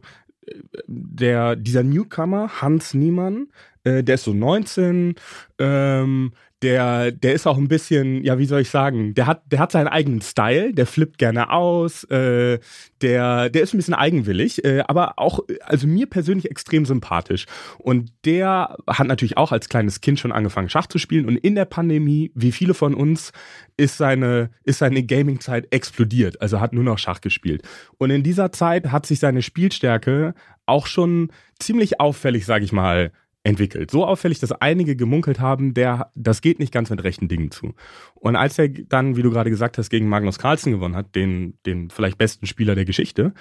der, 0.87 1.57
dieser 1.57 1.83
Newcomer, 1.83 2.61
Hans 2.61 2.93
Niemann, 2.93 3.47
äh, 3.87 4.03
der 4.03 4.15
ist 4.15 4.23
so 4.23 4.33
19, 4.33 5.15
ähm, 5.59 6.31
der, 6.63 7.11
der 7.11 7.33
ist 7.33 7.45
auch 7.45 7.57
ein 7.57 7.67
bisschen, 7.67 8.23
ja, 8.23 8.39
wie 8.39 8.47
soll 8.47 8.61
ich 8.61 8.71
sagen, 8.71 9.13
der 9.13 9.27
hat, 9.27 9.43
der 9.45 9.59
hat 9.59 9.71
seinen 9.71 9.87
eigenen 9.87 10.21
Style, 10.21 10.73
der 10.73 10.87
flippt 10.87 11.19
gerne 11.19 11.51
aus, 11.51 12.03
äh, 12.05 12.57
der, 13.01 13.49
der 13.49 13.61
ist 13.61 13.73
ein 13.73 13.77
bisschen 13.77 13.93
eigenwillig, 13.93 14.65
äh, 14.65 14.83
aber 14.87 15.19
auch, 15.19 15.41
also 15.61 15.85
mir 15.85 16.07
persönlich 16.07 16.49
extrem 16.49 16.85
sympathisch. 16.85 17.45
Und 17.77 18.11
der 18.25 18.75
hat 18.87 19.07
natürlich 19.07 19.37
auch 19.37 19.51
als 19.51 19.69
kleines 19.69 20.01
Kind 20.01 20.19
schon 20.19 20.31
angefangen, 20.31 20.69
Schach 20.69 20.87
zu 20.87 20.97
spielen. 20.97 21.27
Und 21.27 21.37
in 21.37 21.53
der 21.53 21.65
Pandemie, 21.65 22.31
wie 22.33 22.51
viele 22.51 22.73
von 22.73 22.95
uns, 22.95 23.31
ist 23.77 23.97
seine, 23.97 24.49
ist 24.63 24.79
seine 24.79 25.03
Gaming-Zeit 25.03 25.67
explodiert. 25.69 26.41
Also 26.41 26.59
hat 26.59 26.73
nur 26.73 26.83
noch 26.83 26.97
Schach 26.97 27.21
gespielt. 27.21 27.61
Und 27.99 28.09
in 28.09 28.23
dieser 28.23 28.51
Zeit 28.51 28.91
hat 28.91 29.05
sich 29.05 29.19
seine 29.19 29.43
Spielstärke 29.43 30.33
auch 30.65 30.87
schon 30.87 31.31
ziemlich 31.59 31.99
auffällig, 31.99 32.47
sage 32.47 32.65
ich 32.65 32.71
mal, 32.71 33.11
entwickelt. 33.47 33.89
So 33.91 34.05
auffällig, 34.05 34.39
dass 34.39 34.51
einige 34.51 34.97
gemunkelt 34.97 35.39
haben, 35.39 35.73
der, 35.73 36.11
das 36.15 36.41
geht 36.41 36.59
nicht 36.59 36.73
ganz 36.73 36.89
mit 36.89 37.01
rechten 37.03 37.29
Dingen 37.29 37.49
zu. 37.49 37.75
Und 38.15 38.35
als 38.35 38.59
er 38.59 38.67
dann, 38.67 39.15
wie 39.15 39.21
du 39.21 39.31
gerade 39.31 39.49
gesagt 39.49 39.77
hast, 39.77 39.89
gegen 39.89 40.09
Magnus 40.09 40.37
Carlsen 40.37 40.73
gewonnen 40.73 40.97
hat, 40.97 41.15
den, 41.15 41.57
den 41.65 41.89
vielleicht 41.89 42.17
besten 42.17 42.45
Spieler 42.45 42.75
der 42.75 42.83
Geschichte, 42.83 43.33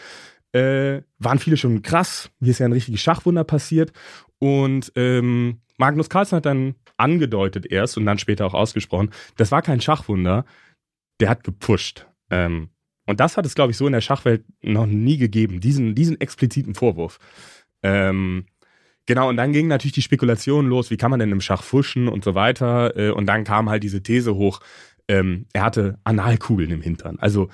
äh, 0.52 1.02
waren 1.18 1.40
viele 1.40 1.56
schon 1.56 1.82
krass. 1.82 2.30
Hier 2.40 2.52
ist 2.52 2.60
ja 2.60 2.66
ein 2.66 2.72
richtiges 2.72 3.00
Schachwunder 3.00 3.42
passiert. 3.42 3.92
Und 4.38 4.92
ähm, 4.94 5.60
Magnus 5.76 6.08
Carlsen 6.08 6.36
hat 6.36 6.46
dann 6.46 6.76
angedeutet 6.96 7.66
erst 7.66 7.98
und 7.98 8.06
dann 8.06 8.18
später 8.18 8.46
auch 8.46 8.54
ausgesprochen, 8.54 9.10
das 9.36 9.50
war 9.50 9.60
kein 9.60 9.80
Schachwunder, 9.80 10.44
der 11.18 11.30
hat 11.30 11.42
gepusht. 11.42 12.06
Ähm, 12.30 12.68
und 13.08 13.18
das 13.18 13.36
hat 13.36 13.44
es, 13.44 13.56
glaube 13.56 13.72
ich, 13.72 13.76
so 13.76 13.86
in 13.86 13.92
der 13.92 14.00
Schachwelt 14.00 14.44
noch 14.62 14.86
nie 14.86 15.16
gegeben, 15.16 15.58
diesen, 15.58 15.96
diesen 15.96 16.20
expliziten 16.20 16.76
Vorwurf. 16.76 17.18
Ähm, 17.82 18.46
Genau, 19.06 19.28
und 19.28 19.36
dann 19.36 19.52
ging 19.52 19.68
natürlich 19.68 19.94
die 19.94 20.02
Spekulation 20.02 20.66
los, 20.66 20.90
wie 20.90 20.96
kann 20.96 21.10
man 21.10 21.20
denn 21.20 21.30
im 21.30 21.40
Schach 21.40 21.62
fuschen 21.62 22.08
und 22.08 22.24
so 22.24 22.34
weiter. 22.34 22.96
Äh, 22.96 23.10
und 23.10 23.26
dann 23.26 23.44
kam 23.44 23.70
halt 23.70 23.82
diese 23.82 24.02
These 24.02 24.34
hoch, 24.34 24.60
ähm, 25.08 25.46
er 25.52 25.62
hatte 25.62 25.98
Analkugeln 26.04 26.70
im 26.70 26.82
Hintern. 26.82 27.18
Also 27.20 27.48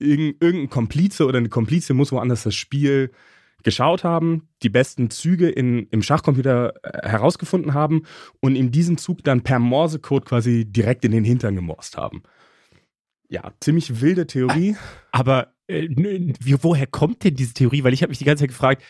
irgendein 0.00 0.70
Komplize 0.70 1.26
oder 1.26 1.38
eine 1.38 1.48
Komplize 1.48 1.92
muss 1.92 2.12
woanders 2.12 2.44
das 2.44 2.54
Spiel 2.54 3.10
geschaut 3.64 4.04
haben, 4.04 4.48
die 4.62 4.68
besten 4.68 5.10
Züge 5.10 5.48
in, 5.48 5.88
im 5.90 6.02
Schachcomputer 6.02 6.74
äh, 6.82 7.08
herausgefunden 7.08 7.74
haben 7.74 8.04
und 8.40 8.56
in 8.56 8.70
diesem 8.70 8.98
Zug 8.98 9.24
dann 9.24 9.42
per 9.42 9.58
Morsecode 9.58 10.24
quasi 10.24 10.64
direkt 10.64 11.04
in 11.04 11.10
den 11.10 11.24
Hintern 11.24 11.56
gemorst 11.56 11.96
haben. 11.96 12.22
Ja, 13.28 13.52
ziemlich 13.60 14.00
wilde 14.00 14.26
Theorie. 14.26 14.76
Aber 15.12 15.52
äh, 15.66 15.88
woher 16.62 16.86
kommt 16.86 17.24
denn 17.24 17.34
diese 17.34 17.52
Theorie? 17.52 17.84
Weil 17.84 17.92
ich 17.92 18.02
habe 18.02 18.10
mich 18.10 18.18
die 18.18 18.24
ganze 18.24 18.42
Zeit 18.42 18.50
gefragt, 18.50 18.82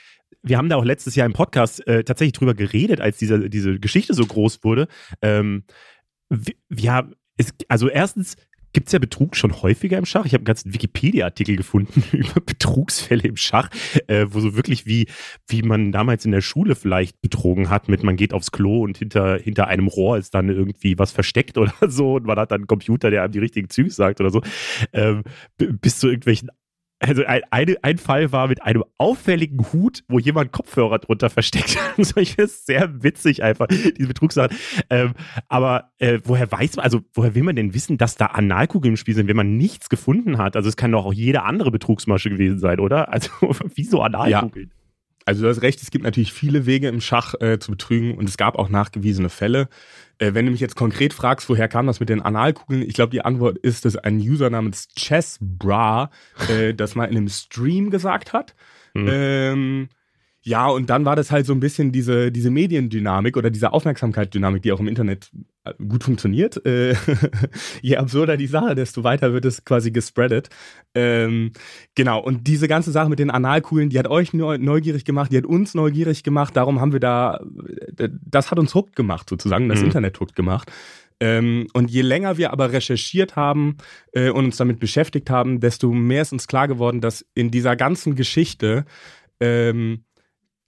wir 0.42 0.56
haben 0.56 0.68
da 0.68 0.76
auch 0.76 0.84
letztes 0.84 1.14
Jahr 1.14 1.26
im 1.26 1.32
Podcast 1.32 1.86
äh, 1.86 2.04
tatsächlich 2.04 2.34
drüber 2.34 2.54
geredet, 2.54 3.00
als 3.00 3.18
diese, 3.18 3.48
diese 3.50 3.78
Geschichte 3.78 4.14
so 4.14 4.24
groß 4.24 4.64
wurde. 4.64 4.88
Ähm, 5.22 5.64
ja, 6.70 7.08
es, 7.36 7.54
also 7.68 7.88
erstens 7.88 8.36
gibt 8.72 8.88
es 8.88 8.92
ja 8.92 8.98
Betrug 8.98 9.34
schon 9.34 9.62
häufiger 9.62 9.98
im 9.98 10.04
Schach. 10.04 10.26
Ich 10.26 10.34
habe 10.34 10.42
einen 10.42 10.46
ganzen 10.46 10.74
Wikipedia-Artikel 10.74 11.56
gefunden 11.56 12.02
über 12.12 12.40
Betrugsfälle 12.40 13.26
im 13.26 13.36
Schach, 13.36 13.70
äh, 14.06 14.26
wo 14.30 14.40
so 14.40 14.54
wirklich 14.54 14.86
wie, 14.86 15.06
wie 15.46 15.62
man 15.62 15.92
damals 15.92 16.24
in 16.24 16.32
der 16.32 16.42
Schule 16.42 16.74
vielleicht 16.74 17.20
betrogen 17.20 17.70
hat, 17.70 17.88
mit 17.88 18.02
man 18.02 18.16
geht 18.16 18.34
aufs 18.34 18.52
Klo 18.52 18.82
und 18.82 18.98
hinter, 18.98 19.38
hinter 19.38 19.66
einem 19.68 19.86
Rohr 19.86 20.18
ist 20.18 20.34
dann 20.34 20.48
irgendwie 20.48 20.98
was 20.98 21.12
versteckt 21.12 21.58
oder 21.58 21.72
so 21.88 22.14
und 22.14 22.26
man 22.26 22.38
hat 22.38 22.50
dann 22.50 22.62
einen 22.62 22.66
Computer, 22.66 23.10
der 23.10 23.22
einem 23.22 23.32
die 23.32 23.38
richtigen 23.38 23.70
Züge 23.70 23.90
sagt 23.90 24.20
oder 24.20 24.30
so, 24.30 24.42
ähm, 24.92 25.22
bis 25.56 25.98
zu 25.98 26.08
irgendwelchen 26.08 26.50
also 27.00 27.24
ein, 27.24 27.42
eine, 27.50 27.76
ein 27.82 27.98
Fall 27.98 28.32
war 28.32 28.48
mit 28.48 28.62
einem 28.62 28.84
auffälligen 28.98 29.72
Hut, 29.72 30.02
wo 30.08 30.18
jemand 30.18 30.52
Kopfhörer 30.52 30.98
drunter 30.98 31.30
versteckt 31.30 31.78
hat. 31.80 31.98
ich 32.16 32.34
finde 32.34 32.44
es 32.44 32.66
sehr 32.66 33.02
witzig 33.02 33.42
einfach, 33.42 33.68
diese 33.68 34.08
Betrugssachen. 34.08 34.56
Ähm, 34.90 35.14
aber 35.48 35.92
äh, 35.98 36.18
woher 36.24 36.50
weiß 36.50 36.76
man, 36.76 36.84
also 36.84 37.00
woher 37.14 37.34
will 37.34 37.44
man 37.44 37.56
denn 37.56 37.72
wissen, 37.72 37.98
dass 37.98 38.16
da 38.16 38.26
Analkugeln 38.26 38.94
im 38.94 38.96
Spiel 38.96 39.14
sind, 39.14 39.28
wenn 39.28 39.36
man 39.36 39.56
nichts 39.56 39.88
gefunden 39.88 40.38
hat? 40.38 40.56
Also 40.56 40.68
es 40.68 40.76
kann 40.76 40.92
doch 40.92 41.04
auch 41.04 41.12
jede 41.12 41.42
andere 41.42 41.70
Betrugsmasche 41.70 42.30
gewesen 42.30 42.58
sein, 42.58 42.80
oder? 42.80 43.12
Also 43.12 43.30
wieso 43.74 44.02
Analkugeln? 44.02 44.68
Ja. 44.68 44.74
Also 45.24 45.42
du 45.42 45.50
hast 45.50 45.60
recht, 45.60 45.82
es 45.82 45.90
gibt 45.90 46.04
natürlich 46.04 46.32
viele 46.32 46.64
Wege 46.64 46.88
im 46.88 47.02
Schach 47.02 47.34
äh, 47.40 47.58
zu 47.58 47.70
betrügen 47.70 48.16
und 48.16 48.28
es 48.28 48.38
gab 48.38 48.56
auch 48.56 48.70
nachgewiesene 48.70 49.28
Fälle. 49.28 49.68
Äh, 50.18 50.34
wenn 50.34 50.46
du 50.46 50.52
mich 50.52 50.60
jetzt 50.60 50.76
konkret 50.76 51.14
fragst, 51.14 51.48
woher 51.48 51.68
kam 51.68 51.86
das 51.86 52.00
mit 52.00 52.08
den 52.08 52.22
Analkugeln, 52.22 52.82
ich 52.82 52.94
glaube, 52.94 53.10
die 53.10 53.24
Antwort 53.24 53.58
ist, 53.58 53.84
dass 53.84 53.96
ein 53.96 54.18
User 54.18 54.50
namens 54.50 54.88
Chessbra 54.96 56.10
äh, 56.48 56.74
das 56.74 56.94
mal 56.94 57.04
in 57.04 57.16
einem 57.16 57.28
Stream 57.28 57.90
gesagt 57.90 58.32
hat. 58.32 58.54
Mhm. 58.94 59.08
Ähm, 59.10 59.88
ja, 60.42 60.66
und 60.68 60.88
dann 60.88 61.04
war 61.04 61.16
das 61.16 61.30
halt 61.30 61.46
so 61.46 61.52
ein 61.52 61.60
bisschen 61.60 61.92
diese, 61.92 62.32
diese 62.32 62.50
Mediendynamik 62.50 63.36
oder 63.36 63.50
diese 63.50 63.72
Aufmerksamkeitsdynamik, 63.72 64.62
die 64.62 64.72
auch 64.72 64.80
im 64.80 64.88
Internet 64.88 65.30
gut 65.88 66.04
funktioniert. 66.04 66.64
Äh, 66.64 66.94
je 67.82 67.96
absurder 67.96 68.36
die 68.36 68.46
Sache, 68.46 68.74
desto 68.74 69.04
weiter 69.04 69.32
wird 69.32 69.44
es 69.44 69.64
quasi 69.64 69.90
gespreadet. 69.90 70.48
Ähm, 70.94 71.52
genau, 71.94 72.20
und 72.20 72.46
diese 72.46 72.68
ganze 72.68 72.90
Sache 72.90 73.08
mit 73.08 73.18
den 73.18 73.30
Analkugeln, 73.30 73.90
die 73.90 73.98
hat 73.98 74.08
euch 74.08 74.32
neugierig 74.32 75.04
gemacht, 75.04 75.32
die 75.32 75.38
hat 75.38 75.46
uns 75.46 75.74
neugierig 75.74 76.22
gemacht. 76.22 76.56
Darum 76.56 76.80
haben 76.80 76.92
wir 76.92 77.00
da, 77.00 77.40
äh, 77.96 78.08
das 78.24 78.50
hat 78.50 78.58
uns 78.58 78.74
hooked 78.74 78.96
gemacht 78.96 79.28
sozusagen, 79.28 79.68
das 79.68 79.80
mhm. 79.80 79.86
Internet 79.86 80.20
hooked 80.20 80.34
gemacht. 80.34 80.70
Ähm, 81.20 81.66
und 81.72 81.90
je 81.90 82.02
länger 82.02 82.38
wir 82.38 82.52
aber 82.52 82.72
recherchiert 82.72 83.34
haben 83.34 83.76
äh, 84.12 84.30
und 84.30 84.44
uns 84.44 84.56
damit 84.56 84.78
beschäftigt 84.78 85.30
haben, 85.30 85.58
desto 85.58 85.90
mehr 85.92 86.22
ist 86.22 86.32
uns 86.32 86.46
klar 86.46 86.68
geworden, 86.68 87.00
dass 87.00 87.26
in 87.34 87.50
dieser 87.50 87.74
ganzen 87.74 88.14
Geschichte 88.14 88.84
ähm, 89.40 90.04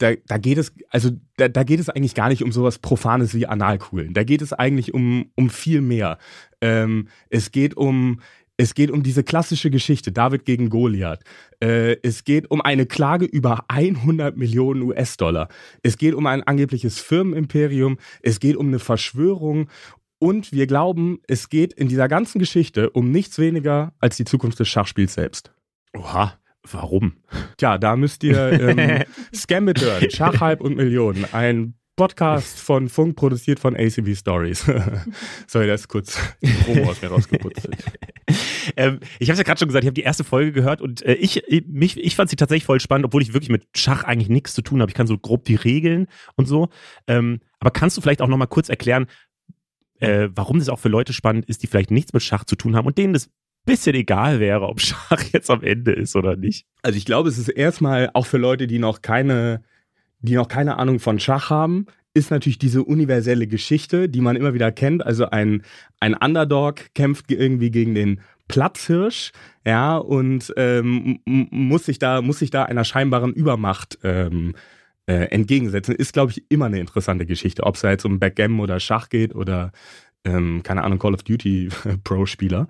da, 0.01 0.15
da 0.27 0.39
geht 0.39 0.59
es, 0.59 0.73
also 0.89 1.11
da, 1.37 1.49
da 1.49 1.63
geht 1.63 1.79
es 1.79 1.91
eigentlich 1.91 2.15
gar 2.15 2.29
nicht 2.31 2.43
um 2.43 2.53
sowas 2.53 2.79
Profanes 2.79 3.35
wie 3.35 3.47
Analkugeln. 3.47 4.15
Da 4.15 4.25
geht 4.25 4.43
es 4.43 4.53
eigentlich 4.53 4.95
um, 4.95 5.31
um 5.37 5.51
viel 5.51 5.83
mehr. 5.83 6.19
Ähm, 6.61 7.09
es 7.29 7.53
geht 7.53 7.77
um, 7.77 8.21
es 8.57 8.75
geht 8.75 8.91
um 8.91 9.03
diese 9.03 9.23
klassische 9.23 9.71
Geschichte, 9.71 10.11
David 10.11 10.47
gegen 10.47 10.71
Goliath. 10.71 11.21
Äh, 11.63 11.97
es 12.03 12.25
geht 12.25 12.51
um 12.51 12.63
eine 12.63 12.87
Klage 12.87 13.27
über 13.27 13.65
100 13.69 14.37
Millionen 14.37 14.83
US-Dollar. 14.83 15.49
Es 15.83 15.99
geht 15.99 16.15
um 16.15 16.27
ein 16.27 16.43
angebliches 16.43 16.99
Firmenimperium. 16.99 17.99
Es 18.23 18.41
geht 18.41 18.57
um 18.57 18.69
eine 18.69 18.79
Verschwörung. 18.79 19.69
Und 20.19 20.53
wir 20.53 20.67
glauben, 20.67 21.21
es 21.27 21.51
geht 21.51 21.75
in 21.75 21.89
dieser 21.89 22.09
ganzen 22.09 22.39
Geschichte 22.39 22.91
um 22.91 23.11
nichts 23.11 23.39
weniger 23.39 23.93
als 23.99 24.17
die 24.17 24.25
Zukunft 24.25 24.59
des 24.61 24.69
Schachspiels 24.69 25.15
selbst. 25.15 25.53
Oha. 25.95 26.39
Warum? 26.69 27.17
Tja, 27.57 27.79
da 27.79 27.97
müsst 27.97 28.23
ihr 28.23 28.53
ähm, 28.53 29.05
Scambit 29.35 29.81
hören. 29.81 30.11
Schachhype 30.11 30.63
und 30.63 30.77
Millionen. 30.77 31.27
Ein 31.33 31.75
Podcast 32.01 32.59
von 32.59 32.89
Funk, 32.89 33.17
produziert 33.17 33.61
von 33.61 33.77
ACB 33.77 34.15
Stories. 34.15 34.65
Sorry, 35.47 35.67
das 35.67 35.83
ist 35.83 35.89
kurz 35.89 36.19
Promo 36.65 36.91
aus 36.91 37.03
mir 37.03 37.09
rausgeputzt. 37.09 37.69
ähm, 38.77 39.01
ich 39.19 39.29
habe 39.29 39.35
es 39.35 39.39
ja 39.39 39.45
gerade 39.45 39.59
schon 39.59 39.69
gesagt, 39.69 39.85
ich 39.85 39.89
habe 39.89 39.95
die 39.95 40.03
erste 40.03 40.25
Folge 40.25 40.53
gehört 40.53 40.81
und 40.81 41.03
äh, 41.03 41.15
ich, 41.15 41.43
mich, 41.67 41.99
ich 41.99 42.17
fand 42.17 42.31
sie 42.31 42.37
tatsächlich 42.37 42.65
voll 42.65 42.81
spannend, 42.81 43.05
obwohl 43.05 43.21
ich 43.21 43.35
wirklich 43.35 43.51
mit 43.51 43.67
Schach 43.77 44.05
eigentlich 44.05 44.31
nichts 44.31 44.55
zu 44.55 44.63
tun 44.63 44.81
habe. 44.81 44.91
Ich 44.91 44.95
kann 44.95 45.07
so 45.07 45.19
grob 45.19 45.45
die 45.45 45.57
Regeln 45.57 46.07
und 46.37 46.47
so. 46.47 46.71
Ähm, 47.07 47.41
aber 47.59 47.71
kannst 47.71 47.99
du 47.99 48.01
vielleicht 48.01 48.23
auch 48.23 48.29
nochmal 48.29 48.49
kurz 48.49 48.71
erklären, 48.71 49.07
äh, 49.99 50.31
warum 50.35 50.59
das 50.59 50.71
auch 50.71 50.79
für 50.79 50.89
Leute 50.89 51.13
spannend 51.13 51.45
ist, 51.47 51.63
die 51.63 51.67
vielleicht 51.67 51.91
nichts 51.91 52.15
mit 52.15 52.23
Schach 52.23 52.45
zu 52.45 52.57
tun 52.57 52.77
haben 52.77 52.87
und 52.87 52.97
denen 52.97 53.13
das 53.13 53.31
bisschen 53.65 53.95
egal 53.95 54.41
wäre, 54.41 54.69
ob 54.69 54.81
Schach 54.81 55.23
jetzt 55.33 55.51
am 55.51 55.63
Ende 55.63 55.93
ist 55.93 56.17
oder 56.17 56.37
nicht. 56.37 56.67
Also 56.83 56.97
ich 56.97 57.05
glaube, 57.05 57.29
es 57.29 57.39
ist 57.39 57.49
erstmal 57.49 58.11
auch 58.15 58.27
für 58.27 58.39
Leute, 58.39 58.67
die 58.67 58.79
noch 58.79 59.03
keine, 59.03 59.63
die 60.21 60.35
noch 60.35 60.49
keine 60.49 60.79
Ahnung 60.79 60.99
von 60.99 61.19
Schach 61.21 61.51
haben, 61.51 61.87
ist 62.13 62.31
natürlich 62.31 62.59
diese 62.59 62.83
universelle 62.83 63.47
Geschichte, 63.47 64.09
die 64.09 64.21
man 64.21 64.37
immer 64.37 64.55
wieder 64.55 64.73
kennt. 64.73 65.05
Also 65.07 65.31
ein, 65.31 65.63
ein 66.01 66.15
Underdog 66.15 66.93
kämpft 66.95 67.31
irgendwie 67.31 67.71
gegen 67.71 67.95
den 67.95 68.21
Platzhirsch, 68.49 69.31
ja, 69.65 69.97
und 69.97 70.53
ähm, 70.57 71.21
muss 71.25 71.87
sich 71.87 72.01
da, 72.01 72.21
muss 72.21 72.41
sich 72.41 72.51
da 72.51 72.65
einer 72.65 72.85
scheinbaren 72.85 73.33
Übermacht 73.33 73.99
ähm, 74.03 74.55
äh, 75.07 75.27
entgegensetzen. 75.27 75.95
Ist, 75.95 76.13
glaube 76.13 76.33
ich, 76.33 76.45
immer 76.51 76.67
eine 76.67 76.81
interessante 76.81 77.27
Geschichte. 77.27 77.63
Ob 77.63 77.77
es 77.77 77.83
da 77.83 77.91
jetzt 77.91 78.05
um 78.05 78.19
Backgammon 78.19 78.61
oder 78.61 78.81
Schach 78.81 79.09
geht 79.09 79.35
oder, 79.35 79.71
ähm, 80.25 80.63
keine 80.65 80.83
Ahnung, 80.83 80.99
Call 80.99 81.15
of 81.15 81.23
Duty 81.23 81.69
Pro-Spieler. 82.05 82.67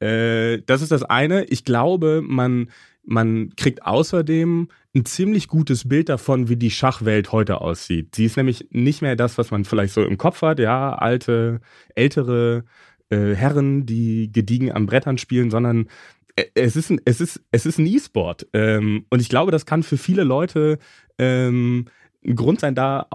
Äh, 0.00 0.62
das 0.66 0.82
ist 0.82 0.92
das 0.92 1.02
eine. 1.02 1.44
Ich 1.44 1.64
glaube, 1.64 2.22
man, 2.24 2.70
man 3.04 3.54
kriegt 3.56 3.84
außerdem 3.84 4.68
ein 4.94 5.04
ziemlich 5.04 5.48
gutes 5.48 5.88
Bild 5.88 6.08
davon, 6.08 6.48
wie 6.48 6.56
die 6.56 6.70
Schachwelt 6.70 7.32
heute 7.32 7.60
aussieht. 7.60 8.14
Sie 8.14 8.24
ist 8.24 8.36
nämlich 8.36 8.68
nicht 8.70 9.02
mehr 9.02 9.16
das, 9.16 9.38
was 9.38 9.50
man 9.50 9.64
vielleicht 9.64 9.94
so 9.94 10.02
im 10.02 10.18
Kopf 10.18 10.42
hat, 10.42 10.58
ja, 10.58 10.94
alte, 10.94 11.60
ältere 11.94 12.64
äh, 13.10 13.34
Herren, 13.34 13.86
die 13.86 14.32
gediegen 14.32 14.72
am 14.72 14.86
Brettern 14.86 15.18
spielen, 15.18 15.50
sondern 15.50 15.88
äh, 16.36 16.44
es 16.54 16.76
ist 16.76 16.90
ein, 16.90 17.00
es 17.04 17.20
ist, 17.20 17.42
es 17.52 17.66
ist 17.66 17.78
ein 17.78 17.86
E-Sport. 17.86 18.48
Ähm, 18.52 19.04
und 19.10 19.20
ich 19.20 19.28
glaube, 19.28 19.52
das 19.52 19.66
kann 19.66 19.82
für 19.82 19.98
viele 19.98 20.24
Leute 20.24 20.78
ähm, 21.18 21.86
Grund 22.22 22.60
sein, 22.60 22.74
da, 22.74 23.06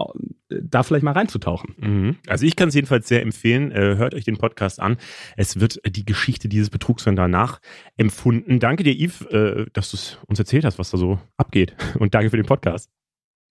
da 0.48 0.82
vielleicht 0.82 1.04
mal 1.04 1.12
reinzutauchen. 1.12 1.74
Mhm. 1.78 2.16
Also 2.26 2.44
ich 2.44 2.56
kann 2.56 2.68
es 2.68 2.74
jedenfalls 2.74 3.06
sehr 3.06 3.22
empfehlen. 3.22 3.70
Äh, 3.70 3.96
hört 3.96 4.14
euch 4.14 4.24
den 4.24 4.36
Podcast 4.36 4.80
an. 4.80 4.96
Es 5.36 5.60
wird 5.60 5.80
die 5.86 6.04
Geschichte 6.04 6.48
dieses 6.48 6.70
Betrugs 6.70 7.04
dann 7.04 7.16
danach 7.16 7.60
empfunden. 7.96 8.58
Danke 8.58 8.82
dir, 8.82 8.94
Yves, 8.94 9.22
äh, 9.26 9.66
dass 9.72 9.90
du 9.90 9.98
uns 10.26 10.38
erzählt 10.38 10.64
hast, 10.64 10.78
was 10.78 10.90
da 10.90 10.98
so 10.98 11.20
abgeht. 11.36 11.76
Und 11.98 12.14
danke 12.14 12.30
für 12.30 12.36
den 12.36 12.46
Podcast. 12.46 12.90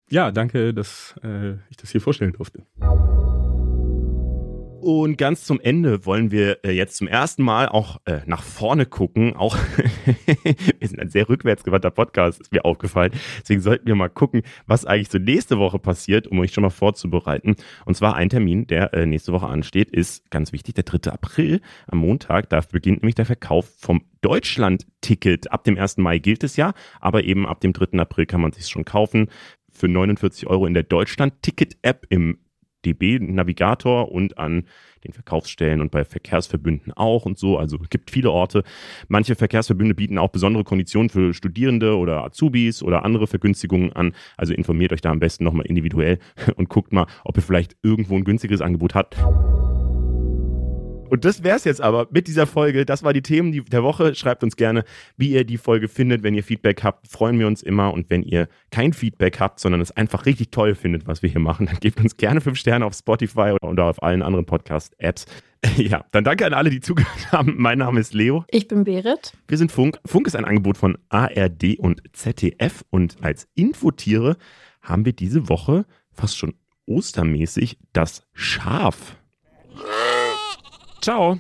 Ja, 0.10 0.32
danke, 0.32 0.74
dass 0.74 1.16
äh, 1.24 1.54
ich 1.70 1.78
das 1.78 1.92
hier 1.92 2.02
vorstellen 2.02 2.34
durfte. 2.34 2.66
Und 4.86 5.18
ganz 5.18 5.46
zum 5.46 5.60
Ende 5.60 6.06
wollen 6.06 6.30
wir 6.30 6.64
äh, 6.64 6.70
jetzt 6.70 6.98
zum 6.98 7.08
ersten 7.08 7.42
Mal 7.42 7.68
auch 7.70 8.00
äh, 8.06 8.20
nach 8.28 8.44
vorne 8.44 8.86
gucken. 8.86 9.36
Auch 9.36 9.58
wir 10.80 10.88
sind 10.88 11.00
ein 11.00 11.10
sehr 11.10 11.28
rückwärtsgewandter 11.28 11.90
Podcast, 11.90 12.40
ist 12.40 12.52
mir 12.52 12.66
aufgefallen. 12.66 13.12
Deswegen 13.42 13.62
sollten 13.62 13.88
wir 13.88 13.96
mal 13.96 14.10
gucken, 14.10 14.44
was 14.68 14.86
eigentlich 14.86 15.10
so 15.10 15.18
nächste 15.18 15.58
Woche 15.58 15.80
passiert, 15.80 16.28
um 16.28 16.38
euch 16.38 16.54
schon 16.54 16.62
mal 16.62 16.70
vorzubereiten. 16.70 17.56
Und 17.86 17.98
zwar 17.98 18.16
ein 18.16 18.30
Termin, 18.30 18.68
der 18.68 18.94
äh, 18.94 19.08
nächste 19.08 19.34
Woche 19.34 19.48
ansteht, 19.48 19.90
ist 19.90 20.30
ganz 20.30 20.54
wichtig, 20.54 20.76
der 20.76 20.84
3. 20.84 21.12
April 21.12 21.62
am 21.88 21.98
Montag. 21.98 22.52
Da 22.52 22.62
beginnt 22.72 23.02
nämlich 23.02 23.16
der 23.16 23.26
Verkauf 23.26 23.68
vom 23.80 24.04
Deutschland-Ticket. 24.22 25.52
Ab 25.52 25.64
dem 25.64 25.80
1. 25.80 25.98
Mai 25.98 26.20
gilt 26.20 26.44
es 26.44 26.58
ja, 26.58 26.76
aber 27.02 27.24
eben 27.24 27.48
ab 27.48 27.60
dem 27.60 27.74
3. 27.74 27.98
April 27.98 28.28
kann 28.28 28.42
man 28.42 28.52
sich 28.52 28.68
schon 28.68 28.86
kaufen 28.86 29.30
für 29.72 29.88
49 29.88 30.46
Euro 30.46 30.68
in 30.68 30.76
der 30.76 30.84
Deutschland-Ticket-App 30.84 32.06
im 32.10 32.38
DB-Navigator 32.86 34.12
und 34.12 34.38
an 34.38 34.66
den 35.06 35.14
Verkaufsstellen 35.14 35.82
und 35.82 35.92
bei 35.92 36.04
Verkehrsverbünden 36.04 36.94
auch 36.94 37.26
und 37.26 37.38
so. 37.38 37.58
Also 37.58 37.78
es 37.82 37.90
gibt 37.90 38.12
viele 38.12 38.32
Orte. 38.32 38.64
Manche 39.08 39.36
Verkehrsverbünde 39.36 39.96
bieten 39.96 40.18
auch 40.18 40.30
besondere 40.30 40.64
Konditionen 40.64 41.10
für 41.10 41.34
Studierende 41.34 41.98
oder 41.98 42.24
Azubis 42.24 42.84
oder 42.84 43.06
andere 43.06 43.28
Vergünstigungen 43.28 43.94
an. 43.94 44.14
Also 44.38 44.54
informiert 44.54 44.92
euch 44.92 45.02
da 45.02 45.12
am 45.12 45.20
besten 45.20 45.44
nochmal 45.44 45.66
individuell 45.68 46.20
und 46.56 46.70
guckt 46.70 46.92
mal, 46.92 47.08
ob 47.24 47.38
ihr 47.38 47.44
vielleicht 47.44 47.78
irgendwo 47.84 48.16
ein 48.16 48.24
günstigeres 48.24 48.62
Angebot 48.62 48.96
habt. 48.96 49.18
Und 51.10 51.24
das 51.24 51.44
wäre 51.44 51.56
es 51.56 51.64
jetzt 51.64 51.82
aber 51.82 52.08
mit 52.12 52.28
dieser 52.28 52.48
Folge. 52.48 52.86
Das 52.86 53.04
war 53.04 53.14
die 53.14 53.22
Themen 53.22 53.52
der 53.66 53.84
Woche. 53.84 54.16
Schreibt 54.16 54.44
uns 54.44 54.56
gerne, 54.56 54.84
wie 55.18 55.30
ihr 55.30 55.44
die 55.44 55.58
Folge 55.58 55.88
findet. 55.88 56.24
Wenn 56.24 56.34
ihr 56.34 56.44
Feedback 56.44 56.84
habt, 56.84 57.08
freuen 57.08 57.40
wir 57.40 57.48
uns 57.48 57.62
immer. 57.62 57.94
Und 57.94 58.10
wenn 58.10 58.24
ihr 58.24 58.48
kein 58.72 58.92
Feedback 58.94 59.40
habt, 59.40 59.60
sondern 59.60 59.82
es 59.82 59.92
einfach 59.92 60.26
richtig 60.26 60.52
toll 60.52 60.76
findet, 60.76 61.08
was 61.08 61.22
wir 61.22 61.30
hier 61.30 61.40
machen, 61.40 61.68
dann 61.68 61.78
gebt 61.80 62.00
uns 62.00 62.18
gerne 62.18 62.42
fünf 62.42 62.58
Sterne 62.58 62.86
auf 62.86 62.94
Spotify 62.96 63.56
oder 63.62 63.86
auf 63.86 64.02
allen 64.02 64.22
anderen 64.22 64.46
Podcast-Apps. 64.46 65.26
Ja, 65.78 66.06
dann 66.12 66.24
danke 66.24 66.46
an 66.46 66.54
alle, 66.54 66.70
die 66.70 66.80
zugehört 66.80 67.32
haben. 67.32 67.56
Mein 67.58 67.80
Name 67.80 68.00
ist 68.00 68.14
Leo. 68.14 68.46
Ich 68.50 68.68
bin 68.68 68.84
Berit. 68.84 69.34
Wir 69.48 69.58
sind 69.58 69.72
Funk. 69.72 70.00
Funk 70.06 70.28
ist 70.28 70.36
ein 70.36 70.46
Angebot 70.46 70.78
von 70.78 70.96
ARD 71.10 71.80
und 71.80 72.04
ZDF. 72.14 72.84
Und 72.92 73.18
als 73.22 73.48
Infotiere 73.56 74.38
haben 74.84 75.06
wir 75.06 75.14
diese 75.14 75.50
Woche 75.50 75.88
fast 76.12 76.38
schon 76.38 76.54
ostermäßig 76.86 77.80
das 77.94 78.28
Schaf. 78.34 79.18
Ciao. 81.06 81.38